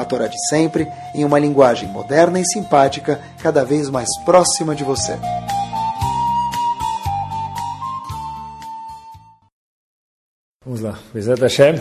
a 0.00 0.04
Torá 0.04 0.26
de 0.26 0.36
sempre, 0.48 0.86
em 1.14 1.24
uma 1.24 1.38
linguagem 1.38 1.88
moderna 1.88 2.40
e 2.40 2.44
simpática, 2.44 3.20
cada 3.42 3.64
vez 3.64 3.88
mais 3.88 4.08
próxima 4.24 4.74
de 4.74 4.84
você. 4.84 5.16
Vamos 10.64 10.80
lá, 10.80 10.98
Bezat 11.12 11.40
Hashem. 11.40 11.80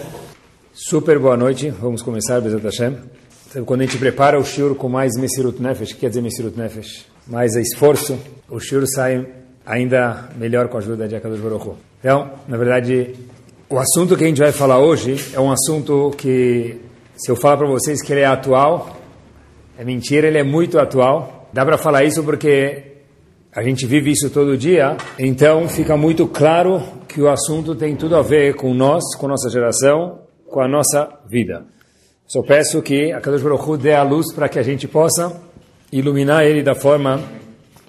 Super 0.74 1.20
boa 1.20 1.36
noite, 1.36 1.70
vamos 1.70 2.02
começar, 2.02 2.42
Bezat 2.42 2.64
Hashem. 2.64 2.98
Então, 3.50 3.66
quando 3.66 3.82
a 3.82 3.86
gente 3.86 3.98
prepara 3.98 4.40
o 4.40 4.44
shiur 4.44 4.76
com 4.76 4.88
mais 4.88 5.18
Mesirut 5.18 5.62
Nefesh, 5.62 5.92
o 5.92 5.94
que 5.96 6.02
quer 6.02 6.10
dizer 6.10 6.22
Mesirut 6.22 6.58
Nefesh? 6.58 7.06
Mais 7.28 7.56
esforço, 7.56 8.18
o 8.48 8.60
shiur 8.60 8.86
sai 8.88 9.28
ainda 9.66 10.30
melhor 10.36 10.68
com 10.68 10.78
a 10.78 10.80
ajuda 10.80 11.08
de 11.08 11.16
Akadosh 11.16 11.40
Baruch 11.40 11.72
Então, 12.00 12.32
na 12.48 12.58
verdade, 12.58 13.16
o 13.70 13.78
assunto 13.78 14.18
que 14.18 14.24
a 14.24 14.28
gente 14.28 14.40
vai 14.40 14.52
falar 14.52 14.80
hoje 14.80 15.16
é 15.34 15.40
um 15.40 15.52
assunto 15.52 16.12
que 16.18 16.82
se 17.20 17.30
eu 17.30 17.36
falar 17.36 17.58
para 17.58 17.68
vocês 17.68 18.02
que 18.02 18.14
ele 18.14 18.22
é 18.22 18.26
atual, 18.26 18.96
é 19.78 19.84
mentira, 19.84 20.28
ele 20.28 20.38
é 20.38 20.44
muito 20.44 20.80
atual. 20.80 21.50
Dá 21.52 21.66
para 21.66 21.78
falar 21.78 22.06
isso 22.06 22.24
porque 22.24 22.94
a 23.54 23.62
gente 23.62 23.86
vive 23.86 24.12
isso 24.12 24.30
todo 24.30 24.58
dia, 24.58 24.96
então 25.18 25.68
fica 25.68 25.98
muito 25.98 26.26
claro 26.28 26.82
que 27.10 27.22
o 27.22 27.30
assunto 27.30 27.76
tem 27.76 27.94
tudo 27.94 28.16
a 28.16 28.22
ver 28.22 28.56
com 28.56 28.74
nós, 28.74 29.04
com 29.18 29.28
nossa 29.28 29.50
geração, 29.50 30.20
com 30.48 30.62
a 30.62 30.68
nossa 30.68 31.10
vida. 31.28 31.66
Só 32.26 32.42
peço 32.42 32.82
que 32.82 33.12
a 33.12 33.20
Kadosh 33.20 33.42
Baruch 33.42 33.70
Hu 33.70 33.78
dê 33.78 33.94
a 33.94 34.04
luz 34.04 34.34
para 34.34 34.48
que 34.48 34.58
a 34.58 34.64
gente 34.64 34.88
possa 34.88 35.42
iluminar 35.92 36.46
ele 36.46 36.64
da 36.64 36.74
forma 36.74 37.20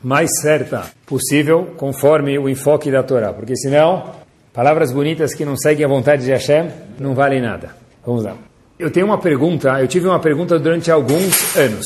mais 0.02 0.28
certa 0.40 0.90
possível, 1.06 1.74
conforme 1.76 2.36
o 2.36 2.48
enfoque 2.48 2.90
da 2.90 3.04
Torá, 3.04 3.32
porque 3.32 3.54
senão, 3.54 4.10
palavras 4.52 4.92
bonitas 4.92 5.34
que 5.34 5.44
não 5.44 5.56
seguem 5.56 5.84
a 5.84 5.88
vontade 5.88 6.24
de 6.24 6.32
Hashem 6.32 6.68
não 6.98 7.14
valem 7.14 7.40
nada. 7.40 7.76
Vamos 8.04 8.24
lá. 8.24 8.49
Eu 8.80 8.90
tenho 8.90 9.04
uma 9.04 9.18
pergunta, 9.18 9.78
eu 9.78 9.86
tive 9.86 10.06
uma 10.06 10.18
pergunta 10.18 10.58
durante 10.58 10.90
alguns 10.90 11.54
anos. 11.54 11.84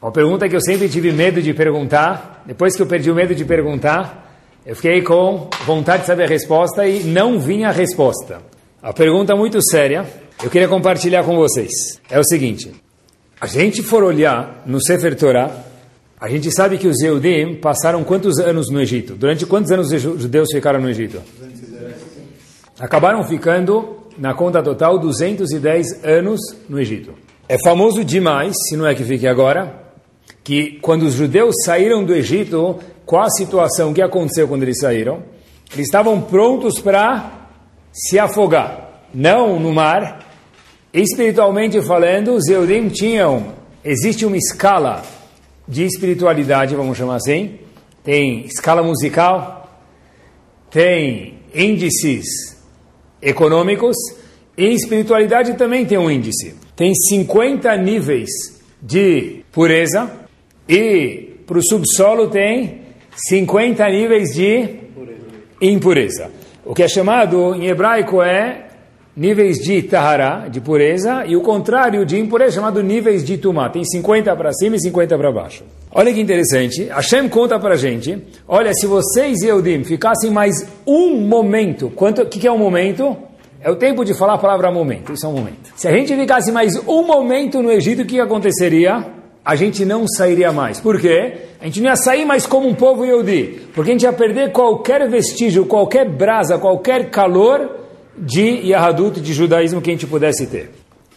Uma 0.00 0.12
pergunta 0.12 0.48
que 0.48 0.54
eu 0.54 0.60
sempre 0.60 0.88
tive 0.88 1.10
medo 1.10 1.42
de 1.42 1.52
perguntar. 1.52 2.44
Depois 2.46 2.76
que 2.76 2.80
eu 2.80 2.86
perdi 2.86 3.10
o 3.10 3.14
medo 3.14 3.34
de 3.34 3.44
perguntar, 3.44 4.40
eu 4.64 4.76
fiquei 4.76 5.02
com 5.02 5.50
vontade 5.66 6.02
de 6.02 6.06
saber 6.06 6.22
a 6.22 6.28
resposta 6.28 6.86
e 6.86 7.02
não 7.02 7.40
vinha 7.40 7.70
a 7.70 7.72
resposta. 7.72 8.40
A 8.80 8.92
pergunta 8.92 9.34
muito 9.34 9.58
séria, 9.68 10.06
eu 10.40 10.48
queria 10.48 10.68
compartilhar 10.68 11.24
com 11.24 11.34
vocês. 11.34 11.72
É 12.08 12.20
o 12.20 12.24
seguinte: 12.24 12.72
a 13.40 13.48
gente 13.48 13.82
for 13.82 14.04
olhar 14.04 14.62
no 14.64 14.80
Sefer 14.80 15.16
Torah, 15.16 15.50
a 16.20 16.28
gente 16.28 16.52
sabe 16.52 16.78
que 16.78 16.86
os 16.86 17.02
Eudim 17.02 17.56
passaram 17.56 18.04
quantos 18.04 18.38
anos 18.38 18.70
no 18.70 18.80
Egito? 18.80 19.16
Durante 19.16 19.44
quantos 19.44 19.72
anos 19.72 19.90
os 19.90 20.00
judeus 20.00 20.50
ficaram 20.52 20.80
no 20.80 20.88
Egito? 20.88 21.20
Acabaram 22.78 23.24
ficando 23.24 23.98
na 24.18 24.34
conta 24.34 24.62
total, 24.62 24.98
210 24.98 26.04
anos 26.04 26.40
no 26.68 26.78
Egito. 26.80 27.14
É 27.48 27.56
famoso 27.64 28.04
demais, 28.04 28.54
se 28.68 28.76
não 28.76 28.86
é 28.86 28.94
que 28.94 29.04
fique 29.04 29.26
agora, 29.26 29.82
que 30.42 30.78
quando 30.82 31.02
os 31.02 31.14
judeus 31.14 31.54
saíram 31.64 32.04
do 32.04 32.14
Egito, 32.14 32.78
qual 33.06 33.22
a 33.22 33.30
situação 33.30 33.94
que 33.94 34.02
aconteceu 34.02 34.48
quando 34.48 34.64
eles 34.64 34.80
saíram? 34.80 35.22
Eles 35.72 35.86
estavam 35.86 36.20
prontos 36.20 36.80
para 36.80 37.48
se 37.92 38.18
afogar, 38.18 39.04
não 39.14 39.58
no 39.58 39.72
mar. 39.72 40.26
Espiritualmente 40.92 41.80
falando, 41.82 42.34
os 42.34 42.48
Eudim 42.48 42.88
tinham, 42.88 43.54
existe 43.84 44.26
uma 44.26 44.36
escala 44.36 45.02
de 45.66 45.84
espiritualidade, 45.84 46.74
vamos 46.74 46.96
chamar 46.96 47.16
assim, 47.16 47.58
tem 48.02 48.46
escala 48.46 48.82
musical, 48.82 49.70
tem 50.70 51.40
índices 51.54 52.57
econômicos 53.22 53.96
e 54.56 54.72
espiritualidade 54.72 55.54
também 55.54 55.84
tem 55.84 55.98
um 55.98 56.10
índice. 56.10 56.54
Tem 56.74 56.94
50 56.94 57.76
níveis 57.76 58.28
de 58.80 59.44
pureza 59.52 60.10
e 60.68 61.34
para 61.46 61.58
o 61.58 61.62
subsolo 61.62 62.28
tem 62.28 62.82
50 63.28 63.88
níveis 63.88 64.34
de 64.34 64.76
impureza. 65.60 66.30
O 66.64 66.74
que 66.74 66.82
é 66.82 66.88
chamado 66.88 67.54
em 67.54 67.66
hebraico 67.66 68.22
é 68.22 68.67
níveis 69.18 69.58
de 69.58 69.82
tahara, 69.82 70.48
de 70.48 70.60
pureza, 70.60 71.24
e 71.26 71.34
o 71.34 71.40
contrário 71.40 72.06
de 72.06 72.16
impureza 72.16 72.52
chamado 72.52 72.80
níveis 72.84 73.24
de 73.24 73.36
tumá. 73.36 73.68
Tem 73.68 73.84
50 73.84 74.36
para 74.36 74.52
cima 74.52 74.76
e 74.76 74.80
50 74.80 75.18
para 75.18 75.32
baixo. 75.32 75.64
Olha 75.90 76.14
que 76.14 76.20
interessante, 76.20 76.84
Hashem 76.84 77.28
conta 77.28 77.58
para 77.58 77.74
gente, 77.74 78.16
olha, 78.46 78.72
se 78.72 78.86
vocês 78.86 79.42
e 79.42 79.48
Eudim 79.48 79.82
ficassem 79.82 80.30
mais 80.30 80.54
um 80.86 81.16
momento, 81.16 81.92
o 81.96 82.26
que, 82.26 82.38
que 82.38 82.46
é 82.46 82.52
um 82.52 82.58
momento? 82.58 83.16
É 83.60 83.68
o 83.68 83.74
tempo 83.74 84.04
de 84.04 84.14
falar 84.14 84.34
a 84.34 84.38
palavra 84.38 84.70
momento, 84.70 85.12
isso 85.12 85.26
é 85.26 85.28
um 85.28 85.32
momento. 85.32 85.72
Se 85.74 85.88
a 85.88 85.90
gente 85.90 86.14
ficasse 86.14 86.52
mais 86.52 86.76
um 86.86 87.04
momento 87.04 87.60
no 87.60 87.72
Egito, 87.72 88.02
o 88.02 88.06
que 88.06 88.20
aconteceria? 88.20 89.04
A 89.44 89.56
gente 89.56 89.84
não 89.84 90.06
sairia 90.06 90.52
mais. 90.52 90.78
Por 90.78 91.00
quê? 91.00 91.38
A 91.60 91.64
gente 91.64 91.80
não 91.80 91.90
ia 91.90 91.96
sair 91.96 92.24
mais 92.24 92.46
como 92.46 92.68
um 92.68 92.74
povo 92.74 93.04
Yehudi, 93.04 93.62
porque 93.74 93.90
a 93.90 93.94
gente 93.94 94.02
ia 94.04 94.12
perder 94.12 94.52
qualquer 94.52 95.08
vestígio, 95.08 95.66
qualquer 95.66 96.08
brasa, 96.08 96.56
qualquer 96.56 97.10
calor 97.10 97.87
de 98.20 98.68
Yahadut, 98.68 99.20
de 99.20 99.32
judaísmo 99.32 99.80
que 99.80 99.90
a 99.90 99.92
gente 99.92 100.06
pudesse 100.06 100.46
ter. 100.46 100.70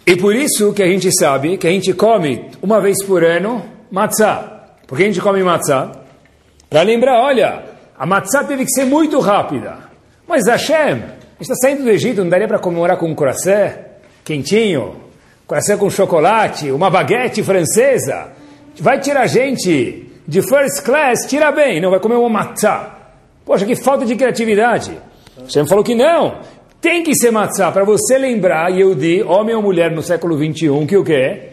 E 0.06 0.16
por 0.16 0.36
isso 0.36 0.74
que 0.74 0.82
a 0.82 0.88
gente 0.88 1.12
sabe 1.12 1.58
que 1.58 1.68
a 1.68 1.72
gente 1.72 1.94
come 1.94 2.50
uma 2.62 2.82
vez 2.82 3.04
por 3.06 3.24
ano 3.24 3.64
matzah. 3.92 4.76
Por 4.88 4.98
que 4.98 5.04
a 5.04 5.08
gente 5.08 5.22
come 5.22 5.44
matzah? 5.44 5.92
Para 6.70 6.82
lembrar, 6.82 7.22
olha, 7.22 7.64
a 7.98 8.06
matzah 8.06 8.44
teve 8.44 8.66
que 8.66 8.72
ser 8.72 8.86
muito 8.86 9.20
rápida. 9.20 9.78
Mas 10.28 10.48
Hashem, 10.48 10.76
a 10.78 10.94
gente 10.94 11.42
está 11.42 11.56
saindo 11.56 11.84
do 11.84 11.90
Egito, 11.90 12.24
não 12.24 12.30
daria 12.30 12.48
para 12.48 12.60
comemorar 12.60 12.98
com 12.98 13.08
um 13.08 13.16
croissant 13.16 13.74
quentinho, 14.24 14.96
croissant 15.48 15.78
com 15.78 15.90
chocolate, 15.90 16.72
uma 16.72 16.90
baguete 16.90 17.44
francesa? 17.44 18.30
Vai 18.80 19.00
tirar 19.00 19.28
gente 19.28 20.10
de 20.28 20.42
first 20.42 20.84
class, 20.84 21.28
tira 21.28 21.52
bem, 21.52 21.82
não 21.82 21.92
vai 21.92 22.00
comer 22.00 22.16
uma 22.16 22.30
matzah. 22.30 22.98
Poxa, 23.46 23.66
que 23.66 23.76
falta 23.76 24.06
de 24.06 24.16
criatividade. 24.16 24.98
Hashem 25.44 25.68
falou 25.68 25.84
que 25.84 25.96
não. 25.96 26.40
Tem 26.82 27.04
que 27.04 27.16
ser 27.16 27.32
matzah 27.32 27.72
para 27.72 27.86
você 27.86 28.18
lembrar, 28.18 28.70
Yehudi, 28.70 29.22
homem 29.22 29.56
ou 29.56 29.62
mulher 29.62 29.92
no 29.92 30.02
século 30.02 30.36
21, 30.36 30.88
que 30.88 30.98
o 30.98 31.04
quê? 31.04 31.52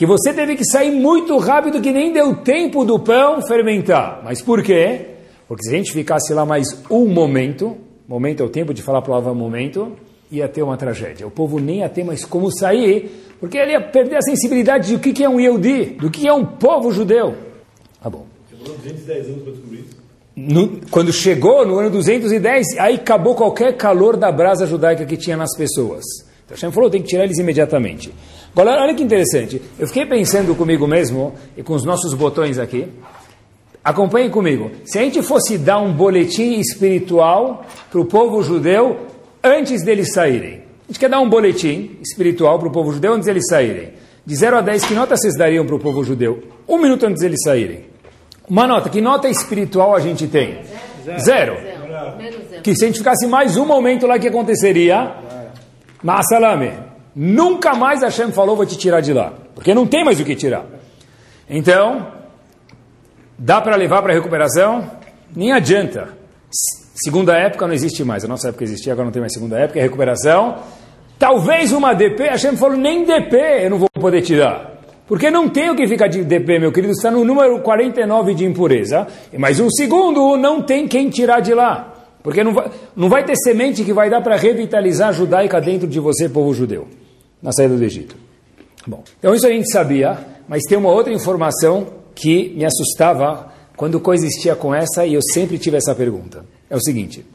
que 0.00 0.06
você 0.06 0.32
teve 0.32 0.56
que 0.56 0.64
sair 0.64 0.90
muito 0.90 1.36
rápido, 1.36 1.78
que 1.78 1.92
nem 1.92 2.10
deu 2.10 2.34
tempo 2.36 2.86
do 2.86 2.98
pão 2.98 3.42
fermentar. 3.42 4.22
Mas 4.24 4.40
por 4.40 4.62
quê? 4.62 5.08
Porque 5.46 5.62
se 5.62 5.74
a 5.74 5.76
gente 5.76 5.92
ficasse 5.92 6.32
lá 6.32 6.46
mais 6.46 6.64
um 6.90 7.06
momento, 7.06 7.76
momento 8.08 8.42
é 8.42 8.46
o 8.46 8.48
tempo 8.48 8.72
de 8.72 8.80
falar 8.80 9.00
a 9.00 9.02
palavra 9.02 9.34
momento, 9.34 9.92
ia 10.32 10.48
ter 10.48 10.62
uma 10.62 10.78
tragédia. 10.78 11.26
O 11.26 11.30
povo 11.30 11.60
nem 11.60 11.80
ia 11.80 11.88
ter 11.90 12.02
mais 12.02 12.24
como 12.24 12.50
sair, 12.50 13.10
porque 13.38 13.58
ele 13.58 13.72
ia 13.72 13.80
perder 13.82 14.16
a 14.16 14.22
sensibilidade 14.22 14.96
do 14.96 14.98
que 14.98 15.22
é 15.22 15.28
um 15.28 15.38
Yehudi, 15.38 15.96
do 16.00 16.10
que 16.10 16.26
é 16.26 16.32
um 16.32 16.46
povo 16.46 16.90
judeu. 16.90 17.34
Tá 18.02 18.08
bom. 18.08 18.24
Demorou 18.50 18.78
210 18.78 19.26
anos 19.26 19.42
para 19.42 19.52
descobrir? 19.52 19.84
No, 20.48 20.80
quando 20.90 21.12
chegou 21.12 21.66
no 21.66 21.78
ano 21.78 21.90
210, 21.90 22.78
aí 22.78 22.94
acabou 22.94 23.34
qualquer 23.34 23.76
calor 23.76 24.16
da 24.16 24.32
brasa 24.32 24.66
judaica 24.66 25.04
que 25.04 25.16
tinha 25.16 25.36
nas 25.36 25.54
pessoas. 25.54 26.02
Então 26.44 26.56
Hashem 26.56 26.72
falou, 26.72 26.88
tem 26.88 27.02
que 27.02 27.08
tirar 27.08 27.24
eles 27.24 27.38
imediatamente. 27.38 28.10
Agora, 28.52 28.82
olha 28.82 28.94
que 28.94 29.02
interessante. 29.02 29.60
Eu 29.78 29.86
fiquei 29.86 30.06
pensando 30.06 30.54
comigo 30.54 30.86
mesmo 30.86 31.34
e 31.56 31.62
com 31.62 31.74
os 31.74 31.84
nossos 31.84 32.14
botões 32.14 32.58
aqui. 32.58 32.88
Acompanhe 33.84 34.30
comigo. 34.30 34.70
Se 34.84 34.98
a 34.98 35.02
gente 35.02 35.22
fosse 35.22 35.58
dar 35.58 35.78
um 35.78 35.92
boletim 35.92 36.58
espiritual 36.58 37.66
para 37.90 38.00
o 38.00 38.06
povo 38.06 38.42
judeu 38.42 38.96
antes 39.44 39.84
deles 39.84 40.12
saírem. 40.12 40.62
A 40.84 40.92
gente 40.92 40.98
quer 40.98 41.10
dar 41.10 41.20
um 41.20 41.28
boletim 41.28 41.98
espiritual 42.00 42.58
para 42.58 42.68
o 42.68 42.72
povo 42.72 42.92
judeu 42.92 43.12
antes 43.12 43.26
deles 43.26 43.44
saírem. 43.46 43.90
De 44.24 44.34
0 44.34 44.56
a 44.56 44.60
10, 44.62 44.84
que 44.86 44.94
nota 44.94 45.16
vocês 45.16 45.36
dariam 45.36 45.66
para 45.66 45.76
o 45.76 45.78
povo 45.78 46.02
judeu? 46.02 46.42
Um 46.66 46.78
minuto 46.78 47.04
antes 47.04 47.20
deles 47.20 47.40
saírem. 47.44 47.89
Uma 48.50 48.66
nota. 48.66 48.90
Que 48.90 49.00
nota 49.00 49.28
espiritual 49.28 49.94
a 49.94 50.00
gente 50.00 50.26
tem? 50.26 50.58
Zero. 51.04 51.20
Zero. 51.20 51.56
Zero. 51.56 52.62
Que 52.62 52.74
se 52.74 52.84
a 52.84 52.88
gente 52.88 52.98
ficasse 52.98 53.26
mais 53.28 53.56
um 53.56 53.64
momento 53.64 54.08
lá, 54.08 54.16
o 54.16 54.20
que 54.20 54.26
aconteceria? 54.26 55.14
Ma'asalame. 56.02 56.72
Nunca 57.14 57.74
mais 57.74 58.02
Hashem 58.02 58.32
falou, 58.32 58.56
vou 58.56 58.66
te 58.66 58.76
tirar 58.76 59.00
de 59.00 59.12
lá. 59.12 59.32
Porque 59.54 59.72
não 59.72 59.86
tem 59.86 60.04
mais 60.04 60.18
o 60.18 60.24
que 60.24 60.34
tirar. 60.34 60.64
Então, 61.48 62.08
dá 63.38 63.60
para 63.60 63.76
levar 63.76 64.02
para 64.02 64.12
recuperação? 64.12 64.90
Nem 65.34 65.52
adianta. 65.52 66.08
Segunda 66.94 67.36
época 67.36 67.66
não 67.66 67.74
existe 67.74 68.02
mais. 68.02 68.24
A 68.24 68.28
nossa 68.28 68.48
época 68.48 68.64
existia, 68.64 68.92
agora 68.92 69.06
não 69.06 69.12
tem 69.12 69.20
mais 69.20 69.32
segunda 69.32 69.58
época. 69.58 69.78
É 69.78 69.82
recuperação. 69.82 70.56
Talvez 71.18 71.70
uma 71.72 71.94
DP, 71.94 72.24
Hashem 72.24 72.56
falou, 72.56 72.76
nem 72.76 73.04
DP 73.04 73.36
eu 73.62 73.70
não 73.70 73.78
vou 73.78 73.88
poder 73.88 74.22
tirar. 74.22 74.79
Porque 75.10 75.28
não 75.28 75.48
tem 75.48 75.68
o 75.68 75.74
que 75.74 75.88
ficar 75.88 76.06
de 76.06 76.22
DP, 76.22 76.60
meu 76.60 76.70
querido, 76.70 76.92
está 76.92 77.10
no 77.10 77.24
número 77.24 77.58
49 77.62 78.32
de 78.32 78.44
impureza. 78.44 79.08
Mais 79.36 79.58
um 79.58 79.68
segundo, 79.68 80.36
não 80.36 80.62
tem 80.62 80.86
quem 80.86 81.10
tirar 81.10 81.40
de 81.40 81.52
lá. 81.52 81.92
Porque 82.22 82.44
não 82.44 82.54
vai, 82.54 82.70
não 82.94 83.08
vai 83.08 83.24
ter 83.24 83.34
semente 83.34 83.82
que 83.82 83.92
vai 83.92 84.08
dar 84.08 84.20
para 84.20 84.36
revitalizar 84.36 85.08
a 85.08 85.12
judaica 85.12 85.60
dentro 85.60 85.88
de 85.88 85.98
você, 85.98 86.28
povo 86.28 86.54
judeu, 86.54 86.86
na 87.42 87.50
saída 87.50 87.76
do 87.76 87.82
Egito. 87.82 88.14
Bom, 88.86 89.02
então 89.18 89.34
isso 89.34 89.48
a 89.48 89.50
gente 89.50 89.68
sabia, 89.72 90.16
mas 90.46 90.62
tem 90.68 90.78
uma 90.78 90.92
outra 90.92 91.12
informação 91.12 91.88
que 92.14 92.50
me 92.50 92.64
assustava 92.64 93.52
quando 93.76 93.98
coexistia 93.98 94.54
com 94.54 94.72
essa 94.72 95.04
e 95.04 95.14
eu 95.14 95.22
sempre 95.34 95.58
tive 95.58 95.76
essa 95.76 95.92
pergunta. 95.92 96.44
É 96.70 96.76
o 96.76 96.80
seguinte: 96.80 97.26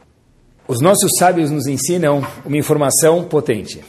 os 0.66 0.80
nossos 0.80 1.10
sábios 1.18 1.50
nos 1.50 1.66
ensinam 1.66 2.26
uma 2.42 2.56
informação 2.56 3.24
potente, 3.24 3.84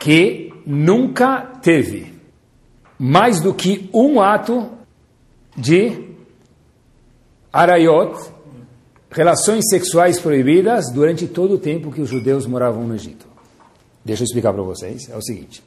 que 0.00 0.52
nunca 0.66 1.42
teve 1.62 2.17
mais 2.98 3.40
do 3.40 3.54
que 3.54 3.88
um 3.92 4.20
ato 4.20 4.68
de 5.56 6.08
arayot, 7.52 8.18
relações 9.10 9.64
sexuais 9.68 10.18
proibidas, 10.18 10.90
durante 10.92 11.26
todo 11.26 11.54
o 11.54 11.58
tempo 11.58 11.92
que 11.92 12.00
os 12.00 12.08
judeus 12.08 12.46
moravam 12.46 12.84
no 12.84 12.94
Egito. 12.94 13.26
Deixa 14.04 14.22
eu 14.22 14.26
explicar 14.26 14.52
para 14.52 14.62
vocês. 14.62 15.08
É 15.10 15.16
o 15.16 15.22
seguinte. 15.22 15.62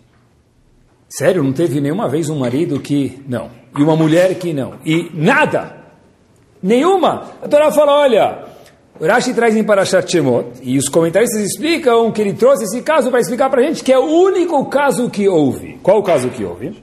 Sério, 1.09 1.43
não 1.43 1.51
teve 1.51 1.81
nenhuma 1.81 2.07
vez 2.07 2.29
um 2.29 2.39
marido 2.39 2.79
que 2.79 3.21
não, 3.27 3.49
e 3.77 3.83
uma 3.83 3.95
mulher 3.97 4.35
que 4.35 4.53
não, 4.53 4.75
e 4.85 5.11
nada, 5.13 5.75
nenhuma. 6.63 7.31
A 7.41 7.49
Torá 7.49 7.69
fala, 7.69 7.99
olha, 7.99 8.45
Rashi 8.99 9.33
traz 9.33 9.55
em 9.55 9.63
Parashat 9.63 10.09
Shemot, 10.09 10.61
e 10.61 10.77
os 10.77 10.87
comentaristas 10.87 11.41
explicam 11.41 12.09
que 12.13 12.21
ele 12.21 12.33
trouxe 12.33 12.63
esse 12.63 12.81
caso 12.81 13.09
para 13.09 13.19
explicar 13.19 13.49
para 13.49 13.61
a 13.61 13.63
gente 13.65 13.83
que 13.83 13.91
é 13.91 13.99
o 13.99 14.05
único 14.05 14.65
caso 14.67 15.09
que 15.09 15.27
houve. 15.27 15.77
Qual 15.83 15.99
o 15.99 16.03
caso 16.03 16.29
que 16.29 16.45
houve? 16.45 16.81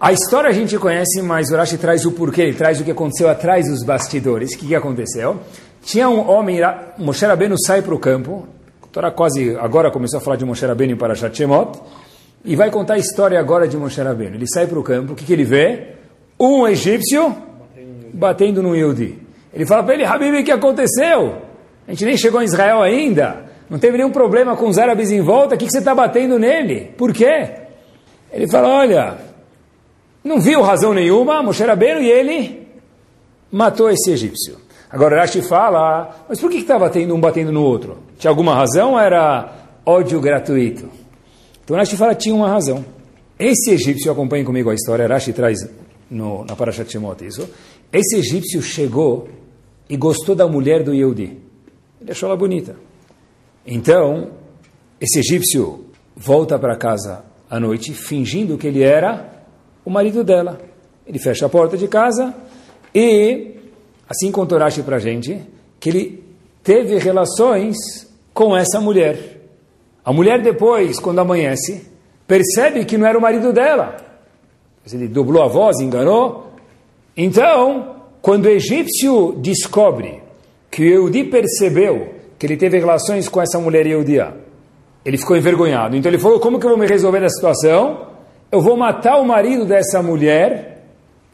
A 0.00 0.12
história 0.12 0.48
a 0.48 0.52
gente 0.52 0.78
conhece, 0.78 1.20
mas 1.20 1.50
o 1.50 1.56
Rashi 1.56 1.76
traz 1.76 2.06
o 2.06 2.12
porquê, 2.12 2.40
ele 2.40 2.54
traz 2.54 2.80
o 2.80 2.84
que 2.84 2.90
aconteceu 2.90 3.28
atrás 3.28 3.68
dos 3.68 3.84
bastidores. 3.84 4.54
O 4.54 4.58
que, 4.58 4.68
que 4.68 4.74
aconteceu? 4.74 5.40
Tinha 5.82 6.08
um 6.08 6.26
homem, 6.26 6.58
Moshe 6.96 7.26
Rabbeinu 7.26 7.54
sai 7.58 7.82
para 7.82 7.94
o 7.94 7.98
campo, 7.98 8.48
Torá 8.90 9.10
quase 9.10 9.54
agora 9.60 9.90
começou 9.90 10.16
a 10.16 10.20
falar 10.22 10.36
de 10.36 10.44
Moshe 10.46 10.64
Rabbeinu 10.64 10.94
em 10.94 10.96
Parashat 10.96 11.36
Shemot, 11.36 11.78
e 12.42 12.56
vai 12.56 12.70
contar 12.70 12.94
a 12.94 12.98
história 12.98 13.38
agora 13.38 13.68
de 13.68 13.76
Moshe 13.76 14.00
Rabbeinu. 14.00 14.36
Ele 14.36 14.46
sai 14.48 14.66
para 14.66 14.78
o 14.78 14.82
campo, 14.82 15.12
o 15.12 15.14
que, 15.14 15.22
que 15.22 15.34
ele 15.34 15.44
vê? 15.44 15.88
Um 16.40 16.66
egípcio 16.66 17.36
batendo 18.14 18.62
no 18.62 18.74
Yehudi. 18.74 19.18
Ele 19.52 19.66
fala 19.66 19.82
para 19.82 19.92
ele, 19.92 20.06
Habib, 20.06 20.40
o 20.40 20.44
que 20.44 20.50
aconteceu? 20.50 21.42
A 21.86 21.90
gente 21.90 22.06
nem 22.06 22.16
chegou 22.16 22.40
em 22.40 22.46
Israel 22.46 22.80
ainda, 22.80 23.44
não 23.68 23.78
teve 23.78 23.98
nenhum 23.98 24.10
problema 24.10 24.56
com 24.56 24.66
os 24.66 24.78
árabes 24.78 25.10
em 25.10 25.20
volta, 25.20 25.56
o 25.56 25.58
que, 25.58 25.66
que 25.66 25.72
você 25.72 25.80
está 25.80 25.94
batendo 25.94 26.38
nele? 26.38 26.94
Por 26.96 27.12
quê? 27.12 27.50
Ele 28.32 28.48
fala, 28.48 28.68
olha, 28.68 29.29
não 30.22 30.40
viu 30.40 30.62
razão 30.62 30.92
nenhuma, 30.92 31.42
Moshe 31.42 31.64
Rabbeinu, 31.64 32.00
e 32.00 32.10
ele 32.10 32.68
matou 33.50 33.90
esse 33.90 34.10
egípcio. 34.10 34.58
Agora 34.90 35.20
Rashi 35.20 35.40
fala, 35.40 36.24
mas 36.28 36.40
por 36.40 36.50
que 36.50 36.58
está 36.58 36.78
batendo 36.78 37.14
um 37.14 37.20
batendo 37.20 37.52
no 37.52 37.62
outro? 37.62 37.98
Tinha 38.18 38.30
alguma 38.30 38.54
razão 38.54 38.92
ou 38.92 38.98
era 38.98 39.52
ódio 39.86 40.20
gratuito? 40.20 40.88
Então 41.64 41.76
Rashi 41.76 41.96
fala, 41.96 42.14
tinha 42.14 42.34
uma 42.34 42.48
razão. 42.48 42.84
Esse 43.38 43.70
egípcio, 43.70 44.10
acompanhe 44.10 44.44
comigo 44.44 44.68
a 44.68 44.74
história, 44.74 45.06
Rashi 45.06 45.32
traz 45.32 45.66
no, 46.10 46.44
na 46.44 46.56
Parashat 46.56 46.90
Shemot 46.90 47.24
isso, 47.24 47.48
esse 47.92 48.16
egípcio 48.16 48.60
chegou 48.60 49.28
e 49.88 49.96
gostou 49.96 50.34
da 50.34 50.46
mulher 50.46 50.82
do 50.82 50.92
Yehudi. 50.92 51.38
Ele 52.00 52.10
achou 52.10 52.28
ela 52.28 52.36
bonita. 52.36 52.76
Então, 53.66 54.30
esse 55.00 55.20
egípcio 55.20 55.86
volta 56.16 56.58
para 56.58 56.76
casa 56.76 57.24
à 57.48 57.58
noite, 57.58 57.94
fingindo 57.94 58.58
que 58.58 58.66
ele 58.66 58.82
era 58.82 59.39
o 59.84 59.90
marido 59.90 60.22
dela. 60.24 60.60
Ele 61.06 61.18
fecha 61.18 61.46
a 61.46 61.48
porta 61.48 61.76
de 61.76 61.88
casa 61.88 62.34
e, 62.94 63.56
assim 64.08 64.30
contou 64.30 64.58
Rashi 64.58 64.82
para 64.82 64.96
a 64.96 65.00
gente, 65.00 65.40
que 65.78 65.88
ele 65.88 66.24
teve 66.62 66.98
relações 66.98 67.76
com 68.32 68.56
essa 68.56 68.80
mulher. 68.80 69.40
A 70.04 70.12
mulher 70.12 70.40
depois, 70.42 70.98
quando 70.98 71.18
amanhece, 71.18 71.86
percebe 72.26 72.84
que 72.84 72.96
não 72.96 73.06
era 73.06 73.18
o 73.18 73.20
marido 73.20 73.52
dela. 73.52 73.96
Ele 74.92 75.08
dublou 75.08 75.42
a 75.42 75.48
voz, 75.48 75.78
enganou. 75.78 76.52
Então, 77.16 77.96
quando 78.22 78.46
o 78.46 78.48
egípcio 78.48 79.32
descobre 79.38 80.22
que 80.70 80.82
o 80.82 80.86
Eudi 80.86 81.24
percebeu 81.24 82.14
que 82.38 82.46
ele 82.46 82.56
teve 82.56 82.78
relações 82.78 83.28
com 83.28 83.40
essa 83.40 83.58
mulher 83.58 83.86
Eudia, 83.86 84.34
ele 85.04 85.18
ficou 85.18 85.36
envergonhado. 85.36 85.96
Então 85.96 86.10
ele 86.10 86.18
falou, 86.18 86.40
como 86.40 86.58
que 86.58 86.66
eu 86.66 86.70
vou 86.70 86.78
me 86.78 86.86
resolver 86.86 87.18
essa 87.18 87.34
situação? 87.34 88.09
Eu 88.52 88.60
vou 88.60 88.76
matar 88.76 89.18
o 89.18 89.24
marido 89.24 89.64
dessa 89.64 90.02
mulher 90.02 90.82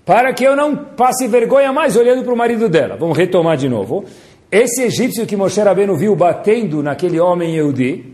para 0.04 0.32
que 0.34 0.44
eu 0.44 0.54
não 0.54 0.76
passe 0.76 1.26
vergonha 1.26 1.72
mais 1.72 1.96
olhando 1.96 2.22
para 2.22 2.32
o 2.32 2.36
marido 2.36 2.68
dela. 2.68 2.96
Vamos 2.96 3.16
retomar 3.16 3.56
de 3.56 3.68
novo. 3.68 4.04
Esse 4.52 4.82
egípcio 4.82 5.26
que 5.26 5.34
Moshe 5.34 5.60
Rabbeinu 5.60 5.96
viu 5.96 6.14
batendo 6.14 6.82
naquele 6.82 7.18
homem 7.18 7.56
Eudi, 7.56 8.04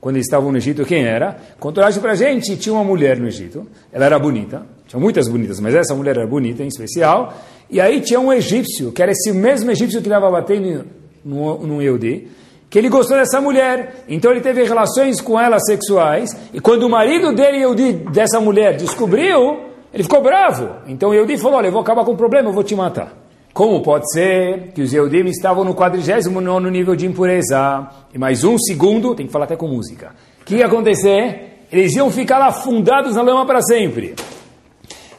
quando 0.00 0.16
eles 0.16 0.26
estavam 0.26 0.52
no 0.52 0.58
Egito, 0.58 0.84
quem 0.84 1.04
era? 1.04 1.36
Contou 1.58 1.82
para 2.00 2.12
a 2.12 2.14
gente, 2.14 2.56
tinha 2.56 2.74
uma 2.74 2.84
mulher 2.84 3.18
no 3.18 3.26
Egito, 3.26 3.66
ela 3.90 4.04
era 4.04 4.18
bonita, 4.18 4.66
tinha 4.86 5.00
muitas 5.00 5.26
bonitas, 5.28 5.58
mas 5.60 5.74
essa 5.74 5.94
mulher 5.94 6.18
era 6.18 6.26
bonita 6.26 6.62
em 6.62 6.68
especial, 6.68 7.32
e 7.70 7.80
aí 7.80 8.02
tinha 8.02 8.20
um 8.20 8.30
egípcio, 8.30 8.92
que 8.92 9.02
era 9.02 9.12
esse 9.12 9.32
mesmo 9.32 9.70
egípcio 9.70 10.02
que 10.02 10.06
estava 10.06 10.30
batendo 10.30 10.84
no 11.24 11.80
Yehudi, 11.80 12.28
que 12.74 12.78
ele 12.80 12.88
gostou 12.88 13.16
dessa 13.16 13.40
mulher, 13.40 14.02
então 14.08 14.32
ele 14.32 14.40
teve 14.40 14.64
relações 14.64 15.20
com 15.20 15.38
ela 15.38 15.60
sexuais, 15.60 16.36
e 16.52 16.58
quando 16.58 16.82
o 16.82 16.90
marido 16.90 17.32
dele, 17.32 17.58
Yehudi, 17.58 17.92
dessa 17.92 18.40
mulher, 18.40 18.76
descobriu, 18.76 19.60
ele 19.92 20.02
ficou 20.02 20.20
bravo. 20.20 20.68
Então 20.88 21.14
Yehudi 21.14 21.38
falou, 21.38 21.58
olha, 21.58 21.68
eu 21.68 21.70
vou 21.72 21.82
acabar 21.82 22.04
com 22.04 22.10
o 22.10 22.16
problema, 22.16 22.48
eu 22.48 22.52
vou 22.52 22.64
te 22.64 22.74
matar. 22.74 23.12
Como 23.52 23.80
pode 23.80 24.12
ser 24.12 24.72
que 24.74 24.82
os 24.82 24.92
Yehudim 24.92 25.26
estavam 25.26 25.62
no 25.62 25.72
49 25.72 26.68
nível 26.68 26.96
de 26.96 27.06
impureza? 27.06 27.86
E 28.12 28.18
mais 28.18 28.42
um 28.42 28.58
segundo, 28.58 29.14
tem 29.14 29.26
que 29.26 29.32
falar 29.32 29.44
até 29.44 29.54
com 29.54 29.68
música. 29.68 30.10
O 30.42 30.44
que 30.44 30.56
ia 30.56 30.66
acontecer? 30.66 31.66
Eles 31.70 31.94
iam 31.94 32.10
ficar 32.10 32.42
afundados 32.42 33.14
na 33.14 33.22
lama 33.22 33.46
para 33.46 33.62
sempre. 33.62 34.16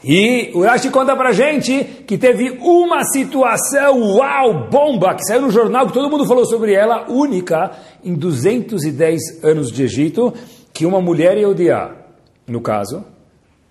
E 0.08 0.52
o 0.54 0.62
Rashi 0.62 0.92
conta 0.92 1.16
para 1.16 1.32
gente 1.32 1.84
que 2.06 2.16
teve 2.16 2.60
uma 2.62 3.04
situação, 3.06 4.18
uau, 4.18 4.70
bomba, 4.70 5.16
que 5.16 5.24
saiu 5.24 5.42
no 5.42 5.50
jornal, 5.50 5.88
que 5.88 5.94
todo 5.94 6.12
mundo 6.12 6.28
falou 6.28 6.46
sobre 6.46 6.74
ela, 6.74 7.10
única, 7.10 7.72
em 8.04 8.14
210 8.14 9.44
anos 9.44 9.72
de 9.72 9.82
Egito, 9.82 10.32
que 10.72 10.86
uma 10.86 11.02
mulher 11.02 11.44
odiar, 11.48 12.06
no 12.48 12.62
caso, 12.62 13.04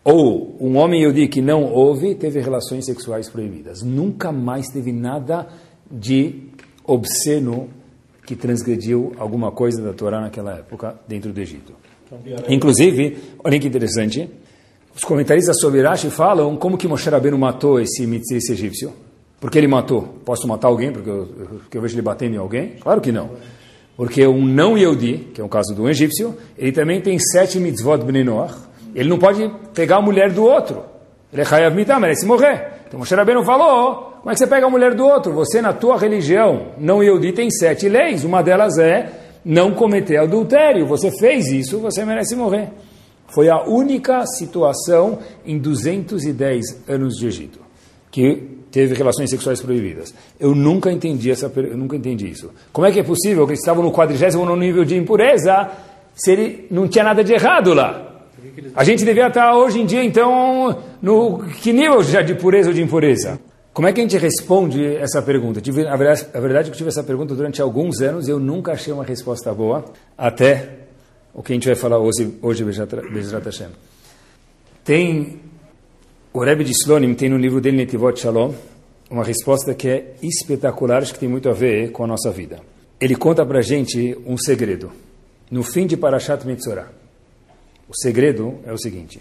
ou 0.02 0.56
um 0.60 0.76
homem 0.76 1.02
Yehudi 1.02 1.28
que 1.28 1.40
não 1.40 1.72
ouve 1.72 2.16
teve 2.16 2.40
relações 2.40 2.84
sexuais 2.84 3.28
proibidas. 3.28 3.82
Nunca 3.82 4.32
mais 4.32 4.66
teve 4.66 4.90
nada 4.90 5.46
de 5.88 6.48
obsceno 6.84 7.68
que 8.26 8.34
transgrediu 8.34 9.12
alguma 9.18 9.52
coisa 9.52 9.80
da 9.80 9.92
Torá 9.92 10.20
naquela 10.20 10.58
época 10.58 10.96
dentro 11.06 11.32
do 11.32 11.40
Egito. 11.40 11.74
Inclusive, 12.48 13.18
olha 13.42 13.58
que 13.58 13.68
interessante, 13.68 14.28
os 14.96 15.02
comentaristas 15.02 15.58
sobre 15.60 15.82
Rashi 15.82 16.10
falam 16.10 16.56
como 16.56 16.78
que 16.78 16.86
Moshe 16.86 17.10
Rabbeinu 17.10 17.36
matou 17.36 17.80
esse, 17.80 18.04
esse 18.32 18.52
egípcio. 18.52 18.92
Porque 19.40 19.58
ele 19.58 19.66
matou? 19.66 20.02
Posso 20.24 20.46
matar 20.48 20.68
alguém 20.68 20.92
porque 20.92 21.10
eu, 21.10 21.28
porque 21.62 21.76
eu 21.76 21.82
vejo 21.82 21.94
ele 21.94 22.02
batendo 22.02 22.34
em 22.34 22.38
alguém? 22.38 22.76
Claro 22.80 23.00
que 23.00 23.12
não. 23.12 23.30
Porque 23.96 24.26
um 24.26 24.44
não 24.44 24.78
Yehudi, 24.78 25.30
que 25.34 25.40
é 25.40 25.44
o 25.44 25.48
caso 25.48 25.74
de 25.74 25.80
um 25.80 25.88
egípcio, 25.88 26.36
ele 26.56 26.72
também 26.72 27.00
tem 27.00 27.18
sete 27.18 27.58
mitzvot 27.58 27.98
bnei 27.98 28.24
ele 28.94 29.08
não 29.08 29.18
pode 29.18 29.50
pegar 29.74 29.96
a 29.96 30.00
mulher 30.00 30.32
do 30.32 30.44
outro. 30.44 30.84
Ele 31.32 31.42
é 31.42 31.44
Hayav 31.44 31.74
Mitam, 31.74 31.98
merece 31.98 32.24
morrer. 32.24 32.84
Então 32.86 32.98
Moshe 32.98 33.14
Rabbeinu 33.14 33.44
falou, 33.44 34.14
como 34.20 34.30
é 34.30 34.34
que 34.34 34.38
você 34.38 34.46
pega 34.46 34.66
a 34.66 34.70
mulher 34.70 34.94
do 34.94 35.04
outro? 35.04 35.32
Você, 35.32 35.60
na 35.60 35.72
tua 35.72 35.98
religião, 35.98 36.68
não 36.78 37.02
Yehudi, 37.02 37.32
tem 37.32 37.50
sete 37.50 37.88
leis. 37.88 38.24
Uma 38.24 38.42
delas 38.42 38.78
é 38.78 39.10
não 39.44 39.72
cometer 39.72 40.16
adultério. 40.16 40.86
Você 40.86 41.10
fez 41.10 41.48
isso, 41.48 41.80
você 41.80 42.04
merece 42.04 42.36
morrer. 42.36 42.70
Foi 43.34 43.48
a 43.48 43.62
única 43.62 44.24
situação 44.26 45.18
em 45.44 45.58
210 45.58 46.88
anos 46.88 47.16
de 47.16 47.26
Egito 47.26 47.64
que 48.14 48.60
teve 48.70 48.94
relações 48.94 49.28
sexuais 49.28 49.60
proibidas. 49.60 50.14
Eu 50.38 50.54
nunca 50.54 50.92
entendi 50.92 51.32
essa, 51.32 51.50
eu 51.56 51.76
nunca 51.76 51.96
entendi 51.96 52.28
isso. 52.28 52.52
Como 52.72 52.86
é 52.86 52.92
que 52.92 53.00
é 53.00 53.02
possível 53.02 53.44
que 53.44 53.50
eles 53.50 53.60
estavam 53.60 53.82
no 53.82 53.90
quadrigésimo 53.90 54.44
no 54.44 54.54
nível 54.54 54.84
de 54.84 54.96
impureza 54.96 55.68
se 56.14 56.30
ele 56.30 56.66
não 56.70 56.86
tinha 56.86 57.02
nada 57.02 57.24
de 57.24 57.32
errado 57.32 57.74
lá? 57.74 58.22
A 58.76 58.84
gente 58.84 59.04
devia 59.04 59.26
estar 59.26 59.56
hoje 59.56 59.80
em 59.80 59.86
dia, 59.86 60.04
então, 60.04 60.78
no 61.02 61.44
que 61.60 61.72
nível 61.72 62.04
já 62.04 62.22
de 62.22 62.36
pureza 62.36 62.68
ou 62.68 62.74
de 62.74 62.82
impureza? 62.82 63.40
Como 63.72 63.88
é 63.88 63.92
que 63.92 64.00
a 64.00 64.04
gente 64.04 64.16
responde 64.16 64.94
essa 64.94 65.20
pergunta? 65.20 65.60
Tive, 65.60 65.88
a, 65.88 65.96
verdade, 65.96 66.26
a 66.32 66.38
verdade 66.38 66.68
é 66.68 66.70
que 66.70 66.74
eu 66.74 66.78
tive 66.78 66.90
essa 66.90 67.02
pergunta 67.02 67.34
durante 67.34 67.60
alguns 67.60 68.00
anos 68.00 68.28
e 68.28 68.30
eu 68.30 68.38
nunca 68.38 68.72
achei 68.72 68.92
uma 68.92 69.02
resposta 69.02 69.52
boa, 69.52 69.84
até 70.16 70.83
o 71.34 71.42
que 71.42 71.52
a 71.52 71.56
gente 71.56 71.66
vai 71.66 71.74
falar 71.74 71.98
hoje, 71.98 72.38
hoje 72.40 72.64
Bezrat 72.64 73.44
Hashem. 73.44 73.70
Tem, 74.84 75.40
o 76.32 76.38
Rebbe 76.38 76.62
de 76.62 76.70
Slonim 76.70 77.14
tem 77.14 77.28
no 77.28 77.36
livro 77.36 77.60
dele, 77.60 77.78
Netivot 77.78 78.18
Shalom, 78.18 78.54
uma 79.10 79.24
resposta 79.24 79.74
que 79.74 79.88
é 79.88 80.14
espetacular, 80.22 81.02
acho 81.02 81.12
que 81.12 81.18
tem 81.18 81.28
muito 81.28 81.48
a 81.48 81.52
ver 81.52 81.90
com 81.90 82.04
a 82.04 82.06
nossa 82.06 82.30
vida. 82.30 82.60
Ele 83.00 83.16
conta 83.16 83.44
para 83.44 83.60
gente 83.60 84.16
um 84.24 84.38
segredo. 84.38 84.92
No 85.50 85.62
fim 85.62 85.86
de 85.86 85.96
Parashat 85.96 86.46
Mitzorah, 86.46 86.88
o 87.88 87.94
segredo 87.94 88.60
é 88.64 88.72
o 88.72 88.78
seguinte: 88.78 89.20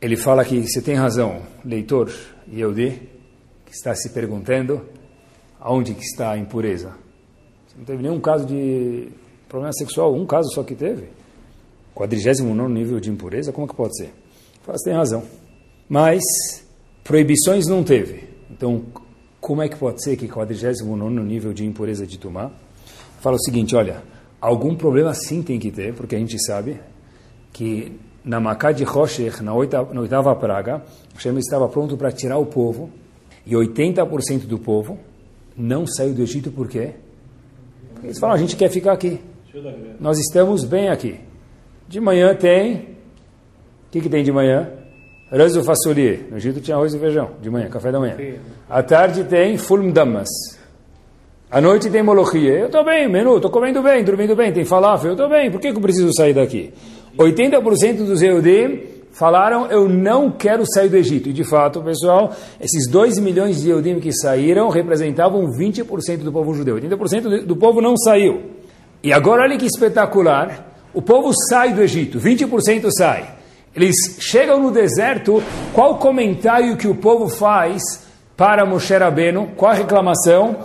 ele 0.00 0.16
fala 0.16 0.44
que 0.44 0.60
você 0.60 0.82
tem 0.82 0.94
razão, 0.94 1.42
leitor 1.64 2.12
Yehudi, 2.52 3.08
que 3.66 3.72
está 3.72 3.94
se 3.94 4.10
perguntando 4.10 4.82
aonde 5.58 5.94
que 5.94 6.04
está 6.04 6.32
a 6.32 6.38
impureza. 6.38 6.94
Não 7.76 7.84
teve 7.84 8.02
nenhum 8.02 8.20
caso 8.20 8.46
de 8.46 9.08
problema 9.50 9.72
sexual, 9.72 10.14
um 10.14 10.24
caso 10.24 10.48
só 10.54 10.62
que 10.62 10.74
teve. 10.74 11.08
Quadrigésimo 11.94 12.54
nono 12.54 12.72
nível 12.72 13.00
de 13.00 13.10
impureza, 13.10 13.52
como 13.52 13.66
é 13.66 13.68
que 13.68 13.74
pode 13.74 13.96
ser? 13.96 14.14
Fala, 14.62 14.78
você 14.78 14.84
tem 14.84 14.94
razão. 14.94 15.24
Mas 15.88 16.22
proibições 17.02 17.66
não 17.66 17.82
teve. 17.82 18.30
Então, 18.48 18.82
como 19.40 19.60
é 19.60 19.68
que 19.68 19.76
pode 19.76 20.02
ser 20.02 20.16
que 20.16 20.28
quadrigésimo 20.28 20.96
nono 20.96 21.22
nível 21.24 21.52
de 21.52 21.66
impureza 21.66 22.06
de 22.06 22.16
Tumá? 22.16 22.52
Fala 23.20 23.36
o 23.36 23.40
seguinte, 23.40 23.74
olha, 23.74 24.02
algum 24.40 24.74
problema 24.74 25.12
sim 25.12 25.42
tem 25.42 25.58
que 25.58 25.70
ter, 25.70 25.92
porque 25.94 26.14
a 26.14 26.18
gente 26.18 26.38
sabe 26.46 26.80
que 27.52 27.98
na 28.24 28.38
Macá 28.38 28.70
de 28.70 28.84
Rocher, 28.84 29.42
na 29.42 29.52
oitava, 29.52 29.92
na 29.92 30.00
oitava 30.00 30.34
praga, 30.36 30.82
Hashem 31.14 31.36
estava 31.38 31.68
pronto 31.68 31.96
para 31.96 32.12
tirar 32.12 32.38
o 32.38 32.46
povo, 32.46 32.88
e 33.44 33.54
80% 33.54 34.46
do 34.46 34.58
povo 34.58 34.96
não 35.56 35.86
saiu 35.86 36.14
do 36.14 36.22
Egito 36.22 36.52
por 36.52 36.68
quê? 36.68 36.92
Porque 37.92 38.06
eles 38.06 38.18
falam, 38.18 38.36
a 38.36 38.38
gente 38.38 38.54
quer 38.56 38.70
ficar 38.70 38.92
aqui. 38.92 39.20
Nós 39.98 40.18
estamos 40.18 40.64
bem 40.64 40.88
aqui. 40.88 41.18
De 41.88 42.00
manhã 42.00 42.34
tem... 42.34 42.76
O 43.88 43.90
que, 43.90 44.00
que 44.00 44.08
tem 44.08 44.22
de 44.22 44.30
manhã? 44.30 44.70
Razo 45.30 45.64
fassolier. 45.64 46.26
No 46.30 46.36
Egito 46.36 46.60
tinha 46.60 46.76
arroz 46.76 46.94
e 46.94 46.98
feijão, 46.98 47.30
de 47.40 47.50
manhã, 47.50 47.68
café 47.68 47.90
da 47.90 47.98
manhã. 47.98 48.16
À 48.68 48.82
tarde 48.82 49.24
tem 49.24 49.56
fulm 49.56 49.90
damas. 49.90 50.28
À 51.50 51.60
noite 51.60 51.90
tem 51.90 52.02
molochia. 52.02 52.52
Eu 52.52 52.66
estou 52.66 52.84
bem, 52.84 53.08
menu, 53.08 53.36
estou 53.36 53.50
comendo 53.50 53.82
bem, 53.82 54.04
dormindo 54.04 54.36
bem, 54.36 54.52
tem 54.52 54.64
falafel, 54.64 55.10
eu 55.10 55.14
estou 55.14 55.28
bem, 55.28 55.50
por 55.50 55.60
que, 55.60 55.72
que 55.72 55.76
eu 55.76 55.82
preciso 55.82 56.12
sair 56.14 56.32
daqui? 56.32 56.72
80% 57.18 58.06
dos 58.06 58.22
Eudim 58.22 58.82
falaram, 59.10 59.66
eu 59.66 59.88
não 59.88 60.30
quero 60.30 60.62
sair 60.64 60.88
do 60.88 60.96
Egito. 60.96 61.28
E 61.28 61.32
de 61.32 61.42
fato, 61.42 61.82
pessoal, 61.82 62.32
esses 62.60 62.88
2 62.88 63.18
milhões 63.18 63.60
de 63.60 63.70
Eudim 63.70 63.98
que 63.98 64.12
saíram 64.12 64.68
representavam 64.68 65.46
20% 65.46 66.18
do 66.18 66.32
povo 66.32 66.54
judeu. 66.54 66.76
80% 66.76 67.44
do 67.44 67.56
povo 67.56 67.80
não 67.80 67.96
saiu. 67.96 68.59
E 69.02 69.12
agora 69.12 69.42
olha 69.42 69.56
que 69.56 69.66
espetacular, 69.66 70.74
o 70.92 71.00
povo 71.00 71.32
sai 71.48 71.72
do 71.72 71.82
Egito, 71.82 72.18
20% 72.18 72.90
sai. 72.90 73.24
Eles 73.74 73.94
chegam 74.18 74.60
no 74.60 74.70
deserto, 74.70 75.42
qual 75.72 75.92
o 75.92 75.98
comentário 75.98 76.76
que 76.76 76.88
o 76.88 76.94
povo 76.94 77.28
faz 77.28 77.80
para 78.36 78.66
Moshe 78.66 78.94
Rabbeinu? 78.94 79.50
Qual 79.56 79.70
a 79.70 79.74
reclamação? 79.74 80.56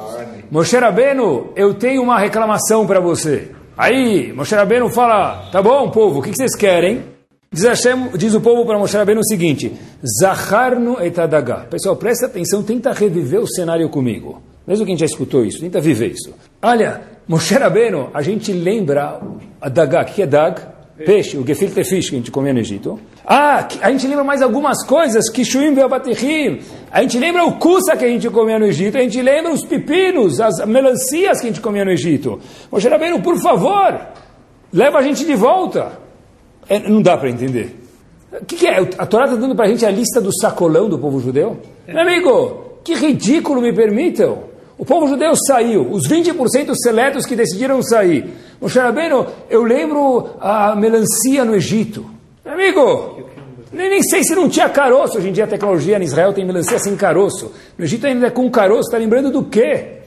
Moshe 0.51 0.75
Rabbeinu, 0.75 1.51
eu 1.55 1.73
tenho 1.75 2.01
uma 2.01 2.19
reclamação 2.19 2.85
para 2.85 2.99
você. 2.99 3.51
Aí, 3.77 4.33
Moshe 4.33 4.55
Rabbeinu 4.55 4.89
fala, 4.89 5.49
tá 5.51 5.61
bom, 5.61 5.89
povo, 5.89 6.19
o 6.19 6.21
que 6.21 6.35
vocês 6.35 6.55
querem? 6.55 7.03
Diz, 7.51 7.63
Hashem, 7.63 8.09
diz 8.15 8.33
o 8.33 8.41
povo 8.41 8.65
para 8.65 8.77
Moshe 8.77 8.97
Rabbeinu 8.97 9.21
o 9.21 9.25
seguinte, 9.25 9.71
Zacharnu 10.19 11.01
etadaga. 11.01 11.67
Pessoal, 11.69 11.95
presta 11.95 12.25
atenção, 12.25 12.63
tenta 12.63 12.91
reviver 12.91 13.39
o 13.39 13.47
cenário 13.47 13.87
comigo. 13.87 14.41
Mesmo 14.67 14.85
quem 14.85 14.97
já 14.97 15.05
escutou 15.05 15.45
isso, 15.45 15.59
tenta 15.59 15.79
viver 15.79 16.11
isso. 16.11 16.33
Olha, 16.61 17.01
Moshe 17.27 17.55
Rabbeinu, 17.55 18.09
a 18.13 18.21
gente 18.21 18.53
lembra 18.53 19.19
a 19.59 19.67
daga, 19.67 20.03
que 20.05 20.21
é 20.21 20.27
dag? 20.27 20.61
Peixe, 20.95 21.37
o 21.37 21.45
gefilte 21.45 21.83
fish 21.83 22.09
que 22.09 22.15
a 22.15 22.19
gente 22.19 22.31
comia 22.31 22.53
no 22.53 22.59
Egito. 22.59 22.97
Ah, 23.25 23.67
a 23.81 23.91
gente 23.91 24.07
lembra 24.07 24.23
mais 24.23 24.41
algumas 24.41 24.85
coisas, 24.85 25.29
kishuim 25.29 25.73
ve'abatechim. 25.73 26.59
A 26.89 27.01
gente 27.01 27.17
lembra 27.17 27.43
o 27.43 27.57
kusa 27.57 27.97
que 27.97 28.05
a 28.05 28.07
gente 28.07 28.29
comia 28.29 28.57
no 28.57 28.65
Egito. 28.65 28.97
A 28.97 29.01
gente 29.01 29.21
lembra 29.21 29.51
os 29.51 29.65
pepinos, 29.65 30.39
as 30.39 30.65
melancias 30.65 31.41
que 31.41 31.47
a 31.47 31.49
gente 31.49 31.59
comia 31.59 31.83
no 31.83 31.91
Egito. 31.91 32.39
Moshe 32.71 32.87
Rabbeinu, 32.87 33.21
por 33.21 33.37
favor, 33.41 33.99
leva 34.71 34.99
a 34.99 35.01
gente 35.01 35.25
de 35.25 35.35
volta. 35.35 35.99
É, 36.69 36.79
não 36.79 37.01
dá 37.01 37.17
para 37.17 37.29
entender. 37.29 37.75
O 38.31 38.45
que, 38.45 38.55
que, 38.55 38.67
é? 38.67 38.77
A 38.97 39.05
Torá 39.05 39.25
está 39.25 39.35
dando 39.35 39.55
para 39.55 39.65
a 39.65 39.67
gente 39.67 39.85
a 39.85 39.91
lista 39.91 40.21
do 40.21 40.31
sacolão 40.31 40.87
do 40.87 40.99
povo 40.99 41.19
judeu? 41.19 41.57
Meu 41.87 42.01
amigo, 42.01 42.79
que 42.83 42.93
ridículo, 42.93 43.61
me 43.61 43.73
permitam. 43.73 44.54
O 44.77 44.85
povo 44.85 45.07
judeu 45.07 45.33
saiu, 45.47 45.89
os 45.89 46.07
20% 46.07 46.73
seletos 46.75 47.25
que 47.25 47.35
decidiram 47.35 47.81
sair. 47.81 48.29
Moshe 48.59 48.77
Rabbeinu, 48.77 49.25
eu 49.49 49.63
lembro 49.63 50.31
a 50.39 50.75
melancia 50.75 51.45
no 51.45 51.55
Egito. 51.55 52.05
Amigo, 52.45 53.23
nem, 53.71 53.89
nem 53.89 54.03
sei 54.03 54.23
se 54.23 54.35
não 54.35 54.49
tinha 54.49 54.69
caroço. 54.69 55.17
Hoje 55.17 55.29
em 55.29 55.31
dia 55.31 55.45
a 55.45 55.47
tecnologia 55.47 55.97
em 55.97 56.03
Israel 56.03 56.33
tem 56.33 56.45
melancia 56.45 56.77
sem 56.79 56.95
caroço. 56.95 57.51
No 57.77 57.85
Egito 57.85 58.05
ainda 58.05 58.27
é 58.27 58.29
com 58.29 58.49
caroço. 58.49 58.87
Está 58.87 58.97
lembrando 58.97 59.31
do 59.31 59.43
quê? 59.43 59.99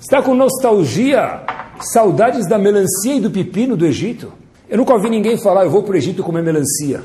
Está 0.00 0.20
com 0.20 0.34
nostalgia, 0.34 1.42
saudades 1.80 2.48
da 2.48 2.58
melancia 2.58 3.14
e 3.14 3.20
do 3.20 3.30
pepino 3.30 3.76
do 3.76 3.86
Egito? 3.86 4.32
Eu 4.68 4.78
nunca 4.78 4.92
ouvi 4.92 5.08
ninguém 5.08 5.38
falar, 5.38 5.64
eu 5.64 5.70
vou 5.70 5.82
para 5.82 5.94
o 5.94 5.96
Egito 5.96 6.22
comer 6.22 6.42
melancia. 6.42 7.02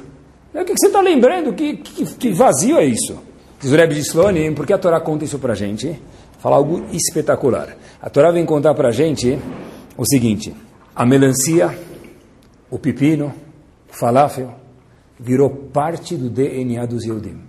O 0.54 0.66
que, 0.66 0.74
você 0.78 0.88
está 0.88 1.00
lembrando? 1.00 1.54
Que, 1.54 1.78
que, 1.78 2.06
que, 2.06 2.30
vazio 2.32 2.78
é 2.78 2.86
isso? 2.86 3.18
Diz 3.60 3.72
o 3.72 3.76
Rebbe 3.76 3.96
de 3.96 4.02
Slonim, 4.02 4.54
por 4.54 4.66
que 4.66 4.74
a 4.74 4.78
Torá 4.78 5.00
conta 5.00 5.24
isso 5.24 5.40
para 5.40 5.54
a 5.54 5.56
gente? 5.56 6.00
Fala 6.42 6.56
algo 6.56 6.88
espetacular. 6.92 7.78
A 8.02 8.10
Torá 8.10 8.32
vem 8.32 8.48
contar 8.48 8.74
para 8.74 8.90
a 8.90 8.92
gente 8.92 9.38
o 9.96 10.04
seguinte: 10.04 10.52
a 10.96 11.06
melancia, 11.06 11.78
o 12.68 12.80
pepino, 12.80 13.32
o 13.88 13.94
falafel, 13.96 14.56
virou 15.20 15.52
parte 15.52 16.18
do 16.18 16.32
DNA 16.32 16.84
dos 16.88 17.06
Yehudim. 17.06 17.40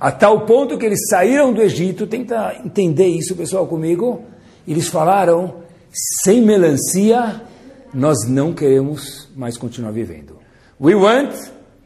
A 0.00 0.10
tal 0.10 0.46
ponto 0.46 0.76
que 0.76 0.84
eles 0.84 1.08
saíram 1.08 1.52
do 1.52 1.62
Egito, 1.62 2.08
tenta 2.08 2.56
entender 2.64 3.06
isso, 3.06 3.36
pessoal, 3.36 3.68
comigo. 3.68 4.24
Eles 4.66 4.88
falaram: 4.88 5.62
sem 6.24 6.42
melancia, 6.42 7.42
nós 7.94 8.26
não 8.26 8.52
queremos 8.52 9.28
mais 9.36 9.56
continuar 9.56 9.92
vivendo. 9.92 10.38
We 10.80 10.96
want 10.96 11.36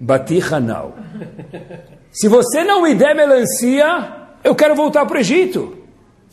batiha 0.01 0.61
now. 0.61 0.95
Se 2.11 2.27
você 2.27 2.65
não 2.65 2.81
me 2.81 2.95
der 2.95 3.15
melancia, 3.15 4.29
eu 4.43 4.55
quero 4.55 4.75
voltar 4.75 5.05
para 5.05 5.19
o 5.19 5.21
Egito. 5.21 5.84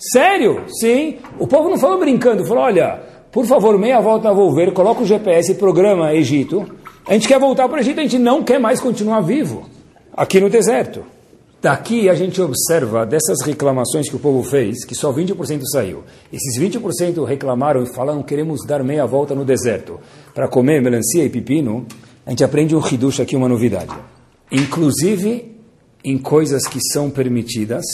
Sério? 0.02 0.64
Sim. 0.68 1.18
O 1.38 1.46
povo 1.46 1.70
não 1.70 1.78
falou 1.78 2.00
brincando, 2.00 2.44
falou: 2.46 2.64
olha, 2.64 3.04
por 3.32 3.46
favor, 3.46 3.78
meia 3.78 4.02
volta 4.02 4.30
a 4.30 4.34
volver, 4.34 4.74
coloca 4.74 5.04
o 5.04 5.06
GPS, 5.06 5.54
programa 5.54 6.14
Egito. 6.16 6.68
A 7.08 7.14
gente 7.14 7.28
quer 7.28 7.40
voltar 7.40 7.70
para 7.70 7.78
o 7.78 7.80
Egito, 7.80 8.00
a 8.00 8.04
gente 8.04 8.18
não 8.18 8.44
quer 8.44 8.60
mais 8.60 8.80
continuar 8.80 9.22
vivo 9.22 9.70
aqui 10.12 10.40
no 10.40 10.50
deserto. 10.50 11.04
Daqui 11.62 12.10
a 12.10 12.16
gente 12.16 12.42
observa 12.42 13.06
dessas 13.06 13.46
reclamações 13.46 14.10
que 14.10 14.16
o 14.16 14.20
povo 14.20 14.42
fez, 14.42 14.84
que 14.84 14.96
só 14.96 15.14
20% 15.14 15.62
saiu. 15.72 16.04
Esses 16.34 16.60
20% 16.60 17.24
reclamaram 17.24 17.84
e 17.84 17.94
falaram 17.94 18.24
queremos 18.24 18.66
dar 18.66 18.84
meia 18.84 19.06
volta 19.06 19.36
no 19.36 19.46
deserto 19.46 20.00
para 20.34 20.48
comer 20.48 20.82
melancia 20.82 21.24
e 21.24 21.30
pepino. 21.30 21.86
A 22.26 22.32
gente 22.32 22.44
aprende 22.44 22.76
um 22.76 22.80
hidush 22.84 23.22
aqui, 23.22 23.36
uma 23.36 23.48
novidade. 23.48 23.94
Inclusive 24.52 25.56
em 26.04 26.18
coisas 26.18 26.66
que 26.68 26.80
são 26.92 27.12
permitidas, 27.12 27.86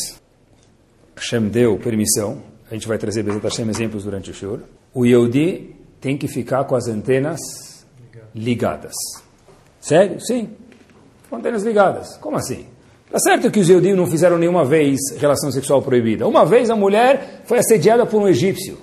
Hashem 1.17 1.49
deu 1.49 1.77
permissão, 1.77 2.41
a 2.69 2.73
gente 2.73 2.87
vai 2.87 2.97
trazer 2.97 3.23
Bezat 3.23 3.43
Hashem 3.43 3.69
exemplos 3.69 4.03
durante 4.03 4.31
o 4.31 4.33
Shur, 4.33 4.59
o 4.93 5.05
Yehudi 5.05 5.75
tem 5.99 6.17
que 6.17 6.27
ficar 6.27 6.63
com 6.65 6.75
as 6.75 6.87
antenas 6.87 7.39
ligadas. 8.33 8.93
Sério? 9.79 10.19
Sim. 10.21 10.49
Com 11.29 11.37
antenas 11.37 11.63
ligadas. 11.63 12.17
Como 12.17 12.37
assim? 12.37 12.65
Tá 13.09 13.19
certo 13.19 13.49
que 13.49 13.59
os 13.59 13.69
Yehudim 13.69 13.93
não 13.93 14.05
fizeram 14.05 14.37
nenhuma 14.37 14.65
vez 14.65 14.99
relação 15.17 15.51
sexual 15.51 15.81
proibida. 15.81 16.27
Uma 16.27 16.45
vez 16.45 16.69
a 16.69 16.75
mulher 16.75 17.41
foi 17.45 17.57
assediada 17.57 18.05
por 18.05 18.21
um 18.21 18.27
egípcio. 18.27 18.77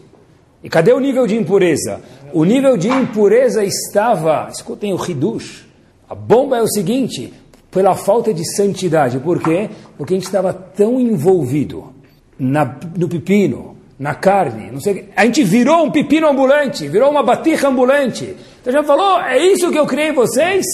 E 0.63 0.69
cadê 0.69 0.93
o 0.93 0.99
nível 0.99 1.27
de 1.27 1.37
impureza? 1.37 2.01
O 2.33 2.43
nível 2.45 2.77
de 2.77 2.89
impureza 2.89 3.63
estava, 3.63 4.49
escutem 4.51 4.93
o 4.95 5.11
Hidush. 5.11 5.67
A 6.09 6.15
bomba 6.15 6.57
é 6.57 6.63
o 6.63 6.69
seguinte, 6.69 7.33
pela 7.71 7.95
falta 7.95 8.33
de 8.33 8.45
santidade. 8.57 9.19
Por 9.19 9.43
quê? 9.43 9.69
Porque 9.97 10.15
a 10.15 10.17
gente 10.17 10.27
estava 10.27 10.53
tão 10.53 10.99
envolvido 10.99 11.94
na, 12.39 12.79
no 12.97 13.09
pepino, 13.09 13.77
na 13.99 14.15
carne, 14.15 14.71
não 14.71 14.81
sei, 14.81 15.09
a 15.15 15.25
gente 15.25 15.45
virou 15.45 15.85
um 15.85 15.91
pepino 15.91 16.29
ambulante, 16.29 16.89
virou 16.89 17.11
uma 17.11 17.23
batija 17.23 17.69
ambulante. 17.69 18.35
Então 18.61 18.73
já 18.73 18.83
falou, 18.83 19.21
é 19.21 19.39
isso 19.47 19.71
que 19.71 19.79
eu 19.79 19.87
criei 19.87 20.13
vocês? 20.13 20.65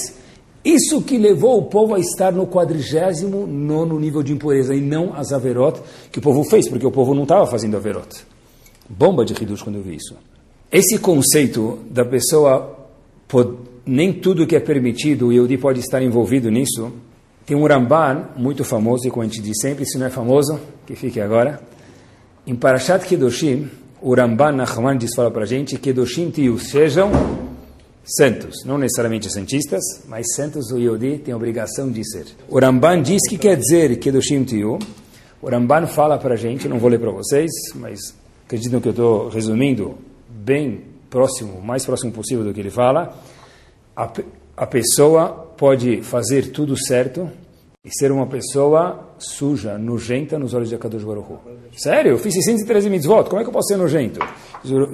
Isso 0.65 1.01
que 1.03 1.17
levou 1.17 1.59
o 1.59 1.65
povo 1.65 1.95
a 1.95 1.99
estar 1.99 2.33
no 2.33 2.47
quadrigésimo 2.47 3.47
nono 3.47 3.99
nível 3.99 4.23
de 4.23 4.33
impureza 4.33 4.75
e 4.75 4.81
não 4.81 5.15
as 5.15 5.33
averot 5.33 5.81
que 6.13 6.19
o 6.19 6.23
povo 6.23 6.45
fez, 6.45 6.69
porque 6.69 6.87
o 6.87 6.91
povo 6.91 7.15
não 7.15 7.23
estava 7.23 7.47
fazendo 7.47 7.77
averot. 7.77 8.09
Bomba 8.89 9.25
de 9.25 9.33
Hidush 9.33 9.63
quando 9.63 9.77
eu 9.77 9.83
vi 9.83 9.97
isso. 9.97 10.17
Esse 10.71 10.99
conceito 10.99 11.79
da 11.91 12.05
pessoa, 12.05 12.89
nem 13.87 14.13
tudo 14.13 14.47
que 14.47 14.55
é 14.55 14.61
permitido, 14.61 15.29
o 15.29 15.33
Yehudi 15.33 15.57
pode 15.57 15.81
estar 15.81 16.03
envolvido 16.03 16.51
nisso, 16.51 16.93
tem 17.47 17.57
um 17.57 17.67
Ramban 17.67 18.29
muito 18.37 18.65
famoso, 18.65 19.07
e 19.07 19.11
como 19.11 19.23
a 19.23 19.27
gente 19.27 19.41
diz 19.41 19.57
sempre, 19.61 19.85
se 19.87 19.99
não 19.99 20.07
é 20.07 20.11
famoso, 20.11 20.61
que 20.91 20.97
fique 20.97 21.21
agora. 21.21 21.61
Em 22.45 22.57
Parashat 22.57 23.07
Kedoshim, 23.07 23.71
o 24.03 24.13
Ramban 24.15 24.53
Nachman 24.53 24.99
diz, 24.99 25.15
fala 25.15 25.31
para 25.31 25.43
a 25.43 25.47
gente, 25.47 25.79
Kedoshim 25.79 26.31
Tiu, 26.31 26.59
sejam 26.59 27.11
santos, 28.05 28.65
não 28.65 28.77
necessariamente 28.77 29.33
santistas, 29.33 29.81
mas 30.09 30.27
santos 30.35 30.73
o 30.73 30.79
Yodi 30.79 31.19
tem 31.19 31.33
a 31.33 31.37
obrigação 31.37 31.91
de 31.91 32.03
ser. 32.05 32.27
O 32.49 32.59
Ramban 32.59 33.03
diz 33.03 33.21
que 33.29 33.39
quer 33.39 33.57
dizer 33.57 33.97
Kedoshim 33.99 34.43
Tiu. 34.43 34.79
O 35.41 35.49
Ramban 35.49 35.87
fala 35.87 36.19
para 36.19 36.35
a 36.35 36.37
gente, 36.37 36.69
não 36.69 36.79
vou 36.79 36.91
ler 36.91 36.99
para 36.99 37.13
vocês, 37.13 37.51
mas 37.77 38.01
acreditam 38.45 38.81
que 38.81 38.89
eu 38.89 38.93
estou 38.93 39.29
resumindo 39.29 39.97
bem 40.29 40.81
próximo, 41.09 41.53
o 41.59 41.63
mais 41.63 41.85
próximo 41.85 42.11
possível 42.11 42.45
do 42.45 42.53
que 42.53 42.59
ele 42.59 42.71
fala. 42.71 43.17
A, 43.97 44.11
a 44.57 44.67
pessoa 44.67 45.53
pode 45.57 46.03
fazer 46.03 46.51
tudo 46.51 46.77
certo 46.77 47.31
e 47.83 47.91
ser 47.91 48.13
uma 48.13 48.27
pessoa 48.27 49.15
suja, 49.19 49.79
nojenta 49.79 50.39
nos 50.39 50.53
olhos 50.53 50.69
de 50.69 50.75
Akadosh 50.75 51.03
Baruch. 51.03 51.33
Sério? 51.73 52.13
Eu 52.13 52.19
fiz 52.19 52.35
613 52.35 52.91
mitzvot, 52.91 53.25
como 53.25 53.41
é 53.41 53.43
que 53.43 53.49
eu 53.49 53.53
posso 53.53 53.69
ser 53.69 53.79
nojento? 53.79 54.21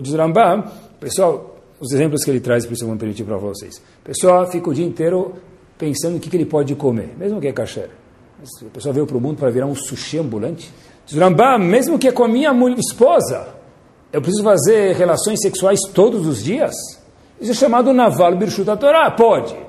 Diz 0.00 0.14
Rambam, 0.14 0.64
pessoal, 1.00 1.56
os 1.80 1.92
exemplos 1.92 2.22
que 2.22 2.30
ele 2.30 2.38
traz, 2.38 2.64
por 2.64 2.74
isso 2.74 2.84
eu 2.84 2.88
vou 2.88 2.96
permitir 2.96 3.24
para 3.24 3.36
vocês. 3.38 3.82
Pessoal 4.04 4.48
fica 4.48 4.70
o 4.70 4.74
dia 4.74 4.86
inteiro 4.86 5.34
pensando 5.76 6.16
o 6.16 6.20
que, 6.20 6.30
que 6.30 6.36
ele 6.36 6.46
pode 6.46 6.76
comer, 6.76 7.12
mesmo 7.18 7.40
que 7.40 7.48
é 7.48 7.52
kasher. 7.52 7.90
A 8.40 8.70
pessoa 8.70 8.92
veio 8.92 9.06
para 9.06 9.16
o 9.16 9.20
mundo 9.20 9.38
para 9.38 9.50
virar 9.50 9.66
um 9.66 9.74
sushi 9.74 10.18
ambulante. 10.18 10.72
Diz 11.04 11.18
Rambam, 11.18 11.58
mesmo 11.58 11.98
que 11.98 12.06
é 12.06 12.12
com 12.12 12.22
a 12.22 12.28
minha 12.28 12.52
esposa, 12.78 13.48
eu 14.12 14.22
preciso 14.22 14.44
fazer 14.44 14.94
relações 14.94 15.40
sexuais 15.40 15.80
todos 15.92 16.24
os 16.24 16.44
dias? 16.44 16.72
Isso 17.40 17.50
é 17.50 17.54
chamado 17.54 17.92
Naval 17.92 18.36
Birshut 18.36 18.64
Torah. 18.78 19.10
Pode. 19.10 19.65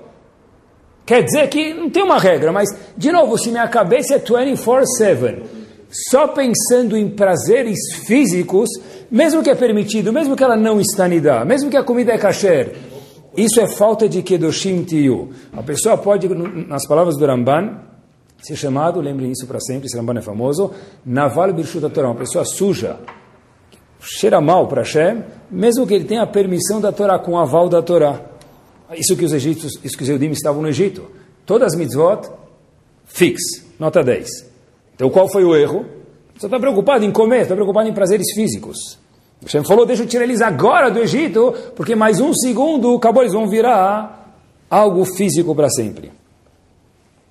Quer 1.08 1.24
dizer 1.24 1.48
que 1.48 1.74
não 1.74 1.90
tem 1.90 2.04
uma 2.04 2.20
regra, 2.20 2.52
mas, 2.52 2.68
de 2.98 3.14
novo, 3.14 3.38
se 3.38 3.50
minha 3.50 3.66
cabeça 3.70 4.16
é 4.16 4.20
24-7, 4.20 5.42
só 6.10 6.28
pensando 6.28 6.98
em 6.98 7.10
prazeres 7.10 7.80
físicos, 8.06 8.70
mesmo 9.10 9.42
que 9.42 9.50
é 9.50 9.56
permitido, 9.56 10.12
mesmo 10.12 10.36
que 10.36 10.44
ela 10.44 10.58
não 10.58 10.82
está 10.82 11.08
nidá, 11.08 11.46
mesmo 11.46 11.70
que 11.70 11.78
a 11.78 11.84
comida 11.84 12.12
é 12.12 12.18
kasher, 12.18 12.76
isso 13.38 13.62
é 13.62 13.68
falta 13.68 14.10
de 14.10 14.22
kedoshim 14.22 14.84
tiyu. 14.84 15.30
A 15.54 15.64
pessoa 15.64 15.98
pode, 15.98 16.28
nas 16.28 16.86
palavras 16.86 17.16
do 17.16 17.26
Ramban, 17.26 17.80
ser 18.42 18.58
chamado, 18.58 19.00
lembrem 19.00 19.32
isso 19.32 19.48
para 19.48 19.62
sempre, 19.62 19.88
esse 19.88 19.96
Ramban 19.96 20.20
é 20.20 20.22
famoso, 20.22 20.74
naval 21.06 21.54
birshut 21.54 21.90
Torah, 21.90 22.10
uma 22.10 22.16
pessoa 22.16 22.44
suja, 22.44 22.98
cheira 24.02 24.42
mal 24.42 24.68
para 24.68 24.82
Hashem, 24.82 25.24
mesmo 25.50 25.88
que 25.88 25.94
ele 25.94 26.04
tenha 26.04 26.24
a 26.24 26.28
permissão 26.28 26.82
da 26.82 26.92
Torá, 26.92 27.18
com 27.18 27.32
o 27.32 27.38
aval 27.38 27.70
da 27.70 27.82
Torá. 27.82 28.37
Isso 28.94 29.16
que 29.16 29.26
os 29.26 29.34
egípcios, 29.34 29.74
isso 29.84 29.98
que 29.98 30.04
os 30.04 30.10
Eudim 30.10 30.30
estavam 30.32 30.62
no 30.62 30.70
Egito. 30.70 31.06
Todas 31.46 31.74
as 31.74 31.80
mitzvot, 31.80 32.30
fix, 33.06 33.42
nota 33.80 34.04
10. 34.04 34.28
Então 34.96 35.10
qual 35.10 35.30
foi 35.30 35.44
o 35.44 35.56
erro? 35.56 35.86
Você 36.38 36.46
está 36.46 36.60
preocupado 36.60 37.04
em 37.04 37.12
comer, 37.12 37.42
está 37.42 37.56
preocupado 37.56 37.90
em 37.90 37.94
prazeres 37.94 38.28
físicos. 38.34 38.98
Hashem 39.42 39.64
falou, 39.64 39.86
deixa 39.86 40.04
eu 40.04 40.08
tirar 40.08 40.24
eles 40.24 40.42
agora 40.42 40.90
do 40.90 41.00
Egito, 41.00 41.54
porque 41.76 41.96
mais 41.96 42.20
um 42.20 42.34
segundo, 42.34 42.96
acabou, 42.96 43.24
eles 43.24 43.34
vão 43.34 43.48
virar 43.48 44.36
algo 44.70 45.06
físico 45.06 45.56
para 45.56 45.70
sempre. 45.70 46.12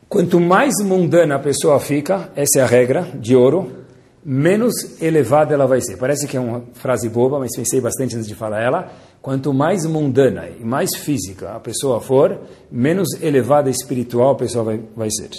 Quanto 0.08 0.40
mais 0.40 0.74
mundana 0.84 1.34
a 1.34 1.38
pessoa 1.38 1.80
fica, 1.80 2.30
essa 2.36 2.60
é 2.60 2.62
a 2.62 2.66
regra 2.66 3.10
de 3.14 3.34
ouro, 3.34 3.85
menos 4.28 5.00
elevada 5.00 5.54
ela 5.54 5.68
vai 5.68 5.80
ser. 5.80 5.96
Parece 5.96 6.26
que 6.26 6.36
é 6.36 6.40
uma 6.40 6.64
frase 6.74 7.08
boba, 7.08 7.38
mas 7.38 7.54
pensei 7.54 7.80
bastante 7.80 8.16
antes 8.16 8.26
de 8.26 8.34
falar 8.34 8.60
ela. 8.60 8.90
Quanto 9.22 9.54
mais 9.54 9.86
mundana 9.86 10.48
e 10.48 10.64
mais 10.64 10.96
física 10.96 11.52
a 11.52 11.60
pessoa 11.60 12.00
for, 12.00 12.36
menos 12.68 13.08
elevada 13.22 13.70
espiritual 13.70 14.32
a 14.32 14.34
pessoa 14.34 14.64
vai, 14.64 14.82
vai 14.96 15.08
ser. 15.12 15.30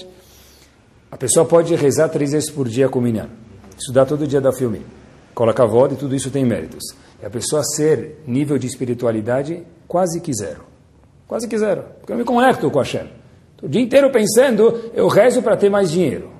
A 1.11 1.17
pessoa 1.17 1.45
pode 1.45 1.75
rezar 1.75 2.07
três 2.07 2.31
vezes 2.31 2.49
por 2.49 2.69
dia 2.69 2.87
com 2.87 3.01
minyan, 3.01 3.27
estudar 3.77 4.05
todo 4.05 4.25
dia 4.25 4.39
da 4.39 4.53
filme, 4.53 4.81
colocar 5.35 5.65
voda 5.65 5.93
e 5.93 5.97
tudo 5.97 6.15
isso 6.15 6.31
tem 6.31 6.45
méritos. 6.45 6.83
E 7.21 7.25
a 7.25 7.29
pessoa 7.29 7.63
ser 7.63 8.23
nível 8.25 8.57
de 8.57 8.67
espiritualidade 8.67 9.63
quase 9.85 10.21
que 10.21 10.33
zero. 10.33 10.63
Quase 11.27 11.45
que 11.45 11.57
zero. 11.57 11.83
Porque 11.99 12.13
eu 12.13 12.17
me 12.17 12.23
conecto 12.23 12.71
com 12.71 12.79
a 12.79 12.83
Hashem. 12.83 13.07
O 13.61 13.67
dia 13.67 13.81
inteiro 13.81 14.09
pensando, 14.11 14.91
eu 14.93 15.09
rezo 15.09 15.41
para 15.41 15.57
ter 15.57 15.69
mais 15.69 15.91
dinheiro. 15.91 16.36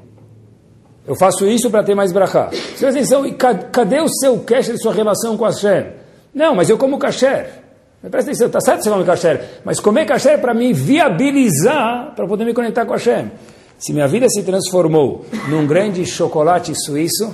Eu 1.08 1.16
faço 1.16 1.48
isso 1.48 1.72
para 1.72 1.84
ter 1.84 1.96
mais 1.96 2.12
brachá. 2.12 2.48
Presta 2.48 2.90
atenção, 2.90 3.26
e 3.26 3.34
cadê 3.34 4.02
o 4.02 4.10
seu 4.10 4.40
cash 4.40 4.70
sua 4.78 4.94
relação 4.94 5.38
com 5.38 5.46
a 5.46 5.50
Hashem? 5.50 5.94
Não, 6.34 6.54
mas 6.54 6.70
eu 6.70 6.78
como 6.78 7.00
kasher. 7.00 7.64
Presta 8.02 8.30
atenção, 8.30 8.48
está 8.48 8.60
certo 8.60 8.84
você 8.84 8.90
come 8.90 9.06
kasher, 9.06 9.62
mas 9.64 9.80
comer 9.80 10.06
kasher 10.06 10.34
é 10.34 10.38
para 10.38 10.54
me 10.54 10.74
viabilizar, 10.74 12.14
para 12.14 12.28
poder 12.28 12.46
me 12.46 12.54
conectar 12.54 12.86
com 12.86 12.94
a 12.94 12.98
Hashem. 12.98 13.32
Se 13.80 13.94
minha 13.94 14.08
vida 14.08 14.28
se 14.30 14.44
transformou 14.44 15.26
num 15.50 15.66
grande 15.66 16.06
chocolate 16.06 16.74
suíço, 16.76 17.34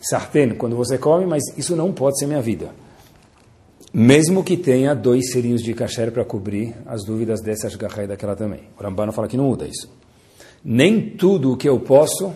sartén, 0.00 0.54
quando 0.56 0.74
você 0.74 0.96
come, 0.96 1.26
mas 1.26 1.42
isso 1.56 1.76
não 1.76 1.92
pode 1.92 2.18
ser 2.18 2.26
minha 2.26 2.40
vida. 2.40 2.70
Mesmo 3.92 4.42
que 4.42 4.56
tenha 4.56 4.94
dois 4.94 5.32
serinhos 5.32 5.62
de 5.62 5.74
kasher 5.74 6.10
para 6.10 6.24
cobrir 6.24 6.74
as 6.86 7.04
dúvidas 7.04 7.42
dessa 7.42 7.68
e 7.68 8.06
daquela 8.06 8.34
também. 8.34 8.70
O 8.78 8.82
Rambano 8.82 9.12
fala 9.12 9.28
que 9.28 9.36
não 9.36 9.44
muda 9.44 9.66
isso. 9.66 9.88
Nem 10.64 11.10
tudo 11.10 11.52
o 11.52 11.56
que 11.56 11.68
eu 11.68 11.80
posso, 11.80 12.32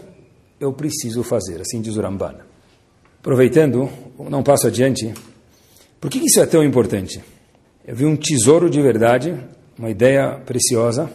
eu 0.59 0.73
preciso 0.73 1.23
fazer, 1.23 1.61
assim 1.61 1.81
diz 1.81 1.97
o 1.97 2.01
Rambana. 2.01 2.47
Aproveitando, 3.21 3.89
não 4.31 4.43
passo 4.43 4.67
adiante, 4.67 5.13
por 6.01 6.11
que 6.11 6.19
isso 6.19 6.41
é 6.41 6.47
tão 6.47 6.63
importante? 6.63 7.23
Eu 7.87 7.95
vi 7.95 8.05
um 8.05 8.17
tesouro 8.17 8.69
de 8.69 8.81
verdade, 8.81 9.37
uma 9.79 9.91
ideia 9.91 10.41
preciosa. 10.45 11.11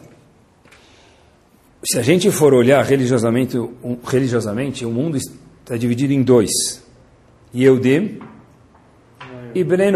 Se 1.83 1.97
a 1.97 2.01
gente 2.01 2.31
for 2.31 2.53
olhar 2.53 2.83
religiosamente, 2.83 3.57
religiosamente 4.03 4.85
o 4.85 4.91
mundo 4.91 5.17
está 5.17 5.75
dividido 5.75 6.13
em 6.13 6.21
dois: 6.21 6.51
Yehudim 7.53 8.19
e 9.53 9.63
Bnei. 9.63 9.91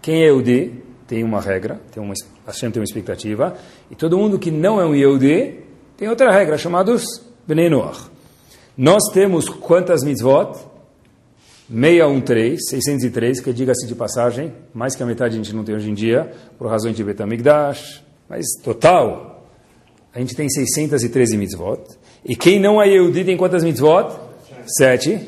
Quem 0.00 0.22
é 0.22 0.26
Yehudi 0.26 0.82
tem 1.06 1.22
uma 1.22 1.40
regra, 1.40 1.80
tem 1.92 2.02
uma, 2.02 2.14
Hashem 2.46 2.70
tem 2.70 2.80
uma 2.80 2.84
expectativa, 2.84 3.56
e 3.90 3.94
todo 3.94 4.18
mundo 4.18 4.38
que 4.38 4.50
não 4.50 4.80
é 4.80 4.84
um 4.84 4.94
Yehudi 4.94 5.60
tem 6.02 6.08
outra 6.08 6.32
regra, 6.32 6.58
chamados 6.58 7.04
Bnei 7.46 7.70
Noach. 7.70 8.10
Nós 8.76 9.04
temos 9.12 9.48
quantas 9.48 10.02
mitzvot? 10.02 10.58
613, 11.70 12.58
603, 12.60 13.40
que 13.40 13.52
diga-se 13.52 13.86
de 13.86 13.94
passagem, 13.94 14.52
mais 14.74 14.96
que 14.96 15.02
a 15.04 15.06
metade 15.06 15.34
a 15.34 15.36
gente 15.36 15.54
não 15.54 15.62
tem 15.62 15.76
hoje 15.76 15.88
em 15.88 15.94
dia, 15.94 16.32
por 16.58 16.66
razões 16.66 16.96
de 16.96 17.04
Betamigdash, 17.04 18.02
mas 18.28 18.44
total, 18.64 19.46
a 20.12 20.18
gente 20.18 20.34
tem 20.34 20.48
613 20.50 21.36
mitzvot. 21.36 21.78
E 22.24 22.34
quem 22.34 22.58
não 22.58 22.82
é 22.82 22.88
Yehudi 22.88 23.22
tem 23.22 23.36
quantas 23.36 23.62
mitzvot? 23.62 24.12
Sete. 24.66 25.20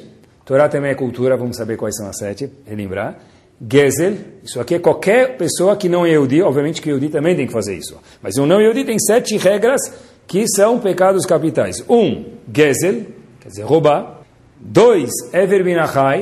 Torá 0.45 0.69
também 0.69 0.91
é 0.91 0.97
cultura, 0.97 1.37
vamos 1.37 1.57
saber 1.57 1.77
quais 1.77 1.95
são 1.95 2.09
as 2.09 2.19
sete, 2.19 2.51
relembrar. 2.67 3.17
Gezel, 3.71 4.17
isso 4.43 4.61
aqui 4.61 4.75
é 4.75 4.79
qualquer 4.81 5.37
pessoa 5.37 5.77
que 5.77 5.89
não 5.89 6.05
é 6.05 6.11
Yehudi, 6.11 6.43
obviamente 6.43 6.83
que 6.83 6.89
Yehudi 6.91 7.11
também 7.11 7.37
tem 7.37 7.47
que 7.47 7.53
fazer 7.53 7.77
isso. 7.77 7.97
Mas 8.21 8.37
o 8.37 8.45
não 8.45 8.61
Yehudi 8.61 8.85
tem 8.85 8.99
sete 8.99 9.37
regras 9.37 9.81
que 10.27 10.47
são 10.49 10.79
pecados 10.79 11.27
capitais. 11.27 11.85
Um, 11.89 12.25
Gezel, 12.55 13.07
quer 13.41 13.49
dizer, 13.49 13.63
roubar. 13.63 14.21
Dois, 14.67 15.11
Ever 15.31 15.63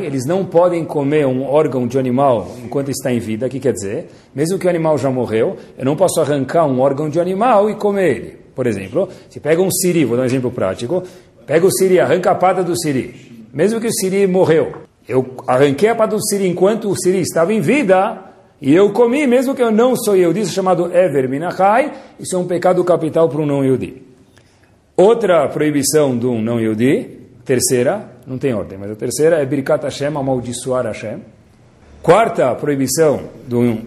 eles 0.02 0.26
não 0.26 0.44
podem 0.44 0.84
comer 0.84 1.24
um 1.26 1.44
órgão 1.44 1.86
de 1.86 1.96
animal 1.96 2.48
enquanto 2.64 2.90
está 2.90 3.12
em 3.12 3.20
vida, 3.20 3.48
que 3.48 3.60
quer 3.60 3.72
dizer? 3.72 4.08
Mesmo 4.34 4.58
que 4.58 4.66
o 4.66 4.70
animal 4.70 4.98
já 4.98 5.10
morreu, 5.10 5.56
eu 5.78 5.84
não 5.84 5.94
posso 5.94 6.20
arrancar 6.20 6.66
um 6.66 6.80
órgão 6.80 7.08
de 7.08 7.20
animal 7.20 7.70
e 7.70 7.76
comer 7.76 8.16
ele. 8.16 8.38
Por 8.52 8.66
exemplo, 8.66 9.08
se 9.30 9.38
pega 9.38 9.62
um 9.62 9.70
siri, 9.70 10.04
vou 10.04 10.16
dar 10.16 10.24
um 10.24 10.26
exemplo 10.26 10.50
prático, 10.50 11.04
pega 11.46 11.64
o 11.64 11.70
siri, 11.70 12.00
arranca 12.00 12.32
a 12.32 12.34
pata 12.34 12.64
do 12.64 12.76
siri, 12.76 13.46
mesmo 13.54 13.80
que 13.80 13.86
o 13.86 13.92
siri 13.92 14.26
morreu, 14.26 14.72
eu 15.08 15.34
arranquei 15.46 15.88
a 15.88 15.94
pata 15.94 16.16
do 16.16 16.24
siri 16.24 16.48
enquanto 16.48 16.88
o 16.88 16.96
siri 16.96 17.20
estava 17.20 17.52
em 17.52 17.60
vida, 17.60 18.31
e 18.62 18.72
eu 18.72 18.92
comi, 18.92 19.26
mesmo 19.26 19.56
que 19.56 19.62
eu 19.62 19.72
não 19.72 19.96
sou 19.96 20.14
Yehudi, 20.14 20.46
chamado 20.46 20.86
Ever 20.94 21.28
Minachai, 21.28 21.92
isso 22.20 22.36
é 22.36 22.38
um 22.38 22.46
pecado 22.46 22.84
capital 22.84 23.28
para 23.28 23.42
um 23.42 23.46
não 23.46 23.64
Yehudi. 23.64 24.00
Outra 24.96 25.48
proibição 25.48 26.16
de 26.16 26.26
um 26.26 26.40
não 26.40 26.60
Yehudi, 26.60 27.18
terceira, 27.44 28.12
não 28.24 28.38
tem 28.38 28.54
ordem, 28.54 28.78
mas 28.78 28.92
a 28.92 28.94
terceira 28.94 29.42
é 29.42 29.44
Birkat 29.44 29.82
Hashem, 29.82 30.16
amaldiçoar 30.16 30.86
Hashem. 30.86 31.22
Quarta 32.00 32.54
proibição, 32.54 33.24
do, 33.48 33.80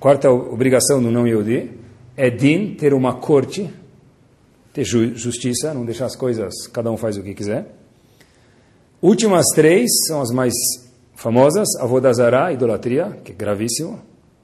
quarta 0.00 0.30
obrigação 0.30 1.02
do 1.02 1.10
não 1.10 1.26
Yehudi 1.26 1.72
é 2.16 2.30
din, 2.30 2.74
ter 2.74 2.94
uma 2.94 3.16
corte, 3.16 3.68
ter 4.72 4.84
justiça, 4.84 5.74
não 5.74 5.84
deixar 5.84 6.06
as 6.06 6.16
coisas, 6.16 6.66
cada 6.72 6.90
um 6.90 6.96
faz 6.96 7.18
o 7.18 7.22
que 7.22 7.34
quiser. 7.34 7.66
Últimas 9.02 9.44
três 9.54 9.90
são 10.06 10.22
as 10.22 10.30
mais 10.30 10.54
famosas, 11.22 11.68
Avodazara, 11.78 12.52
idolatria, 12.52 13.20
que 13.24 13.30
é 13.30 13.34
gravíssimo, 13.34 14.00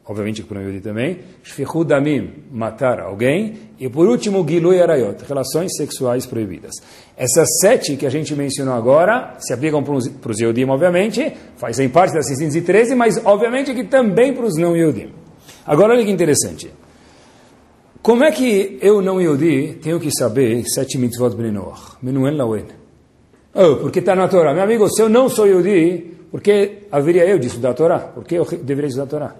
obviamente 0.07 0.43
que 0.43 0.49
para 0.49 0.59
o 0.59 0.63
Yehudi 0.63 0.81
também, 0.81 1.19
Shfichu 1.43 1.85
Damim, 1.85 2.45
matar 2.53 3.01
alguém, 3.01 3.55
e 3.81 3.89
por 3.89 4.07
último, 4.07 4.47
Gilui 4.49 4.81
Arayot, 4.81 5.25
relações 5.29 5.73
sexuais 5.77 6.25
proibidas. 6.25 6.71
Essas 7.17 7.49
sete 7.61 7.97
que 7.97 8.07
a 8.07 8.11
gente 8.11 8.33
mencionou 8.37 8.75
agora, 8.75 9.35
se 9.41 9.53
aplicam 9.53 9.83
para 9.83 10.31
os 10.31 10.41
Yehudim, 10.41 10.69
obviamente, 10.69 11.35
fazem 11.57 11.89
parte 11.89 12.15
das 12.15 12.29
613, 12.29 12.95
mas 12.95 13.21
obviamente 13.25 13.75
que 13.75 13.85
também 13.85 14.33
para 14.33 14.47
os 14.47 14.57
não 14.57 14.77
Yehudim. 14.77 15.11
Agora 15.67 15.95
olha 15.95 16.05
que 16.05 16.11
interessante. 16.13 16.71
Como 18.01 18.23
é 18.23 18.31
que 18.31 18.79
eu, 18.81 19.03
não 19.03 19.21
Yehudi, 19.21 19.81
tenho 19.83 19.99
que 19.99 20.11
saber 20.13 20.63
sete 20.65 20.97
mitzvot 20.97 21.35
bnei 21.35 21.51
Noach? 21.51 21.97
Menuel 22.01 22.37
lawen. 22.37 22.67
Oh, 23.53 23.77
porque 23.77 23.99
está 23.99 24.15
na 24.15 24.29
Torá. 24.29 24.55
Meu 24.55 24.63
amigo, 24.63 24.89
se 24.89 25.03
eu 25.03 25.09
não 25.09 25.29
sou 25.29 25.47
Yehudi, 25.47 26.18
por 26.31 26.41
que 26.41 26.87
haveria 26.91 27.25
eu 27.27 27.39
de 27.39 27.47
estudar 27.47 27.71
a 27.71 27.75
Torá? 27.75 27.99
Por 27.99 28.25
que 28.25 28.35
eu 28.35 28.45
deveria 28.45 28.89
estudar 28.89 29.05
a 29.05 29.07
Torá? 29.07 29.35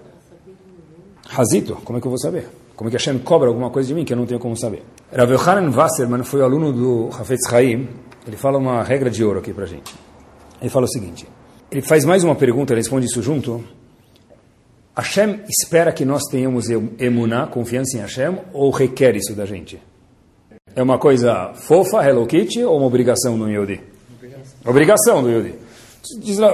Razito, 1.27 1.75
como 1.83 1.97
é 1.97 2.01
que 2.01 2.07
eu 2.07 2.11
vou 2.11 2.19
saber? 2.19 2.47
Como 2.75 2.87
é 2.87 2.91
que 2.91 2.97
Hashem 2.97 3.19
cobra 3.19 3.47
alguma 3.47 3.69
coisa 3.69 3.89
de 3.89 3.93
mim 3.93 4.05
que 4.05 4.13
eu 4.13 4.17
não 4.17 4.25
tenho 4.25 4.39
como 4.39 4.57
saber? 4.57 4.83
Rav 5.13 5.31
Yohanan 5.31 5.69
Wasserman 5.71 6.23
foi 6.23 6.41
aluno 6.41 6.71
do 6.71 7.09
Hafetz 7.13 7.49
Chaim, 7.49 7.87
ele 8.25 8.37
fala 8.37 8.57
uma 8.57 8.83
regra 8.83 9.09
de 9.09 9.23
ouro 9.23 9.39
aqui 9.39 9.53
para 9.53 9.65
gente. 9.65 9.93
Ele 10.61 10.69
fala 10.69 10.85
o 10.85 10.89
seguinte, 10.89 11.27
ele 11.71 11.81
faz 11.81 12.05
mais 12.05 12.23
uma 12.23 12.35
pergunta, 12.35 12.73
ele 12.73 12.81
responde 12.81 13.05
isso 13.05 13.21
junto. 13.21 13.63
Hashem 14.95 15.41
espera 15.47 15.91
que 15.91 16.03
nós 16.03 16.23
tenhamos 16.29 16.65
emuná, 16.99 17.47
confiança 17.47 17.97
em 17.97 18.01
Hashem, 18.01 18.39
ou 18.53 18.71
requer 18.71 19.15
isso 19.15 19.33
da 19.35 19.45
gente? 19.45 19.79
é 20.75 20.83
uma 20.83 20.97
coisa 20.97 21.51
fofa, 21.53 22.03
Hello 22.07 22.25
Kitty, 22.25 22.63
ou 22.63 22.77
uma 22.77 22.85
obrigação 22.85 23.37
do 23.37 23.49
Yodi? 23.49 23.81
Obrigação. 24.15 24.53
Obrigação 24.65 25.23
do 25.23 25.29
Yodi. 25.29 25.55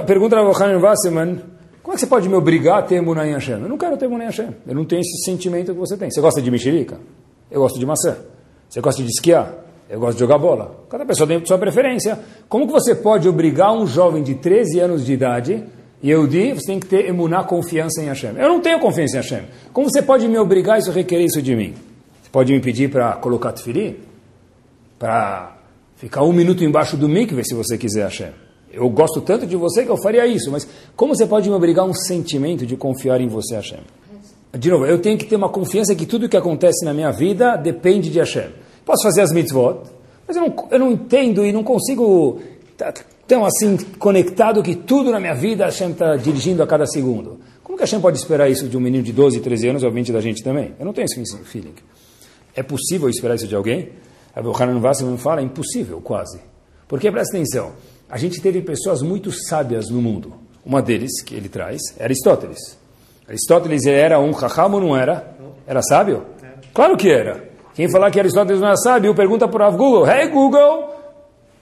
Pergunta 0.06 0.36
ao 0.36 0.54
Hanan 0.54 0.78
Wasserman, 0.78 1.40
como 1.82 1.94
é 1.94 1.94
que 1.94 2.00
você 2.00 2.06
pode 2.06 2.28
me 2.28 2.34
obrigar 2.34 2.80
a 2.80 2.82
ter 2.82 2.96
Emunah 2.96 3.26
em 3.26 3.32
Hashem? 3.32 3.60
Eu 3.60 3.68
não 3.68 3.78
quero 3.78 3.96
ter 3.96 4.06
Emunah 4.06 4.24
em 4.24 4.26
Hashem. 4.26 4.48
Eu 4.66 4.74
não 4.74 4.84
tenho 4.84 5.00
esse 5.00 5.24
sentimento 5.24 5.72
que 5.72 5.78
você 5.78 5.96
tem. 5.96 6.10
Você 6.10 6.20
gosta 6.20 6.42
de 6.42 6.50
mexerica? 6.50 6.98
Eu 7.50 7.60
gosto 7.60 7.78
de 7.78 7.86
maçã. 7.86 8.16
Você 8.68 8.80
gosta 8.80 9.02
de 9.02 9.08
esquiar? 9.08 9.54
Eu 9.88 10.00
gosto 10.00 10.14
de 10.14 10.20
jogar 10.20 10.38
bola. 10.38 10.84
Cada 10.90 11.06
pessoa 11.06 11.28
tem 11.28 11.44
sua 11.46 11.58
preferência. 11.58 12.18
Como 12.48 12.66
que 12.66 12.72
você 12.72 12.94
pode 12.94 13.28
obrigar 13.28 13.72
um 13.72 13.86
jovem 13.86 14.22
de 14.22 14.34
13 14.34 14.80
anos 14.80 15.06
de 15.06 15.12
idade, 15.12 15.64
e 16.02 16.10
eu 16.10 16.26
digo, 16.26 16.60
você 16.60 16.66
tem 16.66 16.80
que 16.80 16.86
ter 16.86 17.08
emuná 17.08 17.44
confiança 17.44 18.02
em 18.02 18.06
Hashem. 18.06 18.32
Eu 18.36 18.48
não 18.48 18.60
tenho 18.60 18.80
confiança 18.80 19.16
em 19.16 19.20
Hashem. 19.20 19.42
Como 19.72 19.88
você 19.88 20.02
pode 20.02 20.26
me 20.26 20.38
obrigar 20.38 20.78
isso, 20.78 20.90
requerer 20.90 21.26
isso 21.26 21.40
de 21.40 21.54
mim? 21.54 21.74
Você 22.22 22.30
pode 22.30 22.52
me 22.52 22.60
pedir 22.60 22.90
para 22.90 23.12
colocar 23.12 23.52
tefiri? 23.52 24.00
Para 24.98 25.56
ficar 25.94 26.24
um 26.24 26.32
minuto 26.32 26.64
embaixo 26.64 26.96
do 26.96 27.08
mikve, 27.08 27.44
se 27.44 27.54
você 27.54 27.78
quiser 27.78 28.02
Hashem. 28.02 28.45
Eu 28.76 28.90
gosto 28.90 29.22
tanto 29.22 29.46
de 29.46 29.56
você 29.56 29.84
que 29.84 29.90
eu 29.90 29.96
faria 29.96 30.26
isso, 30.26 30.50
mas 30.52 30.68
como 30.94 31.14
você 31.14 31.26
pode 31.26 31.48
me 31.48 31.54
obrigar 31.54 31.82
a 31.82 31.88
um 31.88 31.94
sentimento 31.94 32.66
de 32.66 32.76
confiar 32.76 33.22
em 33.22 33.26
você, 33.26 33.54
Hashem? 33.54 33.80
De 34.52 34.70
novo, 34.70 34.84
eu 34.84 34.98
tenho 35.00 35.16
que 35.16 35.24
ter 35.24 35.34
uma 35.34 35.48
confiança 35.48 35.94
que 35.94 36.04
tudo 36.04 36.28
que 36.28 36.36
acontece 36.36 36.84
na 36.84 36.92
minha 36.92 37.10
vida 37.10 37.56
depende 37.56 38.10
de 38.10 38.18
Hashem. 38.18 38.50
Posso 38.84 39.02
fazer 39.02 39.22
as 39.22 39.32
mitzvot, 39.32 39.78
mas 40.28 40.36
eu 40.36 40.42
não, 40.42 40.68
eu 40.70 40.78
não 40.78 40.92
entendo 40.92 41.44
e 41.44 41.52
não 41.52 41.64
consigo 41.64 42.38
tão 43.26 43.46
assim 43.46 43.78
conectado 43.98 44.62
que 44.62 44.74
tudo 44.74 45.10
na 45.10 45.18
minha 45.18 45.34
vida 45.34 45.64
Hashem 45.64 45.92
está 45.92 46.14
dirigindo 46.16 46.62
a 46.62 46.66
cada 46.66 46.86
segundo. 46.86 47.40
Como 47.64 47.78
que 47.78 47.82
Hashem 47.82 48.00
pode 48.00 48.18
esperar 48.18 48.50
isso 48.50 48.68
de 48.68 48.76
um 48.76 48.80
menino 48.80 49.02
de 49.02 49.12
12, 49.12 49.40
13 49.40 49.68
anos, 49.68 49.82
ou 49.84 49.90
20 49.90 50.12
da 50.12 50.20
gente 50.20 50.44
também? 50.44 50.74
Eu 50.78 50.84
não 50.84 50.92
tenho 50.92 51.06
esse 51.06 51.44
feeling. 51.44 51.74
É 52.54 52.62
possível 52.62 53.08
esperar 53.08 53.36
isso 53.36 53.48
de 53.48 53.54
alguém? 53.54 53.88
A 54.34 54.40
Hanan 54.40 54.80
Vassilman 54.80 55.16
fala, 55.16 55.40
impossível, 55.40 55.98
quase. 56.02 56.38
Porque, 56.86 57.10
presta 57.10 57.36
atenção, 57.36 57.72
a 58.08 58.16
gente 58.16 58.40
teve 58.40 58.60
pessoas 58.62 59.02
muito 59.02 59.32
sábias 59.32 59.90
no 59.90 60.00
mundo. 60.00 60.34
Uma 60.64 60.80
deles, 60.80 61.22
que 61.22 61.34
ele 61.34 61.48
traz, 61.48 61.80
é 61.98 62.04
Aristóteles. 62.04 62.78
Aristóteles 63.28 63.86
era 63.86 64.20
um 64.20 64.30
raham 64.30 64.74
ou 64.74 64.80
não 64.80 64.96
era? 64.96 65.36
Era 65.66 65.82
sábio? 65.82 66.24
Claro 66.72 66.96
que 66.96 67.10
era. 67.10 67.48
Quem 67.74 67.88
falar 67.88 68.10
que 68.10 68.18
Aristóteles 68.18 68.60
não 68.60 68.68
era 68.68 68.76
sábio, 68.76 69.14
pergunta 69.14 69.48
para 69.48 69.68
o 69.68 69.72
Google. 69.72 70.08
Hey 70.08 70.28
Google! 70.28 70.94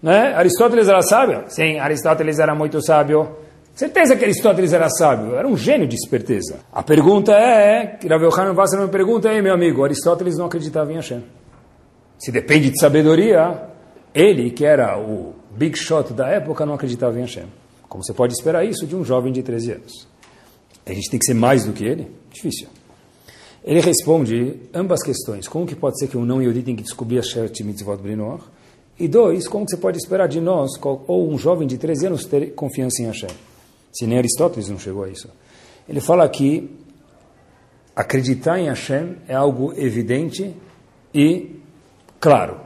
Né? 0.03 0.35
Aristóteles 0.35 0.87
era 0.87 1.01
sábio? 1.03 1.45
Sim, 1.49 1.79
Aristóteles 1.79 2.39
era 2.39 2.55
muito 2.55 2.81
sábio. 2.85 3.37
Certeza 3.75 4.15
que 4.15 4.25
Aristóteles 4.25 4.73
era 4.73 4.89
sábio, 4.89 5.35
era 5.35 5.49
um 5.49 5.57
gênio 5.57 5.89
de 5.89 5.97
esperteza. 5.97 6.61
A 6.73 6.83
pergunta 6.83 7.33
é, 7.33 7.97
que 7.99 8.07
Rav 8.07 8.23
Yohanan 8.23 8.53
Wasserman 8.53 8.89
pergunta, 8.89 9.29
aí 9.29 9.43
meu 9.43 9.53
amigo, 9.53 9.83
Aristóteles 9.83 10.37
não 10.39 10.47
acreditava 10.47 10.93
em 10.93 10.97
Hashem. 10.97 11.25
Se 12.19 12.31
depende 12.31 12.71
de 12.71 12.79
sabedoria, 12.79 13.69
ele, 14.15 14.51
que 14.51 14.65
era 14.65 14.97
o 14.97 15.35
big 15.55 15.79
shot 15.79 16.12
da 16.12 16.29
época, 16.29 16.67
não 16.67 16.75
acreditava 16.75 17.19
em 17.19 17.23
Hashem. 17.23 17.47
Como 17.88 18.05
você 18.05 18.12
pode 18.12 18.33
esperar 18.35 18.64
isso 18.64 18.87
de 18.87 18.97
um 18.97 19.05
jovem 19.05 19.33
de 19.33 19.43
13 19.43 19.73
anos? 19.73 20.09
A 20.87 20.93
gente 20.93 21.11
tem 21.11 21.19
que 21.19 21.27
ser 21.27 21.35
mais 21.35 21.64
do 21.64 21.73
que 21.73 21.85
ele? 21.85 22.11
Difícil. 22.33 22.69
Ele 23.64 23.81
responde 23.81 24.61
ambas 24.75 25.03
questões. 25.03 25.49
Como 25.49 25.67
que 25.67 25.75
pode 25.75 25.99
ser 25.99 26.09
que 26.09 26.19
um 26.19 26.25
não 26.25 26.43
Yodi 26.43 26.62
tem 26.62 26.77
que 26.77 26.83
descobrir 26.83 27.19
a 27.19 27.23
Shert 27.23 27.59
Mitzvot 27.62 27.97
Brinor? 27.97 28.40
E 28.99 29.09
dois, 29.09 29.49
como 29.49 29.64
que 29.64 29.71
você 29.71 29.77
pode 29.77 29.99
esperar 29.99 30.29
de 30.29 30.40
nós, 30.40 30.73
ou 30.83 31.33
um 31.33 31.38
jovem 31.38 31.67
de 31.67 31.79
13 31.79 32.07
anos, 32.07 32.25
ter 32.27 32.53
confiança 32.55 33.03
em 33.03 33.07
Hashem? 33.07 33.31
Se 33.93 34.07
nem 34.07 34.19
Aristóteles 34.19 34.69
não 34.69 34.79
chegou 34.79 35.05
a 35.05 35.09
isso. 35.09 35.29
Ele 35.88 36.01
fala 36.01 36.29
que 36.29 36.71
acreditar 37.97 38.59
em 38.59 38.69
Hashem 38.69 39.17
é 39.27 39.35
algo 39.35 39.73
evidente 39.77 40.55
e 41.14 41.61
claro. 42.21 42.61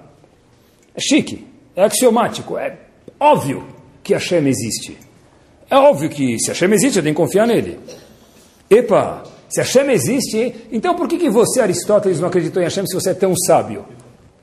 É 0.94 1.00
chique, 1.00 1.46
é 1.78 1.84
axiomático, 1.84 2.58
é 2.58 2.76
óbvio 3.20 3.64
que 4.02 4.12
Hashem 4.12 4.48
existe. 4.48 4.98
É 5.70 5.76
óbvio 5.76 6.10
que 6.10 6.36
se 6.40 6.48
Hashem 6.48 6.72
existe, 6.72 6.96
eu 6.96 7.02
tenho 7.04 7.14
que 7.14 7.20
confiar 7.20 7.46
nele. 7.46 7.78
Epa, 8.68 9.22
se 9.48 9.60
Hashem 9.60 9.88
existe, 9.92 10.66
então 10.72 10.96
por 10.96 11.06
que, 11.06 11.16
que 11.16 11.30
você, 11.30 11.60
Aristóteles, 11.60 12.18
não 12.18 12.26
acreditou 12.26 12.60
em 12.60 12.64
Hashem 12.64 12.84
se 12.84 12.94
você 12.94 13.10
é 13.10 13.14
tão 13.14 13.32
sábio? 13.36 13.84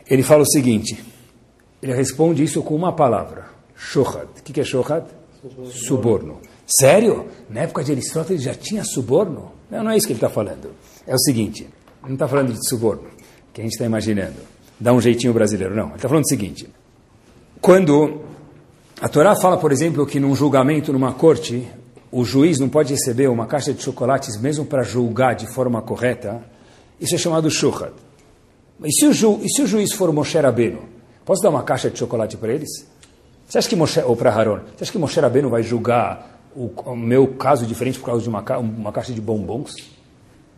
Ele 0.09 0.23
fala 0.23 0.43
o 0.43 0.49
seguinte, 0.49 1.03
ele 1.83 1.93
responde 1.93 2.41
isso 2.41 2.63
com 2.63 2.73
uma 2.73 2.93
palavra, 2.93 3.47
shohad. 3.75 4.27
O 4.39 4.41
que, 4.41 4.53
que 4.53 4.61
é 4.61 4.63
shohad? 4.63 5.03
Suborno. 5.71 6.39
Sério? 6.65 7.27
Na 7.49 7.61
época 7.63 7.83
de 7.83 7.91
Aristóteles 7.91 8.43
já 8.43 8.53
tinha 8.53 8.85
suborno? 8.85 9.51
Não, 9.69 9.83
não 9.83 9.91
é 9.91 9.97
isso 9.97 10.07
que 10.07 10.13
ele 10.13 10.19
está 10.19 10.29
falando. 10.29 10.71
É 11.05 11.13
o 11.13 11.19
seguinte, 11.19 11.67
não 12.01 12.13
está 12.13 12.29
falando 12.29 12.53
de 12.53 12.65
suborno, 12.69 13.09
que 13.53 13.59
a 13.59 13.63
gente 13.65 13.73
está 13.73 13.85
imaginando. 13.85 14.37
Dá 14.79 14.93
um 14.93 15.01
jeitinho 15.01 15.33
brasileiro, 15.33 15.75
não. 15.75 15.87
Ele 15.87 15.95
está 15.95 16.07
falando 16.07 16.23
o 16.23 16.29
seguinte, 16.29 16.69
quando 17.65 18.21
a 19.01 19.09
Torá 19.09 19.35
fala, 19.35 19.57
por 19.57 19.71
exemplo, 19.71 20.05
que 20.05 20.19
num 20.19 20.35
julgamento, 20.35 20.93
numa 20.93 21.13
corte, 21.13 21.67
o 22.11 22.23
juiz 22.23 22.59
não 22.59 22.69
pode 22.69 22.93
receber 22.93 23.27
uma 23.27 23.47
caixa 23.47 23.73
de 23.73 23.81
chocolates 23.81 24.39
mesmo 24.39 24.65
para 24.65 24.83
julgar 24.83 25.33
de 25.33 25.47
forma 25.47 25.81
correta, 25.81 26.43
isso 27.01 27.15
é 27.15 27.17
chamado 27.17 27.49
shuhad. 27.49 27.91
E 28.83 28.91
se 28.91 29.07
o, 29.07 29.11
ju, 29.11 29.39
e 29.41 29.49
se 29.49 29.63
o 29.63 29.65
juiz 29.65 29.93
for 29.93 30.13
Moshe 30.13 30.37
Rabbeinu, 30.37 30.83
posso 31.25 31.41
dar 31.41 31.49
uma 31.49 31.63
caixa 31.63 31.89
de 31.89 31.97
chocolate 31.97 32.37
para 32.37 32.53
eles? 32.53 32.69
Você 33.47 33.57
acha 33.57 33.67
que 33.67 33.75
Moshe, 33.75 33.99
ou 33.99 34.15
para 34.15 34.31
Haron, 34.31 34.59
você 34.77 34.83
acha 34.83 34.91
que 34.91 34.99
Moshe 34.99 35.19
Rabbeinu 35.19 35.49
vai 35.49 35.63
julgar 35.63 36.39
o, 36.55 36.69
o, 36.85 36.95
meu 36.95 37.29
caso 37.29 37.65
diferente 37.65 37.97
por 37.97 38.05
causa 38.05 38.21
de 38.21 38.29
uma, 38.29 38.43
uma 38.59 38.91
caixa 38.91 39.11
de 39.11 39.19
bombons? 39.19 39.71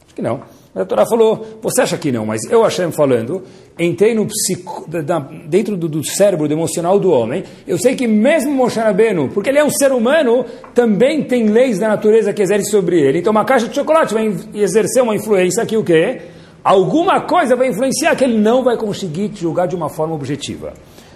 Acho 0.06 0.14
que 0.14 0.22
não. 0.22 0.42
A 0.78 0.86
Torá 0.86 1.08
falou, 1.08 1.44
você 1.60 1.82
acha 1.82 1.98
que 1.98 2.12
não, 2.12 2.24
mas 2.24 2.40
eu 2.52 2.64
achei 2.64 2.90
falando, 2.92 3.42
entrei 3.80 4.14
no 4.14 4.28
psico, 4.28 4.88
da, 4.88 5.18
dentro 5.18 5.76
do, 5.76 5.90
do, 5.90 6.06
cérebro 6.06 6.48
do 6.48 6.54
emocional 6.54 7.00
do 7.00 7.10
homem, 7.10 7.44
eu 7.68 7.80
sei 7.80 7.96
que 7.96 8.08
mesmo 8.08 8.52
Moshe 8.52 8.80
Rabbeinu, 8.80 9.30
porque 9.30 9.50
ele 9.50 9.58
é 9.58 9.64
um 9.64 9.72
ser 9.72 9.92
humano, 9.92 10.46
também 10.76 11.24
tem 11.24 11.48
leis 11.48 11.80
da 11.80 11.88
natureza 11.88 12.32
que 12.32 12.44
exerce 12.44 12.70
sobre 12.70 13.02
ele. 13.02 13.20
Então 13.20 13.32
uma 13.32 13.44
caixa 13.44 13.68
de 13.68 13.74
chocolate 13.74 14.14
vai 14.14 14.32
exercer 14.54 15.02
uma 15.02 15.16
influência 15.16 15.66
que 15.66 15.76
o 15.76 15.84
quê? 15.84 16.22
Alguma 16.64 17.22
coisa 17.22 17.56
vai 17.56 17.70
influenciar 17.70 18.16
que 18.16 18.24
ele 18.24 18.38
não 18.38 18.64
vai 18.64 18.78
conseguir 18.78 19.32
julgar 19.34 19.68
de 19.68 19.76
uma 19.76 19.90
forma 19.90 20.14
objetiva. 20.14 20.74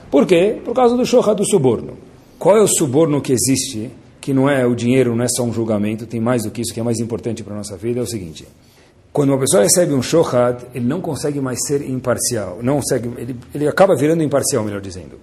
Por 0.10 0.26
qué? 0.26 0.60
Por 0.66 0.74
causa 0.74 0.98
do 0.98 1.06
shoha 1.06 1.36
do 1.36 1.46
suborno. 1.46 1.98
Qual 2.40 2.58
é 2.58 2.62
o 2.62 2.68
suborno 2.68 3.22
que 3.22 3.32
existe, 3.32 3.92
que 4.20 4.34
não 4.34 4.50
é 4.50 4.66
o 4.66 4.74
dinheiro, 4.74 5.16
não 5.16 5.24
é 5.24 5.28
só 5.30 5.44
um 5.44 5.54
julgamento, 5.54 6.08
tem 6.08 6.20
mais 6.20 6.44
do 6.44 6.50
que 6.50 6.62
isso, 6.62 6.74
que 6.74 6.80
é 6.80 6.84
mais 6.84 7.00
importante 7.00 7.44
para 7.44 7.54
a 7.54 7.58
nossa 7.58 7.78
vida, 7.78 8.00
é 8.00 8.04
o 8.04 8.08
seguinte... 8.08 8.48
Quando 9.12 9.30
uma 9.30 9.40
pessoa 9.40 9.64
recebe 9.64 9.94
um 9.94 10.02
shohad, 10.02 10.66
ele 10.74 10.86
não 10.86 11.02
consegue 11.02 11.42
mais 11.42 11.60
ser 11.68 11.82
imparcial. 11.82 12.60
Não 12.62 12.76
consegue, 12.76 13.10
ele, 13.18 13.36
ele 13.54 13.68
acaba 13.68 13.96
virando 13.96 14.24
imparcial, 14.24 14.64
melhor 14.64 14.80
dizendo. 14.80 15.20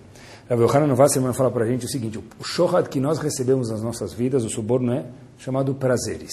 Rav 0.48 0.61
Yohanan 0.61 0.94
Wasserman 0.94 1.33
fala 1.33 1.51
para 1.51 1.64
a 1.64 1.68
gente 1.68 1.87
o 1.87 1.88
seguinte, 1.88 2.18
o 2.18 2.44
shohad 2.44 2.88
que 2.88 3.01
nós 3.01 3.18
recebemos 3.18 3.70
nas 3.70 3.83
nossas 3.83 4.12
vidas, 4.12 4.44
o 4.44 4.51
suborno 4.51 4.92
é 4.92 5.05
chamado 5.38 5.74
prazeres. 5.74 6.31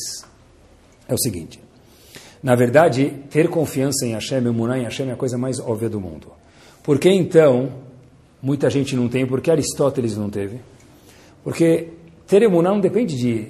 É 1.07 1.13
o 1.13 1.17
seguinte, 1.17 1.59
na 2.45 2.55
verdade, 2.55 3.23
ter 3.29 3.49
confiança 3.49 4.05
em 4.05 4.13
Hashem, 4.13 4.37
emunar 4.37 4.77
em 4.77 4.83
Hashem 4.83 5.09
é 5.09 5.13
a 5.13 5.15
coisa 5.15 5.37
mais 5.37 5.59
óbvia 5.59 5.89
do 5.89 5.99
mundo. 5.99 6.27
Por 6.83 6.99
que 6.99 7.09
então 7.09 7.71
muita 8.41 8.69
gente 8.69 8.95
não 8.95 9.09
tem? 9.09 9.25
Porque 9.25 9.49
Aristóteles 9.49 10.15
não 10.15 10.29
teve? 10.29 10.59
Porque 11.43 11.89
ter 12.27 12.43
emunar 12.43 12.73
não 12.73 12.79
depende 12.79 13.17
de 13.17 13.47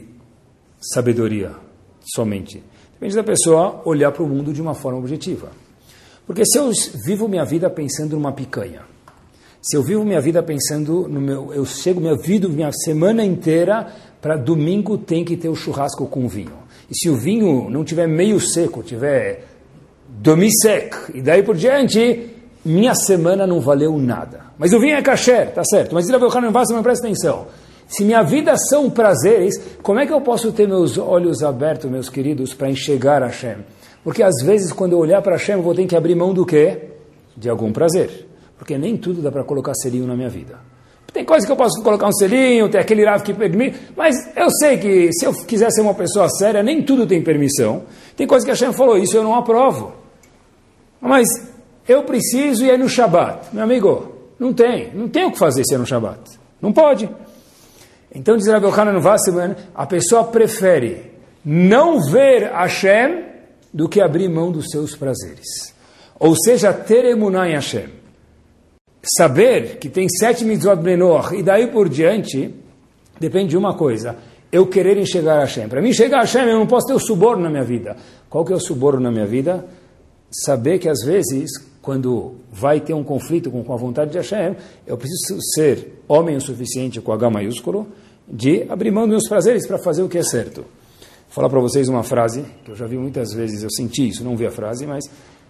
sabedoria 0.80 1.52
somente. 2.16 2.64
Depende 2.96 3.16
da 3.16 3.24
pessoa 3.24 3.82
olhar 3.86 4.12
para 4.12 4.24
o 4.24 4.28
mundo 4.28 4.52
de 4.52 4.62
uma 4.62 4.74
forma 4.74 5.00
objetiva. 5.00 5.50
Porque 6.26 6.44
se 6.46 6.58
eu 6.58 6.72
vivo 7.06 7.28
minha 7.28 7.46
vida 7.46 7.70
pensando 7.70 8.16
numa 8.16 8.32
picanha, 8.32 8.82
se 9.62 9.76
eu 9.76 9.84
vivo 9.84 10.04
minha 10.04 10.22
vida 10.22 10.42
pensando 10.42 11.08
no 11.08 11.20
meu, 11.20 11.54
eu 11.54 11.66
chego 11.66 12.00
minha 12.00 12.16
vida, 12.16 12.48
minha 12.48 12.72
semana 12.72 13.24
inteira 13.24 13.88
para 14.22 14.38
domingo 14.38 14.98
tem 14.98 15.26
que 15.26 15.36
ter 15.36 15.50
o 15.50 15.56
churrasco 15.56 16.08
com 16.08 16.28
vinho. 16.28 16.54
E 16.90 16.96
se 16.96 17.10
o 17.10 17.16
vinho 17.16 17.70
não 17.70 17.84
tiver 17.84 18.08
meio 18.08 18.40
seco, 18.40 18.82
tiver 18.82 19.46
demi-sec, 20.08 20.96
e 21.14 21.22
daí 21.22 21.44
por 21.44 21.56
diante, 21.56 22.30
minha 22.64 22.96
semana 22.96 23.46
não 23.46 23.60
valeu 23.60 23.98
nada. 23.98 24.46
Mas 24.58 24.72
o 24.72 24.80
vinho 24.80 24.96
é 24.96 25.02
kasher, 25.02 25.52
tá 25.52 25.64
certo. 25.64 25.94
Mas 25.94 26.08
ele 26.08 26.18
vai 26.18 26.30
não 26.76 26.84
presta 26.84 27.06
atenção. 27.06 27.48
Se 27.88 28.04
minha 28.04 28.24
vida 28.24 28.56
são 28.58 28.90
prazeres, 28.90 29.60
como 29.82 30.00
é 30.00 30.06
que 30.06 30.14
eu 30.14 30.22
posso 30.22 30.52
ter 30.52 30.68
meus 30.68 30.98
olhos 30.98 31.44
abertos, 31.44 31.90
meus 31.90 32.10
queridos, 32.10 32.54
para 32.54 32.70
enxergar 32.70 33.22
Hashem? 33.22 33.58
Porque 34.04 34.24
às 34.24 34.44
vezes, 34.44 34.72
quando 34.72 34.94
eu 34.94 35.00
olhar 35.00 35.22
para 35.22 35.34
Hashem, 35.34 35.56
eu 35.56 35.62
vou 35.62 35.74
ter 35.74 35.86
que 35.86 35.96
abrir 35.96 36.16
mão 36.16 36.34
do 36.34 36.46
quê? 36.46 36.90
De 37.36 37.50
algum 37.50 37.72
prazer. 37.72 38.28
Porque 38.58 38.78
nem 38.78 38.98
tudo 38.98 39.22
dá 39.22 39.32
para 39.32 39.44
colocar 39.44 39.74
selinho 39.76 40.08
na 40.08 40.16
minha 40.16 40.30
vida. 40.30 40.58
Tem 41.16 41.24
coisas 41.24 41.46
que 41.46 41.52
eu 41.52 41.56
posso 41.56 41.82
colocar 41.82 42.08
um 42.08 42.12
selinho, 42.12 42.68
tem 42.68 42.82
aquele 42.82 43.06
Rav 43.06 43.24
que 43.24 43.34
permite, 43.34 43.80
mas 43.96 44.16
eu 44.36 44.50
sei 44.50 44.78
que 44.78 45.14
se 45.14 45.26
eu 45.26 45.34
quiser 45.34 45.72
ser 45.72 45.80
uma 45.80 45.94
pessoa 45.94 46.28
séria, 46.28 46.62
nem 46.62 46.84
tudo 46.84 47.08
tem 47.08 47.24
permissão. 47.24 47.84
Tem 48.18 48.28
coisas 48.28 48.44
que 48.44 48.52
Hashem 48.52 48.74
falou, 48.74 48.98
isso 48.98 49.16
eu 49.16 49.24
não 49.24 49.34
aprovo. 49.34 49.94
Mas 51.00 51.26
eu 51.88 52.04
preciso 52.04 52.66
ir 52.66 52.72
é 52.72 52.78
no 52.78 52.90
Shabat. 52.90 53.54
Meu 53.54 53.64
amigo, 53.64 54.12
não 54.38 54.52
tem. 54.52 54.92
Não 54.94 55.08
tem 55.08 55.26
o 55.26 55.32
que 55.32 55.38
fazer 55.38 55.64
se 55.66 55.74
é 55.74 55.78
no 55.78 55.86
Shabat. 55.86 56.20
Não 56.62 56.74
pode. 56.74 57.10
Então, 58.16 58.38
diz 58.38 58.48
Rabbi 58.48 58.66
Yochanan 58.66 59.00
Wasserman, 59.00 59.56
a 59.76 59.86
pessoa 59.86 60.24
prefere 60.24 61.12
não 61.44 62.02
ver 62.02 62.50
Hashem 62.52 63.26
do 63.74 63.90
que 63.90 64.02
abrir 64.02 64.30
mão 64.30 64.52
dos 64.52 64.68
seus 64.70 64.96
prazeres. 64.96 65.76
Ou 66.18 66.34
seja, 66.34 66.74
ter 66.74 67.04
emuná 67.06 67.48
em 67.48 67.54
Hashem. 67.54 67.90
saber 69.18 69.78
que 69.78 69.88
tem 69.88 70.08
sete 70.10 70.44
mitzvot 70.44 70.82
menor 70.82 71.34
e 71.36 71.44
daí 71.44 71.68
por 71.68 71.88
diante, 71.88 72.56
depende 73.20 73.50
de 73.50 73.58
uma 73.58 73.76
coisa. 73.76 74.16
Eu 74.52 74.66
querer 74.66 74.98
enxergar 74.98 75.40
Hashem. 75.40 75.68
Para 75.68 75.82
mim 75.82 75.94
chegar 75.94 76.20
a 76.20 76.22
Hashem, 76.22 76.48
eu 76.48 76.58
não 76.58 76.66
posso 76.66 76.88
ter 76.88 76.94
o 76.94 77.00
suborno 77.00 77.44
na 77.44 77.50
minha 77.50 77.64
vida. 77.64 77.98
Qual 78.30 78.44
que 78.46 78.54
é 78.54 78.56
o 78.56 78.60
suborno 78.60 79.00
na 79.00 79.12
minha 79.12 79.26
vida? 79.26 79.66
Saber 80.32 80.80
que 80.80 80.90
às 80.90 81.04
vezes, 81.04 81.52
quando 81.82 82.36
vai 82.52 82.80
ter 82.80 82.94
um 82.94 83.04
conflito 83.04 83.52
com 83.52 83.74
a 83.74 83.78
vontade 83.78 84.12
de 84.12 84.18
Hashem, 84.18 84.56
eu 84.88 84.98
preciso 84.98 85.40
ser 85.54 86.02
homem 86.08 86.38
o 86.38 86.42
suficiente 86.42 87.02
com 87.02 87.12
H 87.12 87.30
maiúsculo 87.30 87.88
de 88.28 88.66
abrir 88.70 88.92
mão 88.92 89.04
dos 89.04 89.12
meus 89.12 89.28
prazeres 89.28 89.68
para 89.68 89.78
fazer 89.78 90.04
o 90.04 90.10
que 90.10 90.18
é 90.18 90.24
certo. 90.24 90.62
Vou 90.62 91.30
falar 91.30 91.50
para 91.50 91.60
vocês 91.60 91.88
uma 91.88 92.04
frase 92.04 92.46
que 92.64 92.72
eu 92.72 92.76
já 92.76 92.86
vi 92.86 92.98
muitas 92.98 93.34
vezes, 93.34 93.64
eu 93.64 93.70
senti 93.70 94.08
isso, 94.08 94.24
não 94.24 94.38
vi 94.38 94.46
a 94.46 94.52
frase, 94.52 94.88
mas 94.88 95.04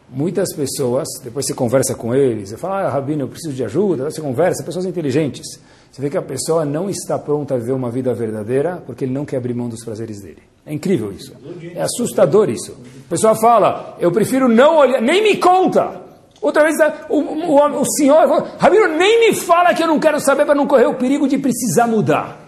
muitas 0.10 0.54
pessoas, 0.56 1.08
depois 1.24 1.46
você 1.46 1.54
conversa 1.54 1.96
com 1.96 2.14
eles, 2.14 2.50
você 2.50 2.58
fala, 2.58 2.82
ah, 2.82 2.90
Rabino, 2.90 3.24
eu 3.24 3.28
preciso 3.28 3.54
de 3.54 3.64
ajuda, 3.64 4.06
você 4.06 4.22
conversa, 4.22 4.64
pessoas 4.64 4.86
inteligentes. 4.86 5.60
Você 5.92 6.02
vê 6.02 6.10
que 6.10 6.18
a 6.18 6.22
pessoa 6.22 6.66
não 6.66 6.90
está 6.90 7.18
pronta 7.18 7.54
a 7.54 7.58
viver 7.58 7.72
uma 7.72 7.90
vida 7.90 8.14
verdadeira 8.14 8.84
porque 8.86 9.06
ele 9.06 9.14
não 9.14 9.24
quer 9.24 9.38
abrir 9.38 9.54
mão 9.54 9.70
dos 9.70 9.84
prazeres 9.84 10.22
dele. 10.22 10.44
É 10.66 10.74
incrível 10.74 11.12
isso. 11.12 11.32
É 11.74 11.82
assustador 11.82 12.50
isso. 12.50 12.76
A 13.06 13.10
pessoa 13.10 13.36
fala, 13.36 13.96
eu 14.00 14.12
prefiro 14.12 14.50
não 14.50 14.78
olhar, 14.78 15.02
nem 15.02 15.24
me 15.24 15.38
conta. 15.38 16.02
Outra 16.42 16.64
vez 16.64 16.76
o, 17.10 17.18
o, 17.18 17.82
o 17.82 17.86
senhor, 17.96 18.28
Rabino, 18.58 18.88
nem 18.90 19.22
me 19.22 19.36
fala 19.36 19.74
que 19.74 19.84
eu 19.84 19.88
não 19.88 20.00
quero 20.00 20.20
saber 20.20 20.46
para 20.46 20.54
não 20.54 20.68
correr 20.68 20.86
o 20.86 20.96
perigo 20.96 21.28
de 21.28 21.38
precisar 21.38 21.88
mudar. 21.88 22.45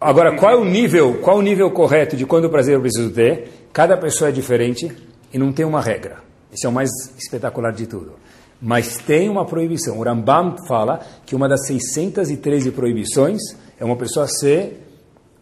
Agora, 0.00 0.36
qual 0.36 0.52
é 0.52 0.56
o 0.56 0.64
nível, 0.64 1.18
qual 1.20 1.36
é 1.36 1.38
o 1.40 1.42
nível 1.42 1.70
correto 1.70 2.16
de 2.16 2.24
quando 2.24 2.44
o 2.44 2.50
prazer 2.50 2.74
eu 2.74 2.80
preciso 2.80 3.10
ter? 3.10 3.68
Cada 3.72 3.96
pessoa 3.96 4.28
é 4.28 4.32
diferente 4.32 4.90
e 5.32 5.38
não 5.38 5.52
tem 5.52 5.64
uma 5.64 5.80
regra. 5.80 6.18
Esse 6.52 6.66
é 6.66 6.68
o 6.68 6.72
mais 6.72 6.88
espetacular 7.18 7.72
de 7.72 7.86
tudo. 7.86 8.12
Mas 8.60 8.96
tem 8.98 9.28
uma 9.28 9.44
proibição. 9.44 9.98
O 9.98 10.02
Rambam 10.02 10.56
fala 10.66 11.00
que 11.26 11.34
uma 11.34 11.48
das 11.48 11.66
613 11.66 12.70
proibições 12.70 13.40
é 13.78 13.84
uma 13.84 13.96
pessoa 13.96 14.26
ser 14.26 14.84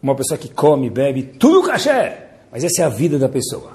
uma 0.01 0.15
pessoa 0.15 0.37
que 0.37 0.49
come, 0.49 0.89
bebe, 0.89 1.23
tudo 1.23 1.67
caché. 1.67 2.27
Mas 2.51 2.63
essa 2.63 2.81
é 2.81 2.85
a 2.85 2.89
vida 2.89 3.17
da 3.17 3.29
pessoa. 3.29 3.73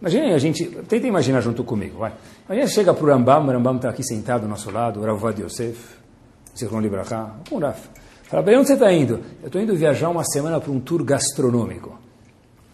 Imagine 0.00 0.34
a 0.34 0.38
gente, 0.38 0.64
tenta 0.88 1.06
imaginar 1.06 1.40
junto 1.40 1.64
comigo, 1.64 1.98
vai. 1.98 2.12
Imagina 2.46 2.66
chega 2.66 2.94
para 2.94 3.04
o 3.04 3.08
Rambam, 3.08 3.46
o 3.46 3.50
Rambam 3.50 3.76
está 3.76 3.90
aqui 3.90 4.02
sentado 4.02 4.42
do 4.42 4.48
nosso 4.48 4.70
lado, 4.70 5.00
o 5.00 5.04
Ravad 5.04 5.40
Yosef, 5.40 5.78
Zichron 6.56 6.80
Libraha, 6.80 7.36
o 7.50 7.58
Raf. 7.58 7.88
Fala, 8.34 8.42
bem, 8.46 8.58
onde 8.58 8.66
você 8.66 8.72
está 8.72 8.92
indo? 8.92 9.20
Eu 9.40 9.46
estou 9.46 9.62
indo 9.62 9.76
viajar 9.76 10.08
uma 10.08 10.24
semana 10.24 10.58
para 10.58 10.72
um 10.72 10.80
tour 10.80 11.04
gastronômico. 11.04 11.96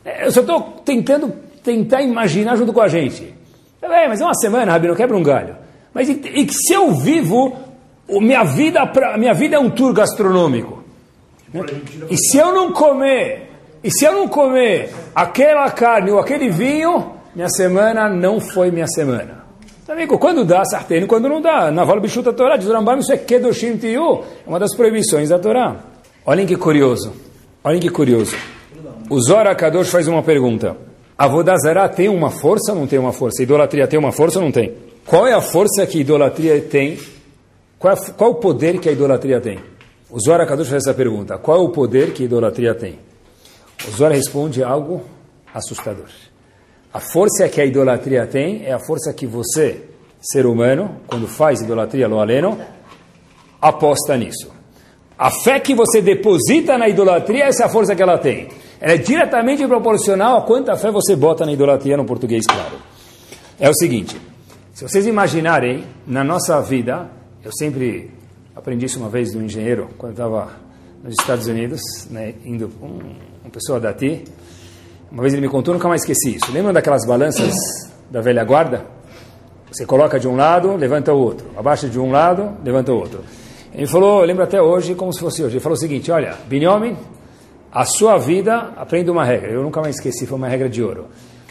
É, 0.03 0.25
eu 0.25 0.33
só 0.33 0.41
estou 0.41 0.81
tentando 0.83 1.31
tentar 1.63 2.01
imaginar 2.01 2.57
junto 2.57 2.73
com 2.73 2.81
a 2.81 2.89
gente. 2.89 3.35
É, 3.83 4.09
mas 4.09 4.23
é 4.23 4.25
uma 4.25 4.35
semana, 4.37 4.73
Rabino, 4.73 4.97
quebra 4.97 5.15
um 5.15 5.23
galho. 5.23 5.55
Mas 5.93 6.09
e, 6.09 6.19
e 6.35 6.51
se 6.51 6.73
eu 6.73 6.93
vivo, 6.93 7.55
minha 8.09 8.43
vida, 8.43 8.87
pra, 8.87 9.19
minha 9.19 9.35
vida 9.35 9.57
é 9.57 9.59
um 9.59 9.69
tour 9.69 9.93
gastronômico. 9.93 10.83
Né? 11.53 11.61
E 12.09 12.17
se 12.17 12.39
eu 12.39 12.55
não 12.55 12.73
comer, 12.73 13.51
e 13.85 13.91
se 13.91 14.07
eu 14.07 14.13
não 14.13 14.29
comer 14.29 14.91
aquela 15.15 15.71
carne 15.71 16.11
ou 16.11 16.21
aquele 16.21 16.49
vinho, 16.49 17.17
minha 17.35 17.51
semana 17.51 18.09
não 18.09 18.41
foi 18.41 18.71
minha 18.71 18.87
semana. 18.87 19.40
Amigo, 19.91 20.21
quando 20.21 20.45
dá, 20.45 20.65
sarteno, 20.65 21.09
quando 21.09 21.29
não 21.29 21.43
dá. 21.43 21.69
Na 21.73 21.83
vala 21.83 22.01
bichuta 22.01 22.33
Torá, 22.33 22.57
diz 22.57 22.69
o 22.69 22.73
Rambam, 22.73 23.01
isso 23.01 23.13
é 23.13 23.17
Kedoshim 23.17 23.77
Tiu, 23.77 24.23
é 24.47 24.49
uma 24.49 24.57
das 24.57 24.73
proibições 24.73 25.31
da 25.31 25.37
Torá. 25.37 25.79
Olhem 26.25 26.47
que 26.47 26.57
curioso, 26.57 27.13
olhem 27.65 27.81
que 27.81 27.91
curioso. 27.91 28.37
O 29.11 29.21
Zora 29.21 29.53
Kadosh 29.53 29.91
faz 29.91 30.07
uma 30.07 30.23
pergunta. 30.23 30.77
A 31.19 31.27
Vodazara 31.27 31.89
tem 31.89 32.09
uma 32.09 32.31
força 32.31 32.73
ou 32.73 32.79
não 32.79 32.87
tem 32.87 33.01
uma 33.01 33.13
força? 33.13 33.43
A 33.43 33.45
idolatria 33.45 33.89
tem 33.89 33.99
uma 33.99 34.13
força 34.13 34.39
ou 34.39 34.45
não 34.45 34.53
tem? 34.53 34.77
Qual 35.05 35.27
é 35.27 35.33
a 35.33 35.41
força 35.41 35.85
que 35.85 35.99
a 35.99 36.01
idolatria 36.03 36.61
tem? 36.61 36.97
Qual, 37.77 37.93
é, 37.93 37.97
qual 38.17 38.31
o 38.31 38.35
poder 38.37 38.79
que 38.79 38.89
a 38.89 38.93
idolatria 38.93 39.41
tem? 39.41 39.59
O 40.09 40.21
Zohar 40.21 40.47
Kadosh 40.47 40.69
faz 40.69 40.85
essa 40.85 40.95
pergunta. 40.95 41.37
Qual 41.37 41.59
é 41.59 41.61
o 41.61 41.69
poder 41.71 42.13
que 42.13 42.23
a 42.23 42.27
idolatria 42.27 42.77
tem? 42.77 42.97
O 43.89 43.91
Zohar 43.91 44.13
responde 44.13 44.63
algo 44.63 45.03
assustador. 45.53 46.07
A 46.93 46.99
força 46.99 47.49
que 47.49 47.61
a 47.61 47.65
idolatria 47.65 48.27
tem 48.27 48.65
é 48.65 48.73
a 48.73 48.79
força 48.79 49.13
que 49.13 49.27
você, 49.27 49.85
ser 50.21 50.45
humano, 50.45 50.97
quando 51.07 51.29
faz 51.29 51.61
idolatria 51.61 52.09
lo 52.09 52.19
aleno, 52.19 52.59
aposta 53.61 54.17
nisso. 54.17 54.51
A 55.17 55.31
fé 55.31 55.61
que 55.61 55.75
você 55.75 56.01
deposita 56.01 56.77
na 56.77 56.89
idolatria, 56.89 57.45
essa 57.45 57.63
é 57.63 57.67
a 57.67 57.69
força 57.69 57.95
que 57.95 58.03
ela 58.03 58.19
tem. 58.19 58.49
Ela 58.81 58.95
é 58.95 58.97
diretamente 58.97 59.67
proporcional 59.67 60.39
a 60.39 60.43
quanta 60.43 60.77
fé 60.77 60.91
você 60.91 61.15
bota 61.15 61.45
na 61.47 61.53
idolatria 61.53 61.97
no 61.97 62.05
português 62.05 62.45
claro. 62.47 62.79
É 63.59 63.69
o 63.69 63.75
seguinte, 63.75 64.17
se 64.73 64.83
vocês 64.83 65.07
imaginarem, 65.07 65.85
na 66.07 66.25
nossa 66.25 66.61
vida, 66.63 67.11
eu 67.45 67.53
sempre 67.53 68.11
aprendi 68.57 68.87
isso 68.87 68.99
uma 68.99 69.11
vez 69.11 69.33
do 69.33 69.43
engenheiro, 69.43 69.91
quando 69.99 70.13
estava 70.13 70.53
nos 71.05 71.15
Estados 71.21 71.47
Unidos, 71.47 71.81
né, 72.11 72.35
indo 72.45 72.69
com 72.81 72.87
uma 72.87 73.51
pessoa 73.53 73.79
daqui, 73.79 74.25
uma 75.11 75.23
vez 75.23 75.35
ele 75.35 75.43
me 75.43 75.49
contou, 75.49 75.75
nunca 75.75 75.89
mais 75.89 76.03
esqueci 76.03 76.37
isso. 76.37 76.53
Lembram 76.53 76.73
daquelas 76.73 77.05
balanças 77.05 77.53
da 78.11 78.21
velha 78.21 78.45
guarda? 78.45 78.85
Você 79.71 79.85
coloca 79.85 80.19
de 80.19 80.29
um 80.29 80.37
lado, 80.37 80.77
levanta 80.77 81.13
o 81.13 81.19
outro. 81.19 81.47
Abaixa 81.57 81.89
de 81.89 81.99
um 81.99 82.11
lado, 82.11 82.57
levanta 82.65 82.93
o 82.93 82.97
outro. 82.97 83.21
Ele 83.75 83.87
falou, 83.87 84.21
eu 84.21 84.27
lembro 84.27 84.43
até 84.43 84.61
hoje, 84.61 84.95
como 84.95 85.13
se 85.13 85.21
fosse 85.21 85.43
hoje. 85.43 85.55
Ele 85.55 85.61
falou 85.63 85.77
o 85.77 85.81
seguinte: 85.81 86.11
olha, 86.11 86.35
Binyomin, 86.47 86.97
a 87.73 87.85
sua 87.85 88.19
vida, 88.19 88.73
aprenda 88.77 89.11
uma 89.11 89.25
regra. 89.25 89.51
Eu 89.51 89.63
nunca 89.63 89.81
mais 89.81 89.97
esqueci, 89.97 90.27
foi 90.27 90.37
uma 90.37 90.49
regra 90.49 90.69
de 90.69 90.83
ouro. 90.83 91.07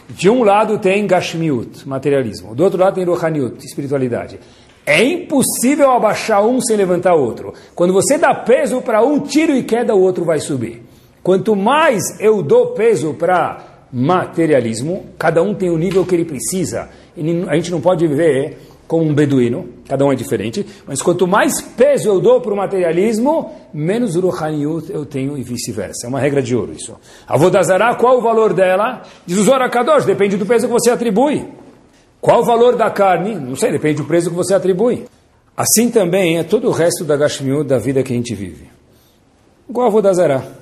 De 0.10 0.30
um 0.30 0.44
lado 0.44 0.80
tem 0.80 1.06
Gashmiut, 1.06 1.88
materialismo. 1.88 2.56
Do 2.56 2.64
outro 2.64 2.80
lado 2.80 2.96
tem 2.96 3.06
Rohaniut, 3.06 3.64
espiritualidade. 3.64 4.40
É 4.86 5.04
impossível 5.04 5.92
abaixar 5.92 6.46
um 6.46 6.60
sem 6.60 6.76
levantar 6.76 7.14
outro. 7.14 7.54
Quando 7.76 7.94
você 7.94 8.18
dá 8.18 8.34
peso 8.34 8.82
para 8.82 9.04
um, 9.04 9.20
tiro 9.20 9.56
e 9.56 9.64
queda, 9.64 9.94
o 9.94 10.02
outro 10.02 10.26
vai 10.26 10.40
subir. 10.40 10.89
Quanto 11.24 11.56
mais 11.56 12.02
eu 12.20 12.42
dou 12.42 12.68
peso 12.68 13.14
para 13.14 13.66
materialismo, 13.92 15.06
cada 15.18 15.42
um 15.42 15.54
tem 15.54 15.70
o 15.70 15.78
nível 15.78 16.06
que 16.06 16.16
ele 16.16 16.26
precisa. 16.26 16.90
A 17.48 17.56
gente 17.56 17.72
não 17.72 17.82
pode 17.82 18.08
viver 18.08 18.58
como 18.88 19.04
um 19.04 19.14
beduíno, 19.14 19.70
cada 19.88 20.04
um 20.04 20.12
é 20.12 20.16
diferente, 20.16 20.66
mas 20.88 21.00
quanto 21.00 21.28
mais 21.28 21.62
peso 21.62 22.10
eu 22.10 22.20
dou 22.20 22.42
para 22.42 22.52
o 22.52 22.58
materialismo, 22.58 23.52
menos 23.72 24.16
Ruhaniut 24.16 24.92
eu 24.92 25.06
tenho 25.06 25.38
e 25.38 25.44
vice-versa. 25.44 26.08
É 26.08 26.10
uma 26.10 26.20
regra 26.20 26.42
de 26.42 26.56
ouro 26.56 26.74
isso. 26.74 26.96
A 27.28 27.38
Vodazara, 27.38 27.94
qual 27.96 28.18
o 28.18 28.22
valor 28.22 28.52
dela? 28.52 29.04
Diz 29.28 29.38
o 29.38 29.44
Zohar 29.44 29.70
Kadosh, 29.70 30.06
depende 30.06 30.38
do 30.38 30.46
peso 30.46 30.66
que 30.66 30.74
você 30.74 30.90
atribui. 30.90 31.48
Qual 32.20 32.42
o 32.42 32.44
valor 32.44 32.76
da 32.76 32.90
carne? 32.90 33.36
Não 33.36 33.56
sei, 33.56 33.72
depende 33.72 34.02
do 34.02 34.06
peso 34.06 34.32
que 34.32 34.36
você 34.36 34.56
atribui. 34.56 35.06
Assim 35.56 35.92
também 35.92 36.40
é 36.40 36.44
todo 36.44 36.68
o 36.68 36.72
resto 36.72 37.04
da 37.04 37.16
Gashmiut, 37.16 37.68
da 37.68 37.78
vida 37.78 38.02
que 38.02 38.12
a 38.12 38.16
gente 38.16 38.34
vive. 38.34 38.70
Igual 39.70 39.88
a 39.88 39.90
Vodazara. 39.92 40.59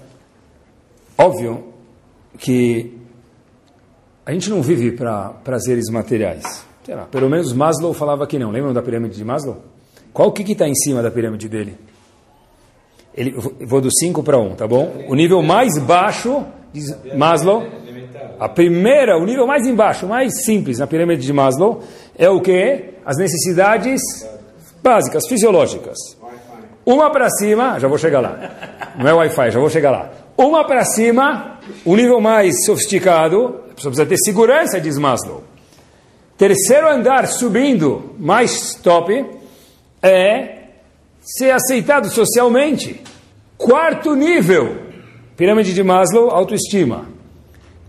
Óbvio 1.18 1.74
que 2.38 2.98
a 4.26 4.32
gente 4.32 4.50
não 4.50 4.62
vive 4.62 4.92
para 4.92 5.30
prazeres 5.44 5.90
materiais. 5.90 6.66
Lá, 6.88 7.06
pelo 7.06 7.30
menos 7.30 7.52
Maslow 7.52 7.94
falava 7.94 8.26
que 8.28 8.40
não. 8.40 8.52
Lembram 8.52 8.74
da 8.74 8.82
pirâmide 8.82 9.16
de 9.16 9.26
Maslow? 9.26 9.58
Qual 10.14 10.32
que 10.32 10.50
está 10.50 10.68
em 10.68 10.76
cima 10.76 11.02
da 11.02 11.12
pirâmide 11.12 11.50
dele? 11.50 11.78
Ele, 13.14 13.32
vou 13.66 13.82
do 13.82 13.90
5 13.92 14.22
para 14.24 14.38
1, 14.38 14.46
um, 14.46 14.56
tá 14.56 14.68
bom? 14.68 15.06
O 15.08 15.16
nível 15.16 15.42
mais 15.42 15.78
baixo, 15.80 16.46
diz 16.72 16.96
Maslow, 17.16 17.64
a 18.40 18.48
primeira, 18.48 19.18
o 19.18 19.26
nível 19.26 19.48
mais 19.48 19.66
embaixo, 19.66 20.06
mais 20.06 20.46
simples 20.46 20.78
na 20.78 20.88
pirâmide 20.88 21.26
de 21.26 21.34
Maslow, 21.34 21.82
é 22.18 22.30
o 22.30 22.40
que? 22.40 22.94
As 23.06 23.18
necessidades 23.18 24.02
básicas, 24.84 25.28
fisiológicas. 25.28 25.98
Uma 26.86 27.10
para 27.10 27.30
cima, 27.30 27.80
já 27.80 27.88
vou 27.88 27.98
chegar 27.98 28.22
lá. 28.22 28.94
Não 28.98 29.08
é 29.08 29.14
Wi-Fi, 29.14 29.52
já 29.52 29.60
vou 29.60 29.70
chegar 29.70 29.92
lá. 29.92 30.12
Uma 30.38 30.64
para 30.64 30.86
cima, 30.86 31.58
o 31.84 31.96
nível 31.96 32.22
mais 32.22 32.64
sofisticado, 32.64 33.56
a 33.72 33.74
pessoa 33.74 33.92
precisa 33.92 34.06
ter 34.06 34.18
segurança, 34.18 34.80
diz 34.80 34.96
Maslow. 34.96 35.44
Terceiro 36.38 36.88
andar 36.88 37.26
subindo, 37.26 38.12
mais 38.20 38.76
top, 38.76 39.26
é 40.00 40.58
ser 41.20 41.50
aceitado 41.50 42.08
socialmente. 42.12 43.02
Quarto 43.58 44.16
nível, 44.16 44.78
pirâmide 45.36 45.74
de 45.74 45.84
Maslow, 45.84 46.30
autoestima. 46.30 47.06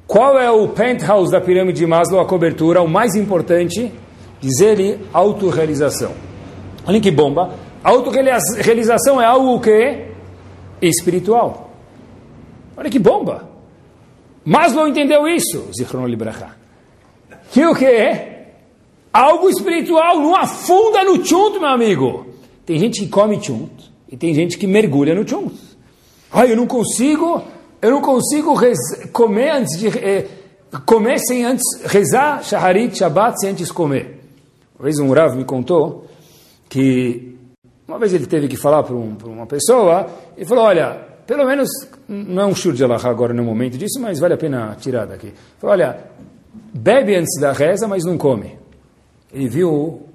Qual 0.06 0.38
é 0.38 0.50
o 0.50 0.68
penthouse 0.68 1.30
da 1.30 1.42
pirâmide 1.42 1.80
de 1.80 1.86
Maslow, 1.86 2.18
a 2.18 2.24
cobertura, 2.24 2.80
o 2.80 2.88
mais 2.88 3.14
importante? 3.14 3.92
Diz 4.40 4.58
ele, 4.60 4.98
autorrealização. 5.12 6.12
Olha 6.86 6.98
que 6.98 7.10
bomba. 7.10 7.50
Autorrealização 7.84 9.20
é 9.20 9.26
algo 9.26 9.60
que 9.60 10.06
espiritual. 10.80 11.67
Olha 12.78 12.88
que 12.88 12.98
bomba. 13.00 13.50
Maslow 14.44 14.86
entendeu 14.86 15.26
isso, 15.26 15.66
Zichron 15.76 16.06
Libraha. 16.06 16.56
Que 17.50 17.66
o 17.66 17.74
que 17.74 17.84
é? 17.84 18.54
Algo 19.12 19.50
espiritual 19.50 20.20
não 20.20 20.36
afunda 20.36 21.02
no 21.02 21.24
chunt, 21.24 21.58
meu 21.58 21.68
amigo. 21.68 22.26
Tem 22.64 22.78
gente 22.78 23.00
que 23.00 23.08
come 23.08 23.42
chunt 23.42 23.72
e 24.08 24.16
tem 24.16 24.32
gente 24.32 24.56
que 24.56 24.66
mergulha 24.66 25.12
no 25.12 25.28
chunt. 25.28 25.58
Ah, 26.30 26.46
eu 26.46 26.56
não 26.56 26.68
consigo, 26.68 27.42
eu 27.82 27.90
não 27.90 28.00
consigo 28.00 28.54
comer 29.12 29.50
antes 29.50 29.76
de 29.76 29.88
eh, 29.88 30.28
comer 30.86 31.18
sem 31.18 31.44
antes 31.44 31.64
rezar 31.84 32.44
shaharit, 32.44 32.96
shabbat 32.96 33.40
sem 33.40 33.50
antes 33.50 33.72
comer. 33.72 34.20
Uma 34.78 34.84
vez 34.84 35.00
um 35.00 35.12
Rav 35.12 35.34
me 35.34 35.44
contou 35.44 36.06
que 36.68 37.36
Uma 37.88 37.98
vez 37.98 38.12
ele 38.12 38.26
teve 38.26 38.46
que 38.48 38.56
falar 38.56 38.82
para 38.82 38.94
um, 38.94 39.16
uma 39.24 39.46
pessoa, 39.46 40.06
ele 40.36 40.44
falou, 40.44 40.64
olha, 40.64 41.08
pelo 41.28 41.44
menos, 41.44 41.68
não 42.08 42.42
é 42.42 42.46
um 42.46 42.54
shur 42.54 42.72
de 42.72 42.82
Allah 42.82 42.98
agora 43.04 43.34
no 43.34 43.44
momento 43.44 43.76
disso, 43.76 44.00
mas 44.00 44.18
vale 44.18 44.32
a 44.32 44.38
pena 44.38 44.74
tirar 44.80 45.04
daqui. 45.04 45.34
Falou, 45.58 45.74
olha, 45.74 46.04
bebe 46.72 47.14
antes 47.14 47.38
da 47.38 47.52
reza, 47.52 47.86
mas 47.86 48.02
não 48.02 48.16
come. 48.16 48.56
Ele 49.30 49.46
viu 49.46 50.08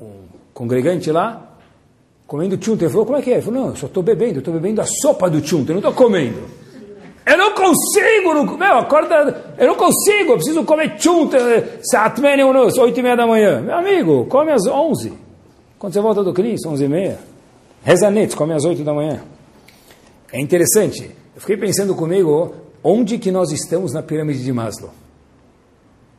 um 0.00 0.12
congregante 0.54 1.10
lá, 1.10 1.56
comendo 2.24 2.56
tchunta. 2.56 2.84
Ele 2.84 2.92
falou, 2.92 3.04
como 3.04 3.18
é 3.18 3.20
que 3.22 3.30
é? 3.30 3.34
Ele 3.34 3.42
falou, 3.42 3.60
não, 3.60 3.68
eu 3.70 3.76
só 3.76 3.86
estou 3.86 4.00
bebendo, 4.00 4.38
estou 4.38 4.54
bebendo 4.54 4.80
a 4.80 4.86
sopa 4.86 5.28
do 5.28 5.40
tchunta, 5.40 5.72
eu 5.72 5.80
não 5.80 5.90
estou 5.90 5.92
comendo. 5.92 6.38
Eu 7.26 7.36
não 7.36 7.52
consigo, 7.52 8.32
não, 8.32 8.56
meu, 8.56 8.74
acorda, 8.78 9.54
eu 9.58 9.66
não 9.66 9.74
consigo, 9.74 10.34
eu 10.34 10.36
preciso 10.36 10.62
comer 10.62 10.94
tchunta, 10.98 11.36
satmene 11.82 12.44
unos, 12.44 12.78
oito 12.78 13.00
e 13.00 13.02
meia 13.02 13.16
da 13.16 13.26
manhã. 13.26 13.60
Meu 13.60 13.74
amigo, 13.74 14.24
come 14.26 14.52
às 14.52 14.64
onze. 14.68 15.12
Quando 15.80 15.92
você 15.92 16.00
volta 16.00 16.22
do 16.22 16.32
Cris, 16.32 16.64
onze 16.64 16.84
e 16.84 16.88
meia. 16.88 17.18
Rezanete, 17.82 18.36
come 18.36 18.54
às 18.54 18.64
oito 18.64 18.84
da 18.84 18.94
manhã. 18.94 19.20
É 20.32 20.40
interessante, 20.40 21.10
eu 21.34 21.40
fiquei 21.40 21.56
pensando 21.56 21.94
comigo, 21.94 22.54
onde 22.84 23.18
que 23.18 23.30
nós 23.32 23.50
estamos 23.50 23.92
na 23.92 24.02
pirâmide 24.02 24.44
de 24.44 24.52
Maslow? 24.52 24.90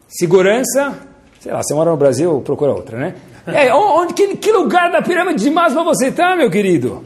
Segurança, 0.08 1.08
sei 1.40 1.54
lá, 1.54 1.64
você 1.64 1.74
mora 1.74 1.92
no 1.92 1.98
Brasil, 1.98 2.42
procura 2.42 2.74
outra, 2.74 3.00
né? 3.00 3.16
É, 3.48 3.74
onde, 3.74 4.14
que, 4.14 4.36
que 4.36 4.52
lugar 4.52 4.92
da 4.92 5.02
pirâmide 5.02 5.44
de 5.44 5.50
Maslow 5.50 5.86
você 5.86 6.08
está, 6.08 6.36
meu 6.36 6.50
querido? 6.50 7.04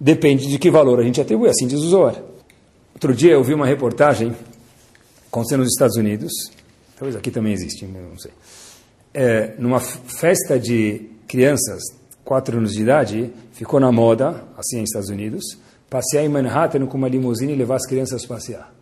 Depende 0.00 0.48
de 0.48 0.58
que 0.58 0.70
valor 0.70 0.98
a 0.98 1.02
gente 1.02 1.20
atribui, 1.20 1.50
assim 1.50 1.66
diz 1.66 1.80
o 1.80 1.88
Zohar. 1.88 2.16
Outro 2.94 3.14
dia 3.14 3.32
eu 3.32 3.44
vi 3.44 3.52
uma 3.52 3.66
reportagem 3.66 4.34
acontecendo 5.28 5.60
nos 5.60 5.72
Estados 5.72 5.96
Unidos, 5.96 6.32
talvez 6.98 7.14
aqui 7.14 7.30
também 7.30 7.52
existe, 7.52 7.84
não 7.84 8.18
sei. 8.18 8.32
É, 9.12 9.54
numa 9.58 9.80
festa 9.80 10.58
de 10.58 11.08
crianças, 11.28 11.82
4 12.24 12.56
anos 12.56 12.72
de 12.72 12.82
idade, 12.82 13.30
ficou 13.52 13.78
na 13.78 13.92
moda, 13.92 14.44
assim 14.56 14.80
nos 14.80 14.88
Estados 14.88 15.10
Unidos, 15.10 15.44
passear 15.90 16.24
em 16.24 16.28
Manhattan 16.28 16.86
com 16.86 16.96
uma 16.96 17.08
limusine 17.08 17.52
e 17.52 17.56
levar 17.56 17.74
as 17.74 17.86
crianças 17.86 18.24
a 18.24 18.28
passear. 18.28 18.72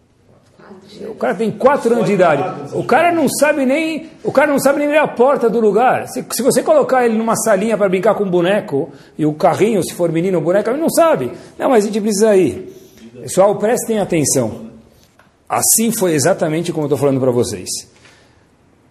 O 1.08 1.14
cara 1.14 1.34
tem 1.34 1.50
4 1.50 1.92
anos 1.92 2.06
de 2.06 2.12
idade. 2.12 2.74
O 2.74 2.84
cara 2.84 3.10
não 3.10 3.28
sabe 3.28 3.64
nem, 3.64 4.10
o 4.22 4.30
cara 4.30 4.52
não 4.52 4.58
sabe 4.58 4.86
nem 4.86 4.96
a 4.98 5.08
porta 5.08 5.48
do 5.48 5.60
lugar. 5.60 6.06
Se, 6.08 6.24
se 6.30 6.42
você 6.42 6.62
colocar 6.62 7.04
ele 7.06 7.16
numa 7.16 7.36
salinha 7.36 7.76
para 7.76 7.88
brincar 7.88 8.14
com 8.14 8.24
um 8.24 8.30
boneco 8.30 8.92
e 9.16 9.24
o 9.24 9.32
carrinho, 9.32 9.82
se 9.82 9.94
for 9.94 10.12
menino, 10.12 10.38
o 10.38 10.40
boneco, 10.42 10.68
ele 10.68 10.80
não 10.80 10.90
sabe. 10.90 11.32
Não, 11.58 11.70
mas 11.70 11.84
a 11.84 11.86
gente 11.86 12.00
precisa 12.00 12.36
ir. 12.36 12.74
Pessoal, 13.22 13.56
prestem 13.56 13.98
atenção. 13.98 14.68
Assim 15.48 15.90
foi 15.90 16.12
exatamente 16.12 16.72
como 16.72 16.84
eu 16.84 16.88
estou 16.88 16.98
falando 16.98 17.20
para 17.20 17.30
vocês. 17.30 17.68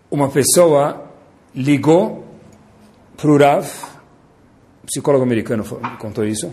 Uma 0.10 0.30
pessoa 0.30 1.04
ligou 1.54 2.26
para 3.16 3.30
o 3.30 3.38
Rav, 3.38 3.68
psicólogo 4.86 5.24
americano 5.24 5.64
contou 6.00 6.26
isso, 6.26 6.52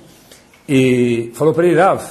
e 0.68 1.30
falou 1.34 1.52
para 1.52 1.66
ele, 1.66 1.78
Rav, 1.78 2.02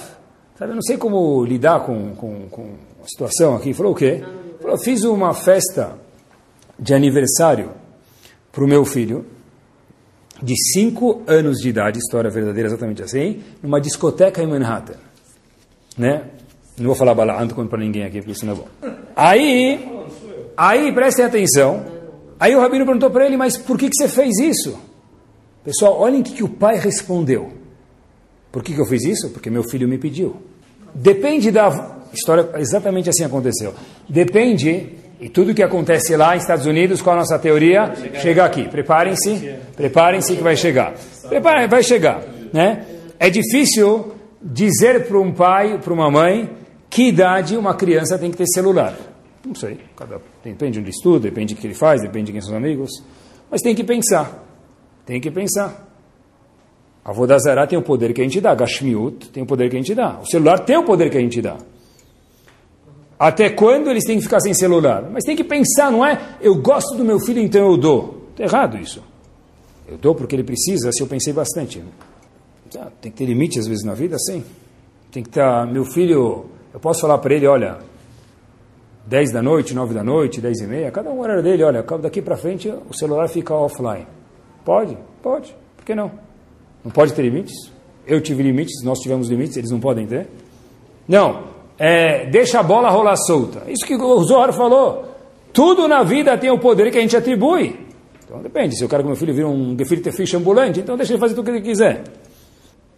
sabe, 0.57 0.71
eu 0.71 0.75
não 0.75 0.81
sei 0.81 0.97
como 0.97 1.43
lidar 1.43 1.81
com, 1.81 2.15
com, 2.15 2.47
com 2.49 2.75
a 3.03 3.07
situação 3.07 3.55
aqui. 3.55 3.73
Falou 3.73 3.93
o 3.93 3.95
quê? 3.95 4.23
Falou, 4.61 4.77
fiz 4.77 5.03
uma 5.03 5.33
festa 5.33 5.97
de 6.79 6.93
aniversário 6.93 7.71
para 8.51 8.63
o 8.63 8.67
meu 8.67 8.85
filho, 8.85 9.25
de 10.41 10.53
5 10.73 11.23
anos 11.25 11.57
de 11.59 11.69
idade, 11.69 11.99
história 11.99 12.29
verdadeira 12.29 12.69
exatamente 12.69 13.01
assim, 13.01 13.41
numa 13.61 13.79
discoteca 13.79 14.41
em 14.41 14.47
Manhattan 14.47 15.13
né? 15.97 16.23
Não 16.77 16.87
vou 16.87 16.95
falar 16.95 17.13
bala'ant 17.13 17.49
para 17.69 17.79
ninguém 17.79 18.03
aqui, 18.03 18.17
porque 18.19 18.31
isso 18.31 18.45
não 18.45 18.53
é 18.53 18.55
bom. 18.55 18.67
Aí, 19.15 20.05
aí 20.57 20.91
prestem 20.91 21.25
atenção. 21.25 21.85
Aí 22.39 22.55
o 22.55 22.59
rabino 22.59 22.85
perguntou 22.85 23.11
para 23.11 23.25
ele, 23.25 23.37
mas 23.37 23.57
por 23.57 23.77
que, 23.77 23.89
que 23.89 23.95
você 23.95 24.07
fez 24.07 24.37
isso? 24.39 24.77
Pessoal, 25.63 25.99
olhem 25.99 26.21
o 26.21 26.23
que, 26.23 26.33
que 26.33 26.43
o 26.43 26.49
pai 26.49 26.77
respondeu. 26.77 27.51
Por 28.53 28.61
que, 28.63 28.75
que 28.75 28.79
eu 28.79 28.85
fiz 28.85 29.03
isso? 29.03 29.31
Porque 29.31 29.49
meu 29.49 29.63
filho 29.63 29.87
me 29.87 29.97
pediu. 29.97 30.35
Depende 30.93 31.49
da 31.49 31.97
história, 32.13 32.47
exatamente 32.57 33.09
assim 33.09 33.23
aconteceu. 33.23 33.73
Depende, 34.07 34.89
e 35.19 35.27
tudo 35.27 35.55
que 35.55 35.63
acontece 35.63 36.15
lá 36.15 36.35
nos 36.35 36.43
Estados 36.43 36.67
Unidos, 36.67 37.01
com 37.01 37.09
a 37.09 37.15
nossa 37.15 37.39
teoria, 37.39 37.91
chega 38.21 38.45
aqui. 38.45 38.69
Preparem-se, 38.69 39.55
preparem-se 39.75 40.35
que 40.35 40.43
vai 40.43 40.55
chegar. 40.55 40.93
Preparem, 41.27 41.67
vai 41.67 41.81
chegar. 41.81 42.23
Né? 42.53 42.85
É 43.19 43.27
difícil 43.27 44.13
dizer 44.39 45.07
para 45.07 45.19
um 45.19 45.33
pai, 45.33 45.79
para 45.79 45.91
uma 45.91 46.11
mãe, 46.11 46.47
que 46.91 47.07
idade 47.07 47.57
uma 47.57 47.73
criança 47.73 48.19
tem 48.19 48.29
que 48.29 48.37
ter 48.37 48.45
celular. 48.45 48.95
Não 49.43 49.55
sei, 49.55 49.79
cada, 49.97 50.21
depende 50.43 50.73
de 50.73 50.79
onde 50.81 50.89
estuda, 50.91 51.21
depende 51.21 51.55
do 51.55 51.59
que 51.59 51.65
ele 51.65 51.73
faz, 51.73 52.03
depende 52.03 52.27
de 52.27 52.33
quem 52.33 52.41
são 52.41 52.51
os 52.51 52.57
amigos. 52.57 52.91
Mas 53.49 53.61
tem 53.61 53.73
que 53.73 53.83
pensar, 53.83 54.45
tem 55.07 55.19
que 55.19 55.31
pensar. 55.31 55.92
A 57.05 57.11
Vodazara 57.11 57.67
tem 57.67 57.77
o 57.77 57.81
poder 57.81 58.13
que 58.13 58.21
a 58.21 58.23
gente 58.23 58.39
dá, 58.39 58.55
Gashmiut 58.55 59.29
tem 59.29 59.43
o 59.43 59.45
poder 59.45 59.69
que 59.69 59.75
a 59.75 59.79
gente 59.79 59.93
dá, 59.93 60.19
o 60.21 60.25
celular 60.25 60.59
tem 60.59 60.77
o 60.77 60.83
poder 60.83 61.09
que 61.09 61.17
a 61.17 61.21
gente 61.21 61.41
dá. 61.41 61.57
Até 63.19 63.49
quando 63.49 63.89
eles 63.89 64.03
têm 64.05 64.17
que 64.17 64.23
ficar 64.23 64.39
sem 64.39 64.53
celular? 64.53 65.09
Mas 65.11 65.23
tem 65.23 65.35
que 65.35 65.43
pensar, 65.43 65.91
não 65.91 66.05
é? 66.05 66.37
Eu 66.41 66.55
gosto 66.55 66.95
do 66.95 67.05
meu 67.05 67.19
filho, 67.19 67.41
então 67.41 67.71
eu 67.71 67.77
dou. 67.77 68.27
Está 68.31 68.43
errado 68.43 68.77
isso. 68.77 69.01
Eu 69.87 69.97
dou 69.97 70.15
porque 70.15 70.35
ele 70.35 70.43
precisa, 70.43 70.91
se 70.91 71.01
eu 71.01 71.07
pensei 71.07 71.31
bastante. 71.31 71.83
Ah, 72.77 72.87
tem 73.01 73.11
que 73.11 73.17
ter 73.17 73.25
limite 73.25 73.59
às 73.59 73.67
vezes 73.67 73.83
na 73.83 73.93
vida, 73.93 74.17
sim. 74.17 74.43
Tem 75.11 75.21
que 75.21 75.29
estar, 75.29 75.67
meu 75.67 75.85
filho, 75.85 76.45
eu 76.73 76.79
posso 76.79 77.01
falar 77.01 77.17
para 77.19 77.33
ele, 77.35 77.45
olha, 77.45 77.77
10 79.05 79.31
da 79.31 79.41
noite, 79.41 79.73
9 79.73 79.93
da 79.93 80.03
noite, 80.03 80.41
10 80.41 80.61
e 80.61 80.67
meia, 80.67 80.91
cada 80.91 81.11
um 81.11 81.19
horário 81.19 81.43
dele, 81.43 81.63
olha, 81.63 81.83
daqui 82.01 82.21
para 82.21 82.35
frente 82.35 82.73
o 82.89 82.93
celular 82.93 83.27
fica 83.27 83.53
offline. 83.53 84.07
Pode? 84.65 84.97
Pode. 85.21 85.55
Por 85.77 85.85
que 85.85 85.93
não? 85.93 86.11
Não 86.83 86.91
pode 86.91 87.13
ter 87.13 87.21
limites? 87.21 87.71
Eu 88.05 88.21
tive 88.21 88.43
limites, 88.43 88.83
nós 88.83 88.99
tivemos 88.99 89.29
limites, 89.29 89.55
eles 89.55 89.71
não 89.71 89.79
podem 89.79 90.05
ter? 90.05 90.27
Não. 91.07 91.45
É, 91.77 92.29
deixa 92.29 92.59
a 92.59 92.63
bola 92.63 92.89
rolar 92.89 93.15
solta. 93.15 93.63
Isso 93.67 93.85
que 93.85 93.95
o 93.95 94.23
Zohar 94.23 94.53
falou. 94.53 95.05
Tudo 95.51 95.87
na 95.87 96.03
vida 96.03 96.37
tem 96.37 96.51
o 96.51 96.59
poder 96.59 96.91
que 96.91 96.97
a 96.97 97.01
gente 97.01 97.15
atribui. 97.15 97.79
Então 98.23 98.41
depende. 98.41 98.75
Se 98.77 98.83
eu 98.83 98.89
quero 98.89 99.03
que 99.03 99.07
meu 99.07 99.15
filho 99.15 99.33
vire 99.33 99.45
um 99.45 99.75
gefilte 99.77 100.11
fish 100.11 100.33
ambulante, 100.33 100.79
então 100.79 100.97
deixa 100.97 101.13
ele 101.13 101.19
fazer 101.19 101.35
tudo 101.35 101.43
o 101.43 101.45
que 101.45 101.57
ele 101.57 101.61
quiser. 101.61 102.03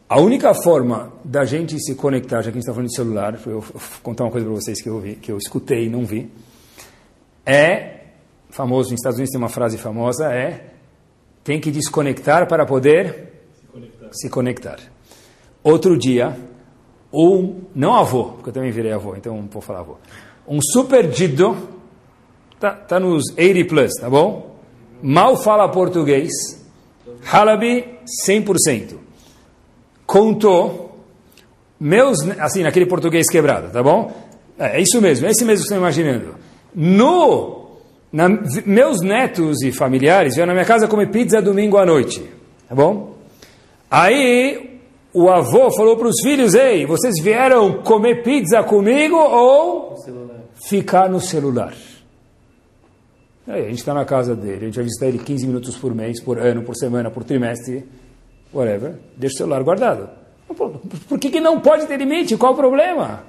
A 0.08 0.20
única 0.20 0.54
forma 0.54 1.12
da 1.24 1.46
gente 1.46 1.80
se 1.80 1.96
conectar, 1.96 2.38
já 2.38 2.44
que 2.44 2.50
a 2.50 2.54
gente 2.54 2.62
está 2.62 2.74
falando 2.74 2.90
de 2.90 2.96
celular, 2.96 3.40
eu 3.48 3.60
vou 3.60 3.82
contar 4.04 4.24
uma 4.24 4.32
coisa 4.32 4.46
para 4.46 4.56
vocês 4.56 4.82
que 4.82 4.88
eu 4.88 5.00
vi, 5.00 5.16
que 5.16 5.32
eu 5.32 5.38
escutei 5.38 5.86
e 5.86 5.90
não 5.90 6.06
vi, 6.06 6.30
é, 7.46 8.02
famoso, 8.50 8.92
nos 8.92 9.00
Estados 9.00 9.18
Unidos 9.18 9.32
tem 9.32 9.40
uma 9.40 9.50
frase 9.50 9.78
famosa, 9.78 10.32
é, 10.32 10.68
tem 11.44 11.60
que 11.60 11.72
desconectar 11.72 12.48
para 12.48 12.66
poder 12.66 13.35
se 14.12 14.30
conectar. 14.30 14.80
Outro 15.64 15.98
dia, 15.98 16.38
um, 17.14 17.62
não 17.74 17.96
avô, 17.96 18.26
porque 18.26 18.50
eu 18.50 18.54
também 18.54 18.72
virei 18.72 18.92
avô, 18.92 19.16
então 19.16 19.48
vou 19.52 19.62
falar 19.62 19.80
avô, 19.80 19.98
um 20.48 20.60
super 20.62 21.08
dido, 21.08 21.56
tá, 22.60 22.72
tá 22.72 23.00
nos 23.00 23.24
80 23.38 23.68
plus, 23.68 23.92
tá 24.00 24.10
bom? 24.10 24.56
Mal 25.02 25.38
fala 25.38 25.68
português, 25.70 26.32
halabi 27.32 28.00
100% 28.28 29.06
contou 30.06 31.00
meus, 31.80 32.18
assim, 32.40 32.64
naquele 32.64 32.86
português 32.86 33.28
quebrado, 33.30 33.70
tá 33.70 33.84
bom? 33.84 34.12
É, 34.58 34.78
é 34.78 34.82
isso 34.82 35.02
mesmo, 35.02 35.28
é 35.28 35.32
esse 35.32 35.44
mesmo 35.44 35.64
que 35.64 35.68
você 35.70 35.74
está 35.74 35.78
imaginando. 35.78 36.36
No, 36.74 37.80
na, 38.12 38.30
meus 38.66 39.02
netos 39.02 39.62
e 39.62 39.72
familiares 39.72 40.36
vieram 40.36 40.48
na 40.48 40.54
minha 40.54 40.66
casa 40.66 40.88
comer 40.88 41.10
pizza 41.10 41.42
domingo 41.42 41.78
à 41.78 41.86
noite, 41.86 42.24
tá 42.68 42.76
bom? 42.76 43.15
Aí 43.90 44.80
o 45.14 45.30
avô 45.30 45.72
falou 45.72 45.96
para 45.96 46.08
os 46.08 46.22
filhos, 46.22 46.54
ei, 46.54 46.86
vocês 46.86 47.16
vieram 47.22 47.82
comer 47.84 48.24
pizza 48.24 48.62
comigo 48.64 49.16
ou 49.16 49.96
ficar 50.68 51.10
no 51.10 51.20
celular? 51.22 51.74
Aí, 53.48 53.62
a 53.62 53.70
gente 53.70 53.78
está 53.78 53.94
na 53.94 54.04
casa 54.04 54.36
dele, 54.36 54.58
a 54.58 54.66
gente 54.66 54.76
vai 54.76 54.84
visitar 54.84 55.06
ele 55.06 55.20
15 55.20 55.48
minutos 55.48 55.78
por 55.78 55.94
mês, 55.94 56.22
por 56.22 56.40
ano, 56.40 56.64
por 56.64 56.76
semana, 56.76 57.12
por 57.12 57.24
trimestre 57.24 57.86
whatever, 58.52 58.96
deixa 59.16 59.36
o 59.36 59.38
celular 59.38 59.64
guardado. 59.64 60.10
Por 61.08 61.20
que, 61.20 61.30
que 61.30 61.40
não 61.40 61.60
pode 61.60 61.86
ter 61.86 61.98
limite? 61.98 62.38
Qual 62.38 62.54
o 62.54 62.56
problema? 62.56 63.24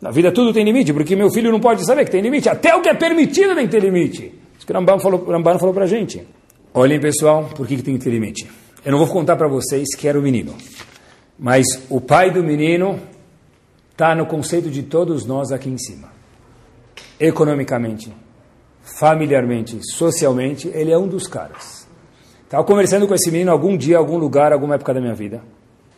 Na 0.00 0.10
vida 0.10 0.32
tudo 0.32 0.52
tem 0.52 0.64
limite, 0.64 0.92
porque 0.92 1.14
meu 1.14 1.30
filho 1.30 1.50
não 1.50 1.60
pode 1.60 1.84
saber 1.84 2.04
que 2.04 2.10
tem 2.10 2.20
limite. 2.20 2.48
Até 2.48 2.74
o 2.74 2.82
que 2.82 2.88
é 2.88 2.94
permitido 2.94 3.54
tem 3.54 3.66
que 3.66 3.70
ter 3.70 3.80
limite. 3.80 4.34
Isso 4.56 4.66
que 4.66 4.72
o 4.72 4.74
Ramban 4.74 4.98
falou, 4.98 5.24
falou 5.58 5.74
para 5.74 5.84
a 5.84 5.86
gente. 5.86 6.26
Olhem, 6.74 7.00
pessoal, 7.00 7.48
por 7.54 7.66
que, 7.66 7.76
que 7.76 7.82
tem 7.82 7.96
que 7.96 8.04
ter 8.04 8.10
limite? 8.10 8.48
Eu 8.84 8.92
não 8.92 8.98
vou 8.98 9.06
contar 9.06 9.36
para 9.36 9.46
vocês 9.46 9.94
que 9.94 10.08
era 10.08 10.18
o 10.18 10.22
menino. 10.22 10.54
Mas 11.38 11.66
o 11.88 12.00
pai 12.00 12.30
do 12.30 12.42
menino 12.42 12.98
está 13.90 14.14
no 14.14 14.26
conceito 14.26 14.70
de 14.70 14.82
todos 14.82 15.24
nós 15.24 15.52
aqui 15.52 15.68
em 15.68 15.78
cima. 15.78 16.08
Economicamente, 17.18 18.12
familiarmente, 18.82 19.78
socialmente, 19.92 20.68
ele 20.74 20.90
é 20.90 20.98
um 20.98 21.06
dos 21.06 21.28
caras. 21.28 21.86
Estava 22.44 22.64
conversando 22.64 23.06
com 23.06 23.14
esse 23.14 23.30
menino 23.30 23.52
algum 23.52 23.76
dia, 23.76 23.96
algum 23.96 24.18
lugar, 24.18 24.52
alguma 24.52 24.74
época 24.74 24.92
da 24.92 25.00
minha 25.00 25.14
vida. 25.14 25.42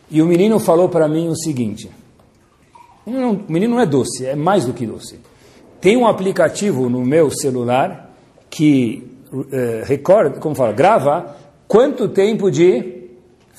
E 0.09 0.21
o 0.21 0.25
menino 0.25 0.59
falou 0.59 0.87
para 0.87 1.07
mim 1.07 1.27
o 1.27 1.35
seguinte: 1.35 1.89
o 3.05 3.51
menino 3.51 3.75
não 3.75 3.81
é 3.81 3.85
doce, 3.85 4.25
é 4.25 4.35
mais 4.35 4.65
do 4.65 4.73
que 4.73 4.85
doce. 4.85 5.19
Tem 5.81 5.97
um 5.97 6.07
aplicativo 6.07 6.89
no 6.89 7.01
meu 7.01 7.29
celular 7.31 8.11
que 8.49 9.11
uh, 9.33 9.83
recorda, 9.85 10.39
como 10.39 10.55
fala, 10.55 10.71
grava 10.71 11.35
quanto 11.75 12.07
tempo 12.07 12.49
de 12.49 13.03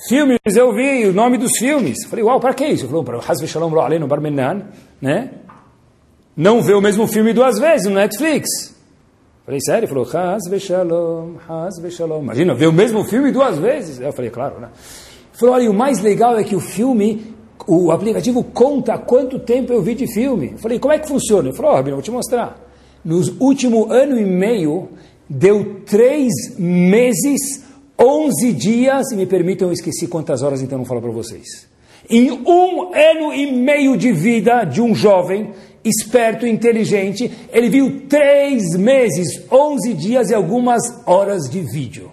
Filmes 0.09 0.39
eu 0.57 0.75
vi, 0.75 1.07
o 1.07 1.13
nome 1.13 1.37
dos 1.37 1.53
filmes. 1.59 2.07
Falei, 2.07 2.25
uau, 2.25 2.41
para 2.41 2.55
que 2.55 2.67
isso? 2.67 2.85
Ele 2.85 2.89
falou, 2.89 3.05
para 3.05 3.19
o 3.19 3.21
Hazve 3.21 3.47
Shalom 3.47 3.71
Lo 3.71 3.81
Aleinu 3.81 4.07
Bar 4.07 4.21
Menan, 4.21 4.63
né? 5.01 5.33
Não 6.35 6.63
vê 6.63 6.75
o 6.75 6.81
mesmo 6.81 7.07
filme 7.07 7.35
duas 7.35 7.59
vezes 7.59 7.87
no 7.87 7.95
Netflix. 7.95 8.75
Falei, 9.45 9.61
sério? 9.61 9.81
Ele 9.81 9.87
falou, 9.87 10.07
Hazve 10.11 10.61
Shalom, 10.61 11.35
Hazve 11.49 11.91
Shalom. 11.91 12.23
Imagina, 12.23 12.55
ver 12.55 12.69
o 12.69 12.73
mesmo 12.73 13.05
filme 13.05 13.31
duas 13.31 13.59
vezes. 13.59 14.01
Eu 14.01 14.13
falei, 14.13 14.31
claro, 14.31 14.61
né? 14.61 14.69
Ele 14.73 15.39
falou, 15.39 15.55
olha, 15.55 15.71
o 15.71 15.75
mais 15.75 16.01
legal 16.01 16.39
é 16.39 16.45
que 16.45 16.57
o 16.57 16.61
filme, 16.61 17.35
o 17.67 17.91
aplicativo 17.91 18.45
conta 18.45 18.97
quanto 18.97 19.39
tempo 19.39 19.73
eu 19.73 19.83
vi 19.83 19.95
de 19.95 20.07
filme. 20.13 20.53
Eu 20.53 20.59
falei, 20.59 20.79
como 20.79 20.95
é 20.95 20.99
que 20.99 21.09
funciona? 21.09 21.49
Ele 21.49 21.57
falou, 21.57 21.73
oh, 21.73 21.75
Rabino, 21.75 21.97
vou 21.97 22.03
te 22.03 22.11
mostrar. 22.11 22.57
Nos 23.05 23.29
último 23.41 23.93
ano 23.93 24.19
e 24.19 24.25
meio, 24.25 24.89
deu 25.29 25.83
três 25.85 26.33
meses 26.59 27.66
11 27.99 28.53
dias, 28.53 29.11
e 29.13 29.17
me 29.17 29.27
permitam, 29.27 29.69
eu 29.69 29.73
esqueci 29.73 30.07
quantas 30.07 30.43
horas, 30.43 30.61
então 30.61 30.79
não 30.79 30.85
falo 30.85 31.01
para 31.01 31.11
vocês. 31.11 31.67
Em 32.09 32.31
um 32.31 32.95
ano 32.95 33.33
e 33.33 33.51
meio 33.51 33.97
de 33.97 34.13
vida 34.13 34.65
de 34.65 34.81
um 34.81 34.95
jovem, 34.95 35.53
esperto, 35.85 36.47
inteligente, 36.47 37.31
ele 37.53 37.69
viu 37.69 38.03
três 38.09 38.77
meses, 38.77 39.43
11 39.51 39.95
dias 39.95 40.31
e 40.31 40.35
algumas 40.35 40.83
horas 41.07 41.49
de 41.49 41.61
vídeo. 41.61 42.11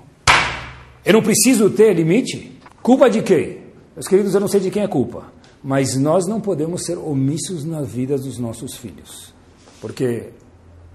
Eu 1.06 1.14
não 1.14 1.22
preciso 1.22 1.70
ter 1.70 1.94
limite? 1.94 2.52
Culpa 2.82 3.10
de 3.10 3.22
quem? 3.22 3.58
Meus 3.96 4.08
queridos, 4.08 4.34
eu 4.34 4.40
não 4.40 4.48
sei 4.48 4.60
de 4.60 4.72
quem 4.72 4.84
é 4.84 4.88
culpa, 4.88 5.26
mas 5.64 5.96
nós 5.96 6.26
não 6.28 6.40
podemos 6.40 6.86
ser 6.86 6.98
omissos 6.98 7.66
na 7.66 7.82
vida 7.82 8.18
dos 8.18 8.38
nossos 8.40 8.76
filhos. 8.76 9.34
Porque 9.82 10.30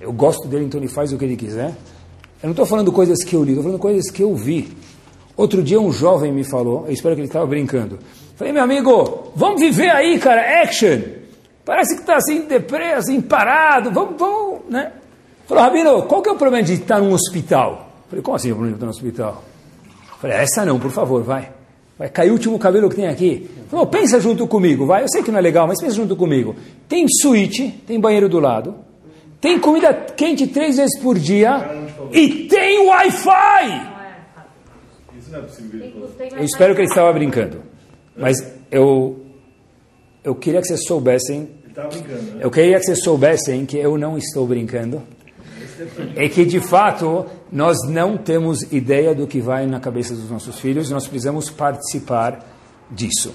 eu 0.01 0.13
gosto 0.13 0.49
dele, 0.49 0.65
então 0.65 0.81
ele 0.81 0.89
faz 0.89 1.13
o 1.13 1.19
que 1.19 1.25
ele 1.25 1.37
quiser, 1.37 1.77
eu 2.43 2.47
não 2.47 2.53
estou 2.53 2.67
falando 2.67 2.93
coisas 2.93 3.25
que 3.25 3.35
eu 3.35 3.43
li, 3.43 3.51
estou 3.51 3.65
falando 3.65 3.81
coisas 3.81 4.11
que 4.11 4.23
eu 4.23 4.35
vi. 4.35 4.69
Outro 5.37 5.63
dia 5.63 5.81
um 5.81 5.93
jovem 5.93 6.33
me 6.33 6.45
falou, 6.45 6.85
eu 6.87 6.93
espero 6.93 7.15
que 7.15 7.21
ele 7.21 7.29
estava 7.29 7.47
brincando. 7.47 7.99
Falei, 8.37 8.53
meu 8.53 8.63
amigo, 8.63 9.33
vamos 9.35 9.61
viver 9.61 9.91
aí, 9.91 10.19
cara, 10.19 10.63
action. 10.63 11.01
Parece 11.65 11.95
que 11.95 12.01
está 12.01 12.17
assim, 12.17 12.43
deprê, 12.43 12.93
assim, 12.93 13.21
parado, 13.21 13.91
vamos, 13.91 14.17
vamos, 14.17 14.61
né? 14.69 14.93
Falou, 15.47 15.65
Rabino, 15.65 16.03
qual 16.03 16.23
que 16.23 16.29
é 16.29 16.33
o 16.33 16.37
problema 16.37 16.65
de 16.65 16.75
estar 16.75 17.01
num 17.01 17.13
hospital? 17.13 17.91
Falei, 18.09 18.23
como 18.23 18.37
assim 18.37 18.53
o 18.53 18.55
problema 18.55 18.77
de 18.77 18.77
estar 18.77 18.87
no 18.87 18.93
hospital? 18.93 19.45
Falei, 20.21 20.37
essa 20.37 20.65
não, 20.65 20.79
por 20.79 20.91
favor, 20.91 21.23
vai. 21.23 21.51
Vai 21.99 22.09
cair 22.09 22.31
o 22.31 22.35
último 22.35 22.59
cabelo 22.59 22.89
que 22.89 22.97
tem 22.97 23.09
aqui. 23.09 23.51
Falou, 23.69 23.87
pensa 23.87 24.21
junto 24.21 24.47
comigo, 24.47 24.87
vai. 24.87 25.03
Eu 25.03 25.09
sei 25.09 25.23
que 25.23 25.33
não 25.33 25.39
é 25.39 25.43
legal, 25.43 25.67
mas 25.67 25.81
pensa 25.81 25.97
junto 25.97 26.15
comigo. 26.15 26.55
Tem 26.89 27.05
suíte, 27.21 27.69
tem 27.87 27.99
banheiro 27.99 28.29
do 28.29 28.39
lado. 28.39 28.77
Tem 29.41 29.59
comida 29.59 29.93
quente 29.95 30.47
três 30.47 30.77
vezes 30.77 30.99
por 31.01 31.19
dia 31.19 31.88
e 32.13 32.49
tem 32.49 32.87
Wi-Fi. 32.87 33.99
Isso 35.19 35.31
não 35.31 35.39
é 35.39 35.43
possível. 35.43 36.11
Eu 36.37 36.45
espero 36.45 36.75
que 36.75 36.81
ele 36.81 36.89
estava 36.89 37.13
brincando. 37.13 37.63
Mas 38.17 38.37
eu, 38.71 39.25
eu 40.25 40.35
queria 40.35 40.61
que 40.61 40.69
vocês 40.69 40.85
soubessem. 40.85 41.49
Né? 41.75 42.39
Eu 42.41 42.51
queria 42.51 42.79
que 42.79 42.85
vocês 42.85 43.03
soubessem 43.03 43.65
que 43.67 43.77
eu 43.77 43.97
não 43.97 44.19
estou 44.19 44.47
brincando. 44.47 45.03
É 46.17 46.29
que 46.29 46.45
de 46.45 46.61
fato 46.61 47.25
nós 47.53 47.77
não 47.89 48.17
temos 48.17 48.63
ideia 48.73 49.15
do 49.15 49.27
que 49.27 49.41
vai 49.41 49.67
na 49.67 49.79
cabeça 49.79 50.15
dos 50.15 50.29
nossos 50.29 50.59
filhos, 50.59 50.91
nós 50.91 51.07
precisamos 51.07 51.51
participar 51.51 52.45
disso. 52.91 53.33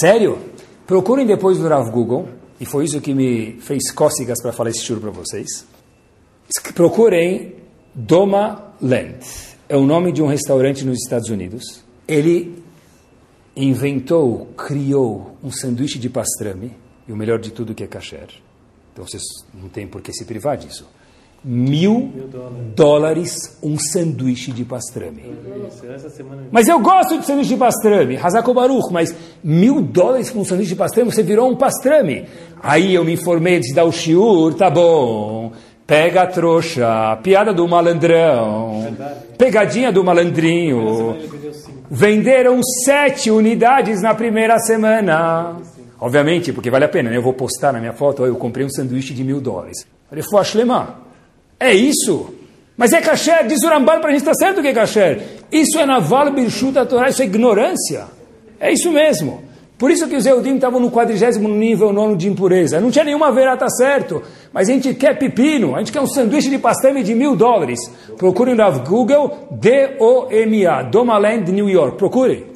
Sério? 0.00 0.38
Procurem 0.86 1.26
depois 1.26 1.58
no 1.58 1.66
Rav 1.66 1.90
Google, 1.90 2.28
e 2.60 2.66
foi 2.66 2.84
isso 2.84 3.00
que 3.00 3.14
me 3.14 3.58
fez 3.60 3.90
cócegas 3.90 4.40
para 4.42 4.52
falar 4.52 4.70
esse 4.70 4.86
tour 4.86 5.00
para 5.00 5.10
vocês. 5.10 5.66
Procurem 6.74 7.54
Doma 7.94 8.74
Land. 8.82 9.54
É 9.68 9.76
o 9.76 9.84
nome 9.84 10.12
de 10.12 10.20
um 10.20 10.26
restaurante 10.26 10.84
nos 10.84 10.98
Estados 10.98 11.28
Unidos. 11.30 11.84
Ele 12.08 12.62
inventou, 13.56 14.46
criou 14.56 15.36
um 15.42 15.50
sanduíche 15.50 15.98
de 15.98 16.10
pastrame, 16.10 16.72
e 17.06 17.12
o 17.12 17.16
melhor 17.16 17.38
de 17.38 17.50
tudo 17.50 17.74
que 17.74 17.84
é 17.84 17.86
kasher. 17.86 18.28
Então 18.92 19.06
vocês 19.06 19.22
não 19.52 19.68
tem 19.68 19.86
por 19.86 20.02
que 20.02 20.12
se 20.12 20.24
privar 20.24 20.56
disso. 20.56 20.88
Mil 21.44 22.10
dólares 22.74 23.58
um 23.62 23.78
sanduíche 23.78 24.50
de 24.50 24.64
pastrame. 24.64 25.22
Mas 26.50 26.66
eu 26.68 26.80
gosto 26.80 27.18
de 27.18 27.26
sanduíche 27.26 27.50
de 27.50 27.58
pastrame, 27.58 28.16
Hazako 28.16 28.54
Baruch, 28.54 28.90
mas 28.90 29.14
mil 29.42 29.82
dólares 29.82 30.30
com 30.30 30.40
um 30.40 30.44
sanduíche 30.44 30.70
de 30.70 30.76
pastrame, 30.76 31.12
você 31.12 31.22
virou 31.22 31.50
um 31.50 31.56
pastrame. 31.56 32.26
Aí 32.62 32.94
eu 32.94 33.04
me 33.04 33.12
informei 33.12 33.60
de 33.60 33.74
dar 33.74 33.84
o 33.84 33.92
shiur, 33.92 34.54
tá 34.54 34.70
bom. 34.70 35.52
Pega 35.86 36.22
a 36.22 36.26
trouxa, 36.26 37.18
piada 37.22 37.52
do 37.52 37.68
malandrão, 37.68 38.96
pegadinha 39.36 39.92
do 39.92 40.02
malandrinho. 40.02 41.18
Venderam 41.90 42.60
sete 42.84 43.30
unidades 43.30 44.00
na 44.00 44.14
primeira 44.14 44.58
semana. 44.58 45.56
Obviamente, 46.00 46.52
porque 46.52 46.70
vale 46.70 46.86
a 46.86 46.88
pena, 46.88 47.10
né? 47.10 47.16
Eu 47.18 47.22
vou 47.22 47.34
postar 47.34 47.72
na 47.72 47.80
minha 47.80 47.92
foto, 47.92 48.22
ó, 48.22 48.26
eu 48.26 48.36
comprei 48.36 48.64
um 48.64 48.70
sanduíche 48.70 49.12
de 49.12 49.22
mil 49.22 49.40
dólares. 49.40 49.86
Falei, 50.08 50.24
Foashlema, 50.24 51.00
é 51.60 51.74
isso? 51.74 52.34
Mas 52.76 52.92
é 52.92 53.00
kasher, 53.00 53.46
diz 53.46 53.62
o 53.62 53.68
Rambam 53.68 54.00
para 54.00 54.08
a 54.08 54.12
gente, 54.12 54.20
está 54.20 54.34
certo 54.34 54.62
que 54.62 54.68
é 54.68 54.72
kasher. 54.72 55.22
Isso 55.52 55.78
é 55.78 55.86
naval 55.86 56.32
birshuta 56.32 56.84
Torá, 56.86 57.08
isso 57.08 57.22
é 57.22 57.26
ignorância. 57.26 58.06
É 58.58 58.72
isso 58.72 58.90
mesmo. 58.90 59.42
Por 59.84 59.90
isso 59.90 60.08
que 60.08 60.16
os 60.16 60.24
Eudim 60.24 60.54
estavam 60.54 60.80
no 60.80 60.90
quadrigésimo 60.90 61.46
nível 61.46 61.92
nono 61.92 62.16
de 62.16 62.26
impureza. 62.26 62.80
Não 62.80 62.90
tinha 62.90 63.04
nenhuma 63.04 63.30
verá, 63.30 63.54
tá 63.54 63.68
certo. 63.68 64.22
Mas 64.50 64.66
a 64.66 64.72
gente 64.72 64.94
quer 64.94 65.18
pepino, 65.18 65.76
a 65.76 65.80
gente 65.80 65.92
quer 65.92 66.00
um 66.00 66.06
sanduíche 66.06 66.48
de 66.48 66.56
pastrame 66.56 67.02
de 67.02 67.14
mil 67.14 67.36
dólares. 67.36 67.78
Procure 68.16 68.54
no 68.54 68.80
Google, 68.80 69.46
D-O-M-A, 69.50 70.84
Domaland, 70.84 71.52
New 71.52 71.68
York. 71.68 71.98
Procure. 71.98 72.46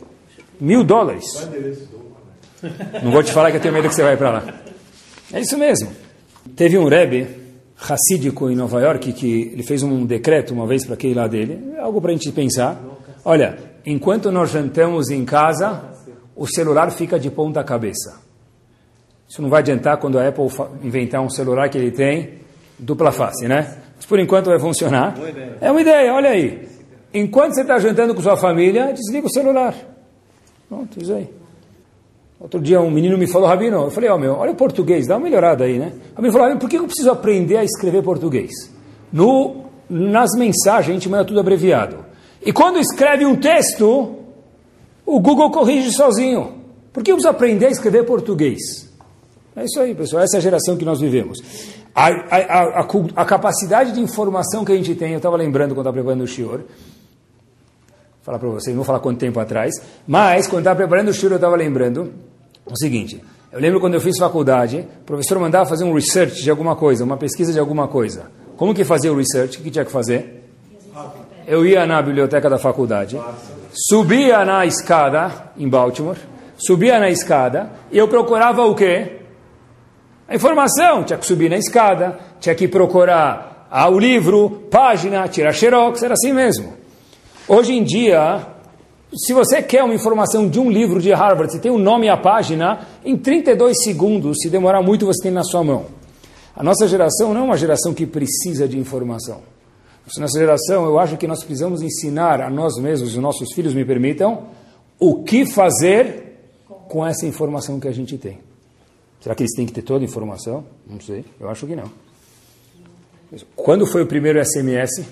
Mil 0.58 0.82
dólares. 0.82 1.46
Não 3.02 3.10
vou 3.10 3.22
te 3.22 3.30
falar 3.30 3.50
que 3.50 3.58
eu 3.58 3.60
tenho 3.60 3.74
medo 3.74 3.90
que 3.90 3.94
você 3.94 4.02
vai 4.02 4.16
para 4.16 4.30
lá. 4.30 4.44
É 5.30 5.38
isso 5.38 5.58
mesmo. 5.58 5.90
Teve 6.56 6.78
um 6.78 6.88
Rebbe 6.88 7.26
racídico 7.76 8.48
em 8.48 8.56
Nova 8.56 8.80
York 8.80 9.12
que 9.12 9.50
ele 9.52 9.62
fez 9.64 9.82
um 9.82 10.06
decreto 10.06 10.54
uma 10.54 10.66
vez 10.66 10.86
para 10.86 10.94
aquele 10.94 11.12
lá 11.12 11.28
dele, 11.28 11.74
algo 11.78 12.00
para 12.00 12.10
a 12.10 12.14
gente 12.14 12.32
pensar. 12.32 12.80
Olha, 13.22 13.58
enquanto 13.84 14.32
nós 14.32 14.50
jantamos 14.50 15.10
em 15.10 15.26
casa, 15.26 15.97
o 16.38 16.46
celular 16.46 16.90
fica 16.92 17.18
de 17.18 17.30
ponta 17.30 17.64
cabeça. 17.64 18.20
Isso 19.28 19.42
não 19.42 19.50
vai 19.50 19.58
adiantar 19.58 19.98
quando 19.98 20.18
a 20.18 20.26
Apple 20.26 20.46
inventar 20.82 21.20
um 21.20 21.28
celular 21.28 21.68
que 21.68 21.76
ele 21.76 21.90
tem 21.90 22.38
dupla 22.78 23.10
face, 23.10 23.48
né? 23.48 23.76
Mas 23.96 24.06
por 24.06 24.20
enquanto 24.20 24.46
vai 24.46 24.60
funcionar. 24.60 25.14
É 25.60 25.68
uma 25.70 25.80
ideia, 25.80 26.14
olha 26.14 26.30
aí. 26.30 26.68
Enquanto 27.12 27.54
você 27.54 27.62
está 27.62 27.78
jantando 27.80 28.14
com 28.14 28.22
sua 28.22 28.36
família, 28.36 28.92
desliga 28.92 29.26
o 29.26 29.30
celular. 29.30 29.74
Pronto, 30.68 31.02
isso 31.02 31.12
aí. 31.12 31.28
Outro 32.38 32.60
dia 32.60 32.80
um 32.80 32.90
menino 32.90 33.18
me 33.18 33.26
falou, 33.26 33.48
Rabino, 33.48 33.82
eu 33.82 33.90
falei, 33.90 34.08
ó 34.08 34.16
meu, 34.16 34.34
olha 34.34 34.52
o 34.52 34.54
português, 34.54 35.08
dá 35.08 35.16
uma 35.16 35.24
melhorada 35.24 35.64
aí, 35.64 35.76
né? 35.76 35.92
O 36.12 36.16
Rabino 36.16 36.32
falou, 36.32 36.46
Rabino, 36.46 36.60
por 36.60 36.70
que 36.70 36.76
eu 36.76 36.84
preciso 36.84 37.10
aprender 37.10 37.56
a 37.56 37.64
escrever 37.64 38.00
português? 38.04 38.50
No, 39.12 39.64
nas 39.90 40.30
mensagens 40.36 40.90
a 40.90 40.92
gente 40.92 41.08
manda 41.08 41.24
tudo 41.24 41.40
abreviado. 41.40 42.06
E 42.40 42.52
quando 42.52 42.78
escreve 42.78 43.26
um 43.26 43.34
texto, 43.34 44.17
o 45.08 45.20
Google 45.20 45.50
corrige 45.50 45.90
sozinho. 45.90 46.58
Por 46.92 47.02
que 47.02 47.12
preciso 47.12 47.30
aprender 47.30 47.66
a 47.66 47.70
escrever 47.70 48.04
português? 48.04 48.88
É 49.56 49.64
isso 49.64 49.80
aí, 49.80 49.94
pessoal, 49.94 50.22
essa 50.22 50.36
é 50.36 50.38
a 50.38 50.40
geração 50.40 50.76
que 50.76 50.84
nós 50.84 51.00
vivemos. 51.00 51.38
A, 51.94 52.08
a, 52.08 52.80
a, 52.80 52.86
a 53.16 53.24
capacidade 53.24 53.92
de 53.92 54.00
informação 54.00 54.64
que 54.64 54.72
a 54.72 54.76
gente 54.76 54.94
tem, 54.94 55.12
eu 55.12 55.16
estava 55.16 55.36
lembrando 55.36 55.70
quando 55.70 55.80
estava 55.80 55.94
preparando 55.94 56.22
o 56.22 56.26
Shior, 56.26 56.60
falar 58.22 58.38
para 58.38 58.50
vocês, 58.50 58.76
não 58.76 58.82
vou 58.82 58.84
falar 58.84 59.00
quanto 59.00 59.18
tempo 59.18 59.40
atrás, 59.40 59.72
mas 60.06 60.46
quando 60.46 60.60
estava 60.60 60.76
preparando 60.76 61.08
o 61.08 61.14
shiur 61.14 61.32
eu 61.32 61.36
estava 61.36 61.56
lembrando 61.56 62.12
o 62.66 62.76
seguinte, 62.76 63.24
eu 63.50 63.58
lembro 63.58 63.80
quando 63.80 63.94
eu 63.94 64.00
fiz 64.02 64.18
faculdade, 64.18 64.86
o 65.00 65.04
professor 65.04 65.38
mandava 65.38 65.64
fazer 65.64 65.84
um 65.84 65.94
research 65.94 66.42
de 66.42 66.50
alguma 66.50 66.76
coisa, 66.76 67.02
uma 67.02 67.16
pesquisa 67.16 67.54
de 67.54 67.58
alguma 67.58 67.88
coisa. 67.88 68.30
Como 68.58 68.74
que 68.74 68.84
fazia 68.84 69.10
o 69.10 69.16
research? 69.16 69.58
O 69.58 69.62
que 69.62 69.70
tinha 69.70 69.84
que 69.84 69.90
fazer? 69.90 70.47
Eu 71.50 71.64
ia 71.64 71.86
na 71.86 72.02
biblioteca 72.02 72.50
da 72.50 72.58
faculdade, 72.58 73.18
subia 73.72 74.44
na 74.44 74.66
escada 74.66 75.50
em 75.56 75.66
Baltimore, 75.66 76.18
subia 76.58 77.00
na 77.00 77.08
escada 77.08 77.70
e 77.90 77.96
eu 77.96 78.06
procurava 78.06 78.66
o 78.66 78.74
quê? 78.74 79.20
A 80.28 80.34
informação, 80.36 81.02
tinha 81.04 81.18
que 81.18 81.24
subir 81.24 81.48
na 81.48 81.56
escada, 81.56 82.18
tinha 82.38 82.54
que 82.54 82.68
procurar 82.68 83.66
ah, 83.70 83.88
o 83.88 83.98
livro, 83.98 84.68
página, 84.70 85.26
tirar 85.26 85.54
xerox, 85.54 86.02
era 86.02 86.12
assim 86.12 86.34
mesmo. 86.34 86.74
Hoje 87.48 87.72
em 87.72 87.82
dia, 87.82 88.46
se 89.16 89.32
você 89.32 89.62
quer 89.62 89.82
uma 89.82 89.94
informação 89.94 90.50
de 90.50 90.60
um 90.60 90.70
livro 90.70 91.00
de 91.00 91.10
Harvard, 91.12 91.50
você 91.50 91.58
tem 91.58 91.72
o 91.72 91.78
nome 91.78 92.08
e 92.08 92.10
a 92.10 92.16
página, 92.18 92.80
em 93.02 93.16
32 93.16 93.84
segundos, 93.84 94.36
se 94.42 94.50
demorar 94.50 94.82
muito, 94.82 95.06
você 95.06 95.22
tem 95.22 95.32
na 95.32 95.42
sua 95.42 95.64
mão. 95.64 95.86
A 96.54 96.62
nossa 96.62 96.86
geração 96.86 97.32
não 97.32 97.40
é 97.40 97.44
uma 97.44 97.56
geração 97.56 97.94
que 97.94 98.04
precisa 98.04 98.68
de 98.68 98.78
informação. 98.78 99.40
Nossa 100.16 100.38
geração, 100.38 100.86
eu 100.86 100.98
acho 100.98 101.16
que 101.16 101.26
nós 101.26 101.40
precisamos 101.44 101.82
ensinar 101.82 102.40
a 102.40 102.48
nós 102.48 102.76
mesmos, 102.78 103.10
os 103.10 103.16
nossos 103.16 103.52
filhos 103.54 103.74
me 103.74 103.84
permitam, 103.84 104.46
o 104.98 105.22
que 105.22 105.44
fazer 105.44 106.28
com 106.88 107.06
essa 107.06 107.26
informação 107.26 107.78
que 107.78 107.86
a 107.86 107.92
gente 107.92 108.16
tem. 108.16 108.38
Será 109.20 109.34
que 109.34 109.42
eles 109.42 109.54
têm 109.54 109.66
que 109.66 109.72
ter 109.72 109.82
toda 109.82 110.04
a 110.04 110.06
informação? 110.06 110.64
Não 110.86 111.00
sei, 111.00 111.24
eu 111.38 111.48
acho 111.50 111.66
que 111.66 111.76
não. 111.76 111.90
Quando 113.54 113.86
foi 113.86 114.02
o 114.02 114.06
primeiro 114.06 114.42
SMS? 114.42 115.04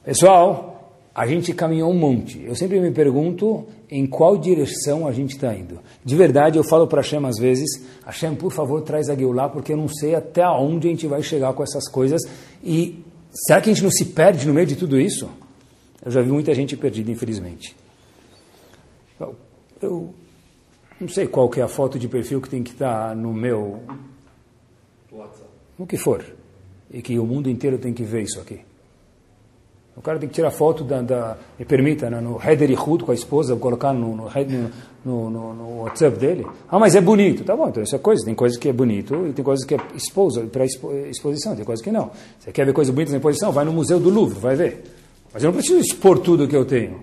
Pessoal, 0.04 0.77
a 1.18 1.26
gente 1.26 1.52
caminhou 1.52 1.90
um 1.90 1.98
monte. 1.98 2.44
Eu 2.44 2.54
sempre 2.54 2.78
me 2.78 2.92
pergunto 2.92 3.66
em 3.90 4.06
qual 4.06 4.38
direção 4.38 5.04
a 5.04 5.10
gente 5.10 5.34
está 5.34 5.52
indo. 5.52 5.80
De 6.04 6.14
verdade, 6.14 6.56
eu 6.56 6.62
falo 6.62 6.86
para 6.86 7.00
Hashem 7.00 7.26
às 7.26 7.36
vezes, 7.40 7.84
Hashem, 8.06 8.36
por 8.36 8.52
favor, 8.52 8.82
traz 8.82 9.10
a 9.10 9.16
Geulah, 9.16 9.48
porque 9.48 9.72
eu 9.72 9.76
não 9.76 9.88
sei 9.88 10.14
até 10.14 10.46
onde 10.46 10.86
a 10.86 10.90
gente 10.92 11.08
vai 11.08 11.20
chegar 11.20 11.52
com 11.54 11.62
essas 11.64 11.88
coisas. 11.88 12.22
E 12.62 13.02
será 13.32 13.60
que 13.60 13.68
a 13.68 13.72
gente 13.72 13.82
não 13.82 13.90
se 13.90 14.04
perde 14.04 14.46
no 14.46 14.54
meio 14.54 14.68
de 14.68 14.76
tudo 14.76 14.96
isso? 14.96 15.28
Eu 16.06 16.12
já 16.12 16.22
vi 16.22 16.30
muita 16.30 16.54
gente 16.54 16.76
perdida, 16.76 17.10
infelizmente. 17.10 17.74
Eu, 19.82 20.14
não 21.00 21.08
sei 21.08 21.26
qual 21.26 21.48
que 21.48 21.58
é 21.58 21.64
a 21.64 21.68
foto 21.68 21.98
de 21.98 22.06
perfil 22.06 22.40
que 22.40 22.48
tem 22.48 22.62
que 22.62 22.70
estar 22.70 23.16
no 23.16 23.34
meu... 23.34 23.82
No 25.76 25.84
que 25.84 25.96
for. 25.96 26.24
E 26.92 27.02
que 27.02 27.18
o 27.18 27.26
mundo 27.26 27.50
inteiro 27.50 27.76
tem 27.76 27.92
que 27.92 28.04
ver 28.04 28.22
isso 28.22 28.38
aqui. 28.40 28.60
O 29.98 30.00
cara 30.00 30.16
tem 30.16 30.28
que 30.28 30.34
tirar 30.36 30.52
foto 30.52 30.84
da, 30.84 31.02
da 31.02 31.36
me 31.58 31.64
permita, 31.64 32.08
né, 32.08 32.20
no 32.20 32.40
Header 32.40 32.70
Ihud 32.70 33.02
com 33.02 33.10
a 33.10 33.14
esposa, 33.14 33.56
colocar 33.56 33.92
no, 33.92 34.14
no, 34.14 34.30
no, 35.04 35.30
no, 35.30 35.54
no 35.54 35.82
WhatsApp 35.82 36.16
dele. 36.16 36.46
Ah, 36.68 36.78
mas 36.78 36.94
é 36.94 37.00
bonito. 37.00 37.42
Tá 37.42 37.56
bom, 37.56 37.68
então 37.68 37.82
isso 37.82 37.96
é 37.96 37.98
coisa. 37.98 38.24
Tem 38.24 38.32
coisas 38.32 38.56
que 38.56 38.68
é 38.68 38.72
bonito 38.72 39.26
e 39.26 39.32
tem 39.32 39.44
coisas 39.44 39.66
que 39.66 39.74
é 39.74 39.78
exposa, 39.96 40.42
para 40.42 40.64
expo, 40.64 40.92
exposição, 41.10 41.56
tem 41.56 41.64
coisas 41.64 41.84
que 41.84 41.90
não. 41.90 42.12
Você 42.38 42.52
quer 42.52 42.64
ver 42.64 42.72
coisas 42.72 42.94
bonitas 42.94 43.12
na 43.12 43.18
exposição? 43.18 43.50
Vai 43.50 43.64
no 43.64 43.72
Museu 43.72 43.98
do 43.98 44.08
Louvre, 44.08 44.38
vai 44.38 44.54
ver. 44.54 44.84
Mas 45.34 45.42
eu 45.42 45.48
não 45.48 45.54
preciso 45.54 45.80
expor 45.80 46.20
tudo 46.20 46.46
que 46.46 46.56
eu 46.56 46.64
tenho. 46.64 47.02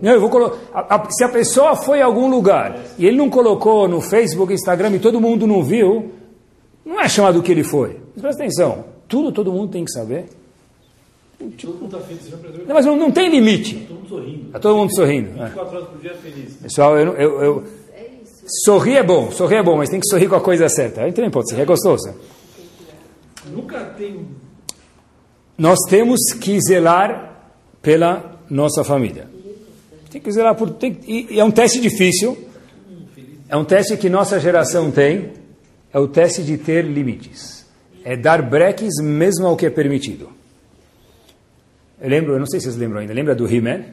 Não, 0.00 0.10
eu 0.10 0.20
vou 0.20 0.28
colocar. 0.28 1.06
Se 1.10 1.22
a 1.22 1.28
pessoa 1.28 1.76
foi 1.76 2.02
a 2.02 2.06
algum 2.06 2.28
lugar 2.28 2.76
e 2.98 3.06
ele 3.06 3.16
não 3.16 3.30
colocou 3.30 3.86
no 3.86 4.00
Facebook, 4.00 4.52
Instagram 4.52 4.90
e 4.96 4.98
todo 4.98 5.20
mundo 5.20 5.46
não 5.46 5.62
viu, 5.62 6.10
não 6.84 7.00
é 7.00 7.08
chamado 7.08 7.40
que 7.40 7.52
ele 7.52 7.62
foi. 7.62 8.00
Mas 8.14 8.20
presta 8.20 8.42
atenção, 8.42 8.84
tudo 9.06 9.30
todo 9.30 9.52
mundo 9.52 9.70
tem 9.70 9.84
que 9.84 9.92
saber. 9.92 10.41
Todo 11.50 11.74
mundo 11.74 11.96
está 11.96 12.00
feliz, 12.00 12.30
Não, 12.66 12.74
mas 12.74 12.86
não, 12.86 12.96
não 12.96 13.10
tem 13.10 13.28
limite. 13.30 13.74
Todo 13.88 13.96
mundo 13.96 14.08
sorrindo. 14.08 14.46
Está 14.46 14.58
todo 14.58 14.76
mundo 14.78 14.94
sorrindo. 14.94 15.28
é. 15.42 15.44
24 15.46 15.76
horas 15.76 15.88
por 15.88 16.00
dia 16.00 16.14
feliz. 16.14 16.54
Pessoal, 16.62 16.98
eu, 16.98 17.12
eu, 17.14 17.42
eu- 17.42 17.64
sorrir 18.64 18.96
é 18.96 19.02
bom, 19.02 19.30
sorrir 19.30 19.56
é 19.56 19.62
bom, 19.62 19.76
mas 19.76 19.88
tem 19.88 20.00
que 20.00 20.06
sorrir 20.08 20.28
com 20.28 20.34
a 20.36 20.40
coisa 20.40 20.68
certa. 20.68 21.02
Aí 21.02 21.12
também 21.12 21.30
pode 21.30 21.48
ser, 21.50 21.60
é 21.60 21.64
gostoso. 21.64 22.12
Nunca 23.50 23.80
tem. 23.98 24.26
Nós 25.58 25.78
temos 25.88 26.20
que 26.40 26.58
zelar 26.60 27.42
pela 27.80 28.40
nossa 28.48 28.82
família. 28.84 29.28
Tem 30.10 30.20
que 30.20 30.30
zelar 30.30 30.54
por. 30.54 30.70
Tem, 30.70 30.98
e, 31.06 31.34
e 31.34 31.40
é 31.40 31.44
um 31.44 31.50
teste 31.50 31.80
difícil. 31.80 32.36
É 33.48 33.56
um 33.56 33.64
teste 33.64 33.96
que 33.96 34.08
nossa 34.08 34.38
geração 34.40 34.90
tem. 34.90 35.32
É 35.92 35.98
o 35.98 36.08
teste 36.08 36.42
de 36.42 36.56
ter 36.56 36.84
limites. 36.84 37.66
É 38.04 38.16
dar 38.16 38.42
breques 38.42 38.94
mesmo 39.02 39.46
ao 39.46 39.56
que 39.56 39.66
é 39.66 39.70
permitido. 39.70 40.30
Eu 42.02 42.08
lembro, 42.08 42.32
eu 42.32 42.38
não 42.40 42.46
sei 42.46 42.58
se 42.58 42.64
vocês 42.64 42.76
lembram 42.76 42.98
ainda, 42.98 43.14
lembra 43.14 43.32
do 43.32 43.46
He-Man? 43.46 43.84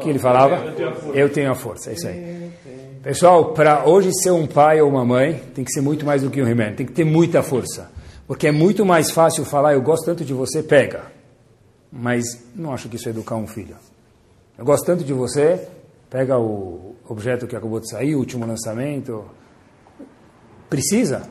Que 0.00 0.08
ele 0.08 0.20
falava? 0.20 0.54
Eu 0.54 0.72
tenho 0.72 0.88
a 0.88 0.94
força. 0.94 1.18
Eu 1.18 1.28
tenho 1.28 1.50
a 1.50 1.54
força, 1.54 1.90
é 1.90 1.92
isso 1.94 2.06
aí. 2.06 2.52
Pessoal, 3.02 3.52
para 3.52 3.84
hoje 3.86 4.10
ser 4.22 4.30
um 4.30 4.46
pai 4.46 4.80
ou 4.80 4.88
uma 4.88 5.04
mãe, 5.04 5.42
tem 5.52 5.64
que 5.64 5.72
ser 5.72 5.80
muito 5.80 6.06
mais 6.06 6.22
do 6.22 6.30
que 6.30 6.40
um 6.40 6.46
He-Man, 6.46 6.74
tem 6.74 6.86
que 6.86 6.92
ter 6.92 7.02
muita 7.02 7.42
força. 7.42 7.90
Porque 8.24 8.46
é 8.46 8.52
muito 8.52 8.86
mais 8.86 9.10
fácil 9.10 9.44
falar, 9.44 9.74
eu 9.74 9.82
gosto 9.82 10.04
tanto 10.04 10.24
de 10.24 10.32
você, 10.32 10.62
pega. 10.62 11.06
Mas 11.90 12.24
não 12.54 12.72
acho 12.72 12.88
que 12.88 12.94
isso 12.94 13.08
é 13.08 13.10
educar 13.10 13.34
um 13.34 13.48
filho. 13.48 13.74
Eu 14.56 14.64
gosto 14.64 14.86
tanto 14.86 15.02
de 15.02 15.12
você, 15.12 15.66
pega 16.08 16.38
o 16.38 16.94
objeto 17.08 17.48
que 17.48 17.56
acabou 17.56 17.80
de 17.80 17.90
sair, 17.90 18.14
o 18.14 18.18
último 18.20 18.46
lançamento. 18.46 19.24
Precisa. 20.70 21.28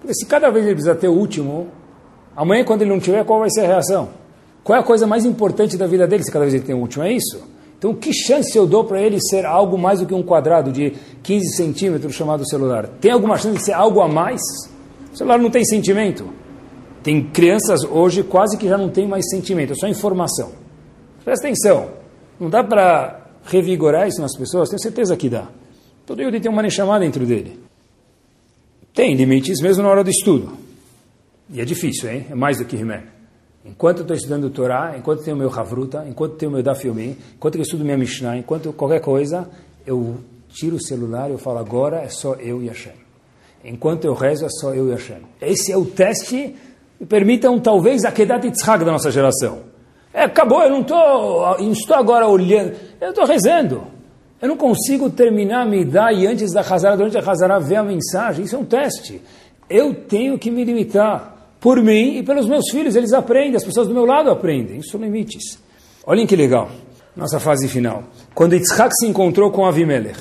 Porque 0.00 0.14
se 0.14 0.24
cada 0.24 0.48
vez 0.50 0.64
ele 0.64 0.76
precisa 0.76 0.94
ter 0.94 1.08
o 1.08 1.12
último, 1.12 1.68
amanhã 2.34 2.64
quando 2.64 2.80
ele 2.82 2.90
não 2.90 3.00
tiver, 3.00 3.22
qual 3.24 3.40
vai 3.40 3.50
ser 3.50 3.66
a 3.66 3.66
reação? 3.66 4.19
Qual 4.62 4.76
é 4.76 4.80
a 4.80 4.84
coisa 4.84 5.06
mais 5.06 5.24
importante 5.24 5.76
da 5.76 5.86
vida 5.86 6.06
dele 6.06 6.22
se 6.22 6.30
cada 6.30 6.44
vez 6.44 6.54
ele 6.54 6.64
tem 6.64 6.74
o 6.74 6.78
último? 6.78 7.04
É 7.04 7.12
isso? 7.12 7.42
Então, 7.78 7.94
que 7.94 8.12
chance 8.12 8.56
eu 8.56 8.66
dou 8.66 8.84
para 8.84 9.00
ele 9.00 9.18
ser 9.20 9.46
algo 9.46 9.78
mais 9.78 10.00
do 10.00 10.06
que 10.06 10.12
um 10.12 10.22
quadrado 10.22 10.70
de 10.70 10.92
15 11.22 11.56
centímetros 11.56 12.14
chamado 12.14 12.46
celular? 12.46 12.86
Tem 13.00 13.10
alguma 13.10 13.38
chance 13.38 13.56
de 13.56 13.64
ser 13.64 13.72
algo 13.72 14.00
a 14.02 14.08
mais? 14.08 14.40
O 15.12 15.16
celular 15.16 15.38
não 15.38 15.50
tem 15.50 15.64
sentimento. 15.64 16.28
Tem 17.02 17.24
crianças 17.24 17.82
hoje 17.82 18.22
quase 18.22 18.58
que 18.58 18.68
já 18.68 18.76
não 18.76 18.90
tem 18.90 19.08
mais 19.08 19.28
sentimento, 19.30 19.72
é 19.72 19.76
só 19.76 19.88
informação. 19.88 20.52
Presta 21.24 21.46
atenção, 21.46 21.90
não 22.38 22.50
dá 22.50 22.62
para 22.62 23.26
revigorar 23.46 24.06
isso 24.06 24.20
nas 24.20 24.36
pessoas? 24.36 24.68
Tenho 24.68 24.80
certeza 24.82 25.16
que 25.16 25.30
dá. 25.30 25.48
Todo 26.04 26.18
dia 26.18 26.40
tem 26.40 26.50
uma 26.50 26.68
chamada 26.68 27.04
dentro 27.04 27.24
dele. 27.24 27.58
Tem 28.92 29.14
limites 29.14 29.60
mesmo 29.60 29.82
na 29.82 29.88
hora 29.88 30.04
do 30.04 30.10
estudo. 30.10 30.52
E 31.48 31.60
é 31.60 31.64
difícil, 31.64 32.10
hein? 32.10 32.26
É 32.30 32.34
mais 32.34 32.58
do 32.58 32.64
que 32.64 32.76
He-Man. 32.76 33.19
Enquanto 33.64 33.98
eu 33.98 34.02
estou 34.02 34.16
estudando 34.16 34.44
o 34.44 34.50
Torá, 34.50 34.94
enquanto 34.96 35.22
tenho 35.22 35.36
meu 35.36 35.50
Havruta, 35.50 36.06
enquanto 36.08 36.36
tenho 36.36 36.50
meu 36.50 36.62
Daf 36.62 36.86
Yomi, 36.86 37.16
enquanto 37.36 37.56
eu 37.56 37.62
estudo 37.62 37.84
minha 37.84 37.96
Mishnah, 37.96 38.38
enquanto 38.38 38.72
qualquer 38.72 39.00
coisa, 39.00 39.48
eu 39.86 40.16
tiro 40.48 40.76
o 40.76 40.82
celular 40.82 41.28
e 41.28 41.32
eu 41.32 41.38
falo, 41.38 41.58
agora 41.58 41.98
é 41.98 42.08
só 42.08 42.34
eu 42.34 42.62
e 42.62 42.68
Hashem. 42.68 42.94
Enquanto 43.62 44.06
eu 44.06 44.14
rezo, 44.14 44.46
é 44.46 44.48
só 44.48 44.74
eu 44.74 44.88
e 44.88 44.92
Hashem. 44.92 45.20
Esse 45.40 45.72
é 45.72 45.76
o 45.76 45.84
teste, 45.84 46.56
me 46.98 47.06
permitam, 47.06 47.60
talvez, 47.60 48.04
a 48.04 48.12
Kedat 48.12 48.46
Yitzhak 48.46 48.84
da 48.84 48.92
nossa 48.92 49.10
geração. 49.10 49.60
É, 50.12 50.24
acabou, 50.24 50.62
eu 50.62 50.70
não, 50.70 50.82
tô, 50.82 51.56
estou 51.58 51.96
agora 51.96 52.26
olhando, 52.26 52.74
eu 53.00 53.10
estou 53.10 53.26
rezando. 53.26 53.86
Eu 54.40 54.48
não 54.48 54.56
consigo 54.56 55.10
terminar 55.10 55.62
a 55.62 55.66
Midá 55.66 56.12
e 56.12 56.26
antes 56.26 56.52
da 56.52 56.62
Hazara, 56.62 56.96
durante 56.96 57.18
a 57.18 57.20
Hazara, 57.20 57.60
ver 57.60 57.76
a 57.76 57.82
mensagem. 57.82 58.46
Isso 58.46 58.56
é 58.56 58.58
um 58.58 58.64
teste. 58.64 59.20
Eu 59.68 59.94
tenho 59.94 60.38
que 60.38 60.50
me 60.50 60.64
limitar. 60.64 61.39
Por 61.60 61.82
mim 61.82 62.16
e 62.16 62.22
pelos 62.22 62.46
meus 62.46 62.70
filhos, 62.70 62.96
eles 62.96 63.12
aprendem, 63.12 63.56
as 63.56 63.64
pessoas 63.64 63.86
do 63.86 63.92
meu 63.92 64.06
lado 64.06 64.30
aprendem. 64.30 64.78
Isso 64.78 64.92
são 64.92 65.00
limites. 65.00 65.58
Olhem 66.06 66.26
que 66.26 66.34
legal. 66.34 66.70
Nossa 67.14 67.38
fase 67.38 67.68
final. 67.68 68.04
Quando 68.34 68.54
Yitzhak 68.54 68.90
se 68.98 69.06
encontrou 69.06 69.50
com 69.50 69.66
Avimelech, 69.66 70.18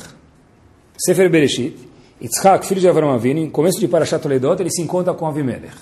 Sefer 0.98 1.30
Bereshit, 1.30 1.78
Yitzhak, 2.22 2.66
filho 2.66 2.82
de 2.82 2.90
Avram 2.90 3.12
Avinu, 3.12 3.40
em 3.40 3.50
começo 3.50 3.80
de 3.80 3.88
Parashat 3.88 4.22
Toledot, 4.22 4.62
ele 4.62 4.70
se 4.70 4.82
encontra 4.82 5.14
com 5.14 5.26
Avimelech. 5.26 5.78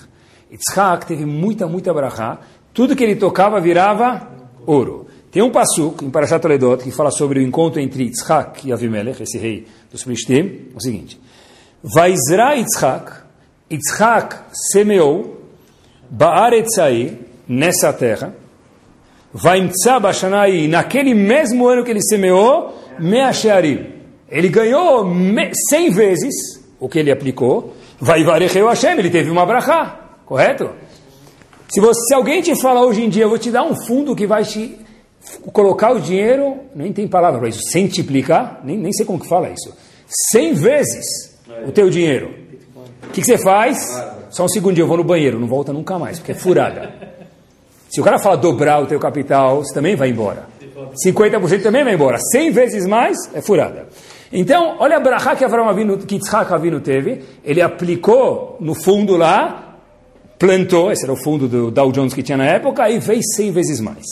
Yitzhak 0.50 1.06
teve 1.06 1.24
muita, 1.24 1.66
muita 1.66 1.92
brachá. 1.92 2.38
Tudo 2.72 2.94
que 2.94 3.02
ele 3.02 3.16
tocava 3.16 3.60
virava 3.60 4.28
ouro. 4.64 5.08
Tem 5.32 5.42
um 5.42 5.50
passuco 5.50 6.04
em 6.04 6.10
Parashat 6.10 6.40
Toledot 6.40 6.84
que 6.84 6.92
fala 6.92 7.10
sobre 7.10 7.40
o 7.40 7.42
encontro 7.42 7.80
entre 7.80 8.04
Yitzhak 8.04 8.68
e 8.68 8.72
Avimelech, 8.72 9.20
esse 9.20 9.38
rei 9.38 9.66
dos 9.90 10.04
Filistim, 10.04 10.68
o 10.76 10.80
seguinte. 10.80 11.20
Vaizra 11.82 12.54
Yitzhak, 12.54 13.12
Yitzhak 13.68 14.36
semeou 14.52 15.37
Baaretzai, 16.10 17.18
nessa 17.48 17.92
terra, 17.92 18.34
Vaimtza 19.32 20.00
Bashanai, 20.00 20.66
naquele 20.68 21.14
mesmo 21.14 21.66
ano 21.68 21.84
que 21.84 21.90
ele 21.90 22.02
semeou, 22.02 22.74
Meashearim. 22.98 23.86
Ele 24.28 24.48
ganhou 24.48 25.04
me- 25.04 25.52
100 25.70 25.90
vezes 25.90 26.34
o 26.80 26.88
que 26.88 26.98
ele 26.98 27.10
aplicou. 27.10 27.74
Vaivarecheu 28.00 28.68
Hashem, 28.68 28.98
ele 28.98 29.10
teve 29.10 29.30
uma 29.30 29.44
brachá, 29.44 30.00
correto? 30.24 30.70
Se, 31.68 31.80
você, 31.80 32.00
se 32.08 32.14
alguém 32.14 32.40
te 32.40 32.60
fala 32.60 32.84
hoje 32.84 33.02
em 33.04 33.08
dia, 33.08 33.24
eu 33.24 33.28
vou 33.28 33.38
te 33.38 33.50
dar 33.50 33.62
um 33.64 33.74
fundo 33.86 34.16
que 34.16 34.26
vai 34.26 34.44
te 34.44 34.78
colocar 35.52 35.92
o 35.92 36.00
dinheiro, 36.00 36.56
nem 36.74 36.92
tem 36.92 37.06
palavra 37.06 37.38
para 37.38 37.48
isso, 37.48 37.60
centuplicar, 37.70 38.60
nem, 38.64 38.78
nem 38.78 38.92
sei 38.92 39.04
como 39.04 39.18
que 39.20 39.26
fala 39.28 39.50
isso, 39.50 39.74
100 40.32 40.54
vezes 40.54 41.04
o 41.66 41.72
teu 41.72 41.90
dinheiro. 41.90 42.30
O 43.04 43.10
que, 43.10 43.20
que 43.20 43.26
você 43.26 43.36
faz? 43.38 43.78
Só 44.30 44.44
um 44.44 44.48
segundinho, 44.48 44.84
eu 44.84 44.88
vou 44.88 44.96
no 44.96 45.04
banheiro, 45.04 45.38
não 45.38 45.46
volta 45.46 45.72
nunca 45.72 45.98
mais, 45.98 46.18
porque 46.18 46.32
é 46.32 46.34
furada. 46.34 46.92
Se 47.88 48.00
o 48.00 48.04
cara 48.04 48.18
fala 48.18 48.36
dobrar 48.36 48.82
o 48.82 48.86
teu 48.86 49.00
capital, 49.00 49.64
você 49.64 49.72
também 49.72 49.96
vai 49.96 50.10
embora. 50.10 50.46
50% 51.04 51.62
também 51.62 51.84
vai 51.84 51.94
embora. 51.94 52.18
100 52.18 52.50
vezes 52.50 52.86
mais 52.86 53.16
é 53.34 53.40
furada. 53.40 53.88
Então, 54.32 54.76
olha 54.78 54.98
a 54.98 55.00
brachá 55.00 55.34
que 55.34 55.44
Avram 55.44 55.68
Avinu, 55.68 55.96
que 55.96 56.16
Yitzhak 56.16 56.52
Avinu 56.52 56.80
teve. 56.80 57.22
Ele 57.42 57.62
aplicou 57.62 58.58
no 58.60 58.74
fundo 58.74 59.16
lá, 59.16 59.76
plantou, 60.38 60.92
esse 60.92 61.04
era 61.04 61.12
o 61.12 61.16
fundo 61.16 61.48
do 61.48 61.70
Dow 61.70 61.90
Jones 61.90 62.12
que 62.12 62.22
tinha 62.22 62.36
na 62.36 62.44
época, 62.44 62.88
e 62.90 63.00
fez 63.00 63.24
100 63.34 63.52
vezes 63.52 63.80
mais. 63.80 64.04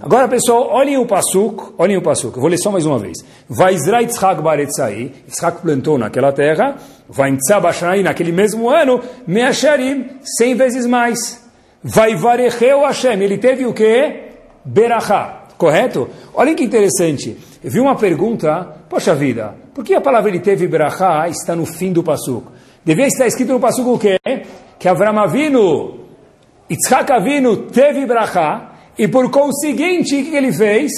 Agora, 0.00 0.28
pessoal, 0.28 0.68
olhem 0.70 0.96
o 0.96 1.06
pasuk, 1.06 1.74
olhem 1.76 1.96
o 1.96 2.02
pasuk. 2.02 2.36
Eu 2.36 2.40
vou 2.40 2.48
ler 2.48 2.58
só 2.58 2.70
mais 2.70 2.86
uma 2.86 3.00
vez. 3.00 3.18
Vaizra 3.48 4.00
Yitzhak 4.00 4.40
Baretzai, 4.40 5.12
Yitzhak 5.26 5.60
plantou 5.60 5.98
naquela 5.98 6.30
terra, 6.30 6.76
Vaimtza 7.08 7.58
Bashanai, 7.60 8.02
naquele 8.02 8.32
mesmo 8.32 8.68
ano, 8.68 9.00
Measharim, 9.26 10.06
100 10.22 10.54
vezes 10.54 10.86
mais. 10.86 11.42
Vai 11.82 12.14
varecheu 12.14 12.80
Hashem. 12.80 13.22
Ele 13.22 13.38
teve 13.38 13.64
o 13.66 13.72
quê? 13.72 14.32
Berachá. 14.64 15.44
Correto? 15.56 16.08
Olhem 16.34 16.54
que 16.54 16.64
interessante. 16.64 17.36
Eu 17.64 17.70
vi 17.70 17.80
uma 17.80 17.96
pergunta, 17.96 18.76
poxa 18.88 19.14
vida, 19.14 19.56
Por 19.78 19.84
que 19.84 19.94
a 19.94 20.00
palavra 20.00 20.28
ele 20.28 20.40
teve 20.40 20.66
brachá 20.66 21.28
está 21.28 21.54
no 21.54 21.64
fim 21.64 21.92
do 21.92 22.02
passuco? 22.02 22.50
Devia 22.84 23.06
estar 23.06 23.28
escrito 23.28 23.52
no 23.52 23.60
passuco 23.60 23.94
o 23.94 23.98
quê? 23.98 24.18
Que 24.76 24.88
Avram 24.88 25.16
Avinu, 25.20 26.00
Yitzhak 26.68 27.12
Avinu 27.12 27.68
teve 27.68 28.04
brachá, 28.04 28.72
e 28.98 29.06
por 29.06 29.30
conseguinte, 29.30 30.20
o 30.20 30.24
que 30.24 30.36
ele 30.36 30.52
fez? 30.52 30.90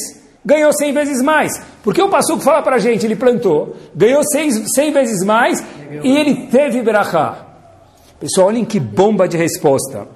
Ganhou 0.44 0.72
100 0.72 0.92
vezes 0.92 1.22
mais. 1.22 1.52
Porque 1.82 2.00
o 2.00 2.08
passuco 2.08 2.40
fala 2.42 2.62
para 2.62 2.76
a 2.76 2.78
gente, 2.78 3.04
ele 3.04 3.16
plantou, 3.16 3.76
ganhou 3.94 4.22
100, 4.24 4.66
100 4.66 4.92
vezes 4.92 5.24
mais, 5.24 5.62
e 6.02 6.16
ele 6.16 6.46
teve 6.46 6.82
brachá. 6.82 7.46
Pessoal, 8.18 8.48
olhem 8.48 8.64
que 8.64 8.78
bomba 8.78 9.28
de 9.28 9.36
resposta. 9.36 10.06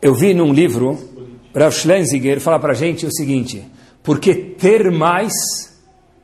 Eu 0.00 0.14
vi 0.14 0.32
num 0.32 0.52
livro, 0.52 0.98
Rav 1.54 1.72
Schlenziger 1.72 2.40
fala 2.40 2.58
para 2.58 2.72
a 2.72 2.74
gente 2.74 3.04
o 3.04 3.12
seguinte, 3.12 3.66
porque 4.02 4.34
ter 4.34 4.90
mais 4.90 5.32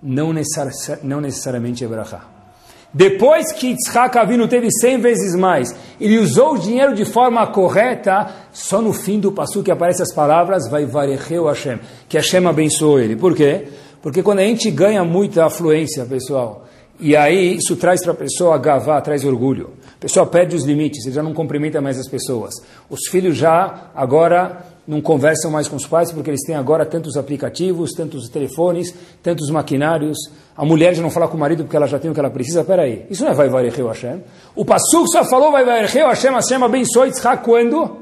não, 0.02 0.32
necessari 0.32 1.00
não 1.02 1.20
necessariamente 1.20 1.84
é 1.84 1.88
brachá. 1.88 2.35
Depois 2.96 3.52
que 3.52 3.66
Yitzhak 3.66 4.16
Avinu 4.16 4.48
teve 4.48 4.70
100 4.70 5.00
vezes 5.02 5.36
mais, 5.36 5.68
ele 6.00 6.18
usou 6.18 6.54
o 6.54 6.58
dinheiro 6.58 6.94
de 6.94 7.04
forma 7.04 7.46
correta, 7.46 8.26
só 8.54 8.80
no 8.80 8.94
fim 8.94 9.20
do 9.20 9.30
passo 9.30 9.62
que 9.62 9.70
aparecem 9.70 10.02
as 10.02 10.14
palavras, 10.14 10.66
vai 10.70 10.86
varecheu 10.86 11.44
Hashem, 11.44 11.78
que 12.08 12.16
Hashem 12.16 12.46
abençoou 12.46 12.98
ele. 12.98 13.14
Por 13.14 13.34
quê? 13.34 13.68
Porque 14.00 14.22
quando 14.22 14.38
a 14.38 14.44
gente 14.44 14.70
ganha 14.70 15.04
muita 15.04 15.44
afluência, 15.44 16.06
pessoal, 16.06 16.64
e 16.98 17.14
aí 17.14 17.56
isso 17.56 17.76
traz 17.76 18.02
para 18.02 18.12
a 18.12 18.16
pessoa 18.16 18.56
gavá, 18.56 18.98
traz 19.02 19.26
orgulho. 19.26 19.74
A 19.98 20.00
pessoa 20.00 20.24
perde 20.24 20.56
os 20.56 20.64
limites, 20.64 21.04
ele 21.04 21.14
já 21.14 21.22
não 21.22 21.34
cumprimenta 21.34 21.82
mais 21.82 21.98
as 21.98 22.08
pessoas. 22.08 22.54
Os 22.88 23.00
filhos 23.10 23.36
já 23.36 23.90
agora 23.94 24.64
não 24.86 25.00
conversam 25.00 25.50
mais 25.50 25.68
com 25.68 25.76
os 25.76 25.86
pais 25.86 26.12
porque 26.12 26.30
eles 26.30 26.42
têm 26.46 26.54
agora 26.54 26.86
tantos 26.86 27.16
aplicativos, 27.16 27.92
tantos 27.92 28.28
telefones, 28.28 28.94
tantos 29.22 29.50
maquinários. 29.50 30.16
A 30.56 30.64
mulher 30.64 30.94
já 30.94 31.02
não 31.02 31.10
fala 31.10 31.26
com 31.28 31.36
o 31.36 31.40
marido 31.40 31.64
porque 31.64 31.76
ela 31.76 31.86
já 31.86 31.98
tem 31.98 32.10
o 32.10 32.14
que 32.14 32.20
ela 32.20 32.30
precisa. 32.30 32.64
Peraí, 32.64 33.06
isso 33.10 33.24
não 33.24 33.32
é 33.32 33.34
vai 33.34 33.48
varecheu 33.48 33.88
Hashem. 33.88 34.22
O 34.54 34.64
Passuk 34.64 35.08
só 35.10 35.24
falou 35.24 35.50
vai 35.50 35.64
varecheu 35.64 36.06
Hashem, 36.06 36.32
Hashem 36.32 36.62
abençoou 36.62 37.06
Yitzhak 37.06 37.42
quando? 37.44 37.96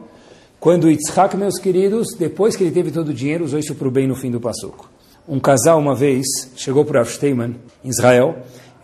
Quando 0.60 0.90
Yitzhak, 0.90 1.36
meus 1.36 1.58
queridos, 1.58 2.08
depois 2.18 2.56
que 2.56 2.64
ele 2.64 2.70
teve 2.70 2.90
todo 2.90 3.08
o 3.08 3.14
dinheiro, 3.14 3.44
usou 3.44 3.58
isso 3.58 3.74
para 3.74 3.88
o 3.88 3.90
bem 3.90 4.06
no 4.06 4.14
fim 4.14 4.30
do 4.30 4.40
Passuk. 4.40 4.86
Um 5.26 5.40
casal 5.40 5.78
uma 5.78 5.94
vez 5.94 6.26
chegou 6.54 6.84
para 6.84 7.02
Rav 7.02 7.10
em 7.22 7.88
Israel, 7.88 8.36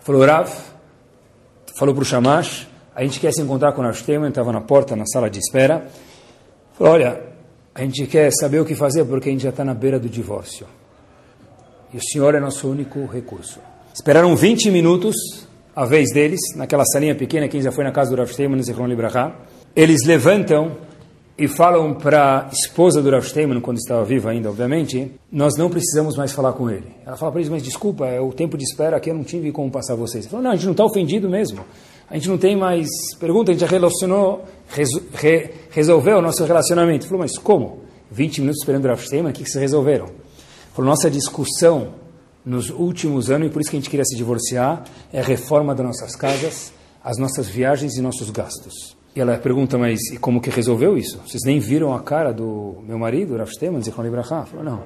Falou, 0.02 0.24
Rav, 0.24 0.50
falou 1.78 1.94
para 1.94 2.02
o 2.02 2.04
Shamash, 2.04 2.66
a 2.94 3.04
gente 3.04 3.20
quer 3.20 3.32
se 3.32 3.42
encontrar 3.42 3.72
com 3.72 3.82
o 3.82 3.84
Rav 3.84 3.94
estava 4.26 4.50
na 4.50 4.62
porta, 4.62 4.96
na 4.96 5.04
sala 5.04 5.28
de 5.28 5.38
espera. 5.38 5.86
Falou, 6.72 6.94
olha, 6.94 7.29
a 7.74 7.82
gente 7.82 8.06
quer 8.06 8.30
saber 8.32 8.60
o 8.60 8.64
que 8.64 8.74
fazer 8.74 9.04
porque 9.04 9.28
a 9.28 9.32
gente 9.32 9.42
já 9.42 9.50
está 9.50 9.64
na 9.64 9.74
beira 9.74 9.98
do 9.98 10.08
divórcio. 10.08 10.66
E 11.92 11.96
o 11.96 12.02
senhor 12.02 12.34
é 12.34 12.40
nosso 12.40 12.68
único 12.68 13.04
recurso. 13.06 13.60
Esperaram 13.92 14.36
20 14.36 14.70
minutos, 14.70 15.16
a 15.74 15.84
vez 15.84 16.12
deles, 16.12 16.40
naquela 16.56 16.84
salinha 16.84 17.14
pequena, 17.14 17.48
quem 17.48 17.60
já 17.60 17.72
foi 17.72 17.84
na 17.84 17.92
casa 17.92 18.10
do 18.10 18.16
Rav 18.16 18.30
Steiman, 18.32 18.60
Eles 19.74 20.06
levantam 20.06 20.76
e 21.36 21.48
falam 21.48 21.94
para 21.94 22.46
a 22.46 22.50
esposa 22.52 23.00
do 23.00 23.10
Rav 23.10 23.26
Steinman, 23.26 23.60
quando 23.60 23.78
estava 23.78 24.04
viva 24.04 24.30
ainda, 24.30 24.50
obviamente, 24.50 25.10
nós 25.32 25.56
não 25.56 25.70
precisamos 25.70 26.16
mais 26.16 26.32
falar 26.32 26.52
com 26.52 26.70
ele. 26.70 26.86
Ela 27.04 27.16
fala 27.16 27.32
para 27.32 27.40
eles, 27.40 27.50
mas 27.50 27.62
desculpa, 27.62 28.06
é 28.06 28.20
o 28.20 28.32
tempo 28.32 28.58
de 28.58 28.64
espera 28.64 28.96
aqui, 28.96 29.10
eu 29.10 29.14
não 29.14 29.24
tive 29.24 29.50
como 29.50 29.70
passar 29.70 29.94
vocês. 29.94 30.24
Ele 30.24 30.30
falou, 30.30 30.44
não, 30.44 30.50
a 30.50 30.54
gente 30.54 30.66
não 30.66 30.72
está 30.72 30.84
ofendido 30.84 31.28
mesmo. 31.28 31.64
A 32.10 32.14
gente 32.14 32.28
não 32.28 32.36
tem 32.36 32.56
mais 32.56 32.88
pergunta, 33.18 33.50
a 33.50 33.54
gente 33.54 33.62
já 33.62 33.66
relacionou, 33.66 34.44
re, 34.70 35.50
resolveu 35.70 36.18
o 36.18 36.22
nosso 36.22 36.44
relacionamento. 36.44 37.06
Falou, 37.06 37.20
mas 37.20 37.36
como? 37.38 37.80
20 38.10 38.40
minutos 38.40 38.60
esperando 38.62 38.84
o 38.84 38.88
Rav 38.88 39.00
Steinman, 39.00 39.30
o 39.30 39.34
que, 39.34 39.44
que 39.44 39.50
vocês 39.50 39.62
resolveram? 39.62 40.06
Falou, 40.72 40.90
nossa 40.90 41.10
discussão 41.10 41.94
nos 42.44 42.70
últimos 42.70 43.30
anos, 43.30 43.48
e 43.48 43.50
por 43.50 43.60
isso 43.60 43.70
que 43.70 43.76
a 43.76 43.80
gente 43.80 43.90
queria 43.90 44.04
se 44.04 44.16
divorciar, 44.16 44.84
é 45.12 45.20
a 45.20 45.24
reforma 45.24 45.74
das 45.74 45.86
nossas 45.86 46.16
casas, 46.16 46.72
as 47.02 47.18
nossas 47.18 47.48
viagens 47.48 47.96
e 47.96 48.02
nossos 48.02 48.30
gastos. 48.30 48.96
E 49.14 49.20
ela 49.20 49.36
pergunta, 49.38 49.76
mas 49.76 50.00
e 50.12 50.16
como 50.16 50.40
que 50.40 50.50
resolveu 50.50 50.96
isso? 50.96 51.20
Vocês 51.26 51.42
nem 51.44 51.58
viram 51.58 51.92
a 51.92 52.00
cara 52.00 52.32
do 52.32 52.76
meu 52.86 52.98
marido, 52.98 53.36
Rav 53.36 53.50
Steman, 53.50 53.82
Zichron 53.82 54.04
Libraha? 54.04 54.46
Falou, 54.46 54.64
não. 54.64 54.84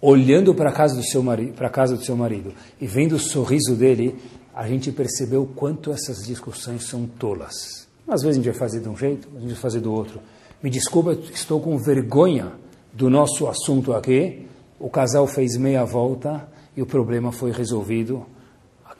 Olhando 0.00 0.54
para 0.54 0.70
a 0.70 0.72
casa 0.72 0.96
do 0.96 1.02
seu 1.02 1.22
marido, 1.22 1.54
para 1.54 1.68
a 1.68 1.70
casa 1.70 1.96
do 1.96 2.04
seu 2.04 2.16
marido 2.16 2.52
e 2.80 2.86
vendo 2.86 3.14
o 3.14 3.18
sorriso 3.18 3.74
dele, 3.74 4.16
a 4.54 4.66
gente 4.66 4.90
percebeu 4.92 5.48
quanto 5.54 5.92
essas 5.92 6.26
discussões 6.26 6.84
são 6.84 7.06
tolas. 7.06 7.81
Às 8.06 8.22
vezes 8.22 8.38
a 8.38 8.42
gente 8.42 8.50
vai 8.50 8.58
fazer 8.58 8.80
de 8.80 8.88
um 8.88 8.96
jeito, 8.96 9.28
a 9.36 9.40
gente 9.40 9.52
vai 9.52 9.60
fazer 9.60 9.80
do 9.80 9.92
outro. 9.92 10.20
Me 10.62 10.70
desculpa, 10.70 11.12
estou 11.32 11.60
com 11.60 11.76
vergonha 11.78 12.52
do 12.92 13.08
nosso 13.08 13.46
assunto 13.46 13.92
aqui. 13.92 14.46
O 14.78 14.90
casal 14.90 15.26
fez 15.26 15.56
meia 15.56 15.84
volta 15.84 16.48
e 16.76 16.82
o 16.82 16.86
problema 16.86 17.32
foi 17.32 17.52
resolvido 17.52 18.26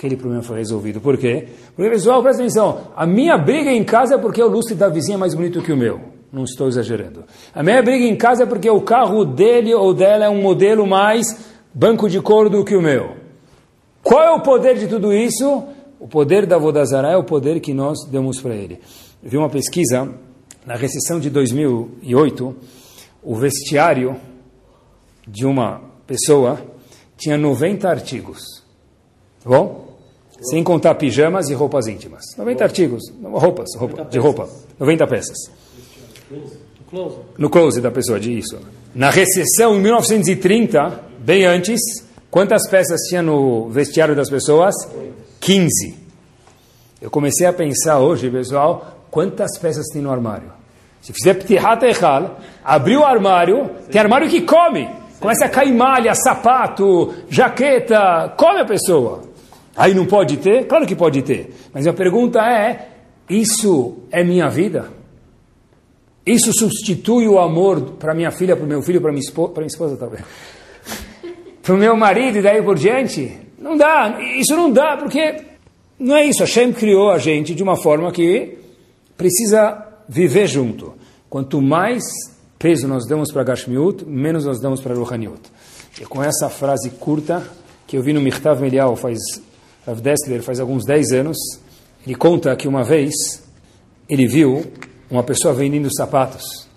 aquele 0.03 0.17
problema 0.17 0.43
foi 0.43 0.59
resolvido. 0.59 1.01
Por 1.01 1.17
quê? 1.17 1.47
Porque, 1.77 1.89
pessoal, 1.91 2.21
presta 2.23 2.43
atenção, 2.43 2.89
a 2.97 3.07
minha 3.07 3.39
briga 3.39 3.71
em 3.71 3.85
casa 3.85 4.17
é 4.17 4.19
porque 4.19 4.43
o 4.43 4.49
lustre 4.49 4.75
da 4.75 4.89
vizinha 4.89 5.15
é 5.15 5.19
mais 5.19 5.33
bonito 5.33 5.63
que 5.63 5.73
o 5.73 5.77
meu. 5.77 6.01
Não 6.33 6.43
estou 6.43 6.67
exagerando. 6.67 7.25
A 7.55 7.63
minha 7.63 7.81
briga 7.83 8.05
em 8.05 8.17
casa 8.17 8.43
é 8.43 8.47
porque 8.47 8.69
o 8.69 8.81
carro 8.81 9.25
dele 9.25 9.73
ou 9.73 9.95
dela 9.95 10.25
é 10.25 10.29
um 10.29 10.43
modelo 10.43 10.87
mais 10.87 11.27
banco 11.73 12.09
de 12.09 12.21
couro 12.21 12.51
do 12.51 12.65
que 12.65 12.75
o 12.75 12.83
meu. 12.83 13.17
Qual 14.03 14.21
é 14.21 14.31
o 14.33 14.41
poder 14.41 14.77
de 14.77 14.89
tudo 14.89 15.13
isso? 15.13 15.63
O 16.03 16.09
poder 16.09 16.47
da 16.47 16.59
Vodazara 16.59 17.13
é 17.13 17.17
o 17.17 17.23
poder 17.23 17.61
que 17.61 17.73
nós 17.73 17.97
demos 18.11 18.41
para 18.41 18.57
ele. 18.57 18.81
Eu 19.23 19.31
vi 19.31 19.37
uma 19.37 19.49
pesquisa, 19.49 20.13
na 20.67 20.75
recessão 20.75 21.21
de 21.21 21.31
2008, 21.31 22.57
o 23.23 23.37
vestiário 23.37 24.17
de 25.29 25.47
uma 25.47 25.81
pessoa 26.05 26.61
tinha 27.17 27.39
90 27.39 27.89
artigos. 27.89 28.65
Tá 29.45 29.51
bom? 29.51 29.97
Sem 30.51 30.65
contar 30.65 30.97
pijamas 30.97 31.49
e 31.51 31.55
roupas 31.55 31.87
íntimas. 31.87 32.25
90 32.37 32.65
artigos, 32.65 33.03
roupas, 33.23 33.69
roupa, 33.77 34.05
de 34.07 34.19
roupa. 34.19 34.49
90 34.81 35.07
peças. 35.07 35.39
No 37.39 37.49
close 37.49 37.81
da 37.81 37.93
pessoa, 37.93 38.19
de 38.19 38.37
isso. 38.37 38.59
Na 38.93 39.09
recessão, 39.09 39.77
em 39.77 39.81
1930, 39.81 41.01
bem 41.21 41.45
antes, 41.45 41.81
quantas 42.29 42.69
peças 42.69 43.03
tinha 43.03 43.23
no 43.23 43.69
vestiário 43.69 44.17
das 44.17 44.29
pessoas? 44.29 44.75
15. 45.43 45.97
Eu 47.01 47.11
comecei 47.11 47.47
a 47.47 47.53
pensar 47.53 47.99
hoje, 47.99 48.31
pessoal, 48.31 48.97
quantas 49.11 49.59
peças 49.59 49.87
tem 49.93 50.01
no 50.01 50.11
armário. 50.11 50.53
Se 51.01 51.13
fizer 51.13 51.35
ptihat 51.35 51.83
echal, 51.85 52.39
abrir 52.65 52.97
o 52.97 53.05
armário, 53.05 53.69
tem 53.91 54.01
armário 54.01 54.29
que 54.29 54.43
come. 54.43 54.89
Começa 55.19 55.47
a 55.47 55.49
cair 55.49 55.75
malha, 55.75 56.15
sapato, 56.15 57.13
jaqueta, 57.29 58.33
come 58.37 58.61
a 58.61 58.65
pessoa. 58.65 59.25
Aí 59.77 59.95
não 59.95 60.07
pode 60.07 60.37
ter? 60.37 60.67
Claro 60.67 60.87
que 60.87 60.95
pode 60.95 61.23
ter. 61.23 61.53
Mas 61.75 61.89
a 61.89 61.93
pergunta 61.93 62.41
é: 62.41 62.89
isso 63.29 64.05
é 64.13 64.23
minha 64.23 64.49
vida? 64.49 64.91
Isso 66.25 66.53
substitui 66.53 67.27
o 67.27 67.41
amor 67.41 67.81
para 67.99 68.15
minha 68.15 68.31
filha, 68.31 68.55
para 68.55 68.65
o 68.65 68.69
meu 68.69 68.81
filho, 68.81 69.01
para 69.01 69.11
minha 69.11 69.25
esposa, 69.25 69.49
para 69.49 69.63
minha 69.63 69.73
esposa 69.73 69.97
talvez, 69.97 70.23
para 71.61 71.75
o 71.75 71.77
meu 71.77 71.97
marido 71.97 72.39
e 72.39 72.43
daí 72.43 72.63
por 72.63 72.79
diante? 72.79 73.52
Não 73.63 73.77
dá. 73.77 74.19
Isso 74.39 74.57
não 74.57 74.71
dá 74.71 74.97
porque 74.97 75.45
não 75.99 76.17
é 76.17 76.27
isso. 76.27 76.41
Hashem 76.41 76.73
criou 76.73 77.11
a 77.11 77.19
gente 77.19 77.55
de 77.55 77.63
uma 77.63 77.77
forma 77.77 78.11
que 78.11 78.59
precisa 79.17 79.87
viver 80.09 80.47
junto. 80.47 80.95
Quanto 81.31 81.63
mais 81.63 82.03
peso 82.59 82.87
nós 82.87 83.07
damos 83.07 83.33
para 83.33 83.45
Gashmiut, 83.45 84.05
menos 84.05 84.45
nós 84.45 84.61
damos 84.61 84.81
para 84.81 84.95
Ruhaniut. 84.95 85.41
E 86.01 86.05
com 86.05 86.23
essa 86.23 86.49
frase 86.49 86.91
curta 86.91 87.43
que 87.87 87.97
eu 87.97 88.03
vi 88.03 88.13
no 88.13 88.21
Mirtav 88.21 88.61
Melial 88.61 88.97
faz 88.97 89.19
Rav 89.87 90.01
faz 90.43 90.61
alguns 90.61 90.85
10 90.85 91.13
anos, 91.13 91.37
ele 92.07 92.15
conta 92.15 92.55
que 92.55 92.69
uma 92.69 92.85
vez 92.85 93.13
ele 94.09 94.27
viu 94.27 94.65
uma 95.11 95.23
pessoa 95.23 95.53
vendendo 95.53 95.89
sapatos. 95.95 96.69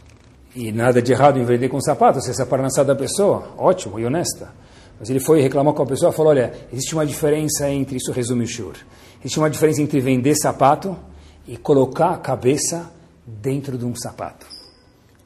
E 0.56 0.72
nada 0.72 1.02
de 1.02 1.12
errado 1.12 1.38
em 1.38 1.46
vender 1.46 1.70
com 1.70 1.80
sapatos, 1.80 2.28
essa 2.28 2.42
é 2.42 2.46
a 2.46 2.48
parnassá 2.48 2.84
da 2.84 2.96
pessoa, 2.96 3.50
ótimo 3.58 4.00
e 4.00 4.06
honesta. 4.06 4.54
Mas 5.00 5.10
ele 5.10 5.20
foi 5.20 5.42
reclamar 5.42 5.74
com 5.74 5.84
a 5.84 5.86
pessoa 5.86 6.12
e 6.12 6.16
falou, 6.16 6.32
olha, 6.32 6.54
existe 6.72 6.94
uma 6.94 7.06
diferença 7.06 7.70
entre, 7.70 7.98
isso 7.98 8.12
resume 8.12 8.46
o 8.46 8.48
shur, 8.48 8.74
existe 9.20 9.38
uma 9.38 9.50
diferença 9.50 9.82
entre 9.82 10.00
vender 10.00 10.36
sapato 10.36 10.96
e 11.48 11.58
colocar 11.58 12.12
a 12.12 12.18
cabeça 12.18 12.92
dentro 13.26 13.78
de 13.78 13.86
um 13.86 13.96
sapato. 13.96 14.46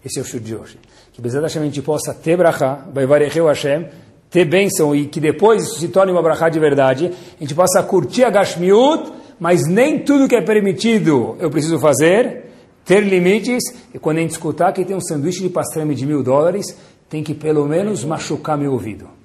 Esse 0.03 0.20
é 0.20 0.22
o 0.22 0.26
shur 0.26 0.39
de 0.39 0.55
hoje. 0.55 0.80
Que 1.13 1.22
Bezat 1.22 1.43
Hashem 1.43 1.61
a 1.61 1.65
gente 1.65 1.82
possa 1.82 2.13
ter 2.13 2.38
brachá, 2.38 2.86
vai 2.93 3.05
varecheu 3.05 3.47
Hashem, 3.47 3.88
ter 4.30 4.45
bênção 4.45 4.95
e 4.95 5.07
que 5.07 5.20
depois 5.20 5.63
isso 5.63 5.80
se 5.80 5.88
torne 5.89 6.11
uma 6.11 6.22
brachá 6.22 6.49
de 6.49 6.59
verdade, 6.59 7.11
a 7.38 7.39
gente 7.39 7.53
possa 7.55 7.84
curtir 7.84 8.24
a 8.24 8.30
Gashmiut, 8.30 9.11
mas 9.39 9.67
nem 9.67 9.99
tudo 9.99 10.28
que 10.28 10.36
é 10.36 10.41
permitido 10.41 11.36
eu 11.39 11.49
preciso 11.49 11.80
fazer, 11.80 12.45
ter 12.86 13.01
limites, 13.01 13.63
e 13.93 13.99
quando 13.99 14.17
a 14.17 14.22
gente 14.22 14.32
escutar 14.32 14.72
que 14.72 14.84
tem 14.86 14.95
um 14.95 15.01
sanduíche 15.01 15.41
de 15.41 15.49
pastrame 15.49 15.93
de 15.93 16.05
mil 16.05 16.24
dólares, 16.24 16.78
tem 17.09 17.24
que 17.24 17.34
pelo 17.34 17.67
menos 17.67 18.03
machucar 18.03 18.57
meu 18.57 18.72
ouvido. 18.72 19.18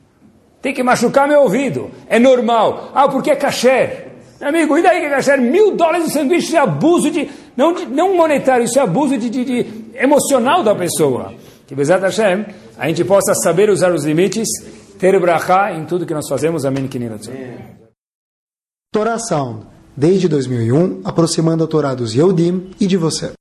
Tem 0.64 0.72
que 0.72 0.82
machucar 0.82 1.28
meu 1.28 1.42
ouvido. 1.42 1.90
É 2.08 2.18
normal. 2.18 2.90
Ah, 2.94 3.06
porque 3.06 3.30
é 3.30 3.36
kasher. 3.36 4.12
Amigo, 4.40 4.78
e 4.78 4.82
daí 4.82 5.00
que 5.00 5.06
é 5.08 5.10
kasher? 5.10 5.38
Mil 5.38 5.76
dólares 5.76 6.06
de 6.06 6.12
sanduíche 6.12 6.56
é 6.56 6.58
abuso 6.58 7.10
de... 7.10 7.28
Não, 7.54 7.74
de, 7.74 7.84
não 7.84 8.16
monetário, 8.16 8.64
isso 8.64 8.78
é 8.78 8.82
abuso 8.82 9.18
de, 9.18 9.28
de, 9.28 9.44
de 9.44 9.66
emocional 9.94 10.62
da 10.62 10.74
pessoa. 10.74 11.34
Que, 11.66 11.74
Bezat 11.74 12.00
Hashem, 12.00 12.46
a 12.78 12.88
gente 12.88 13.04
possa 13.04 13.34
saber 13.34 13.68
usar 13.68 13.92
os 13.92 14.06
limites 14.06 14.48
ter 14.98 15.20
brachá 15.20 15.70
em 15.74 15.84
tudo 15.84 16.06
que 16.06 16.14
nós 16.14 16.26
fazemos. 16.26 16.64
Amém. 16.64 16.88
Torá 18.90 19.18
Sound, 19.18 19.66
desde 19.94 20.28
2001, 20.28 21.02
aproximando 21.04 21.62
a 21.62 21.66
Torá 21.66 21.94
dos 21.94 22.14
Yehudim 22.14 22.70
e 22.80 22.86
de 22.86 22.96
você. 22.96 23.32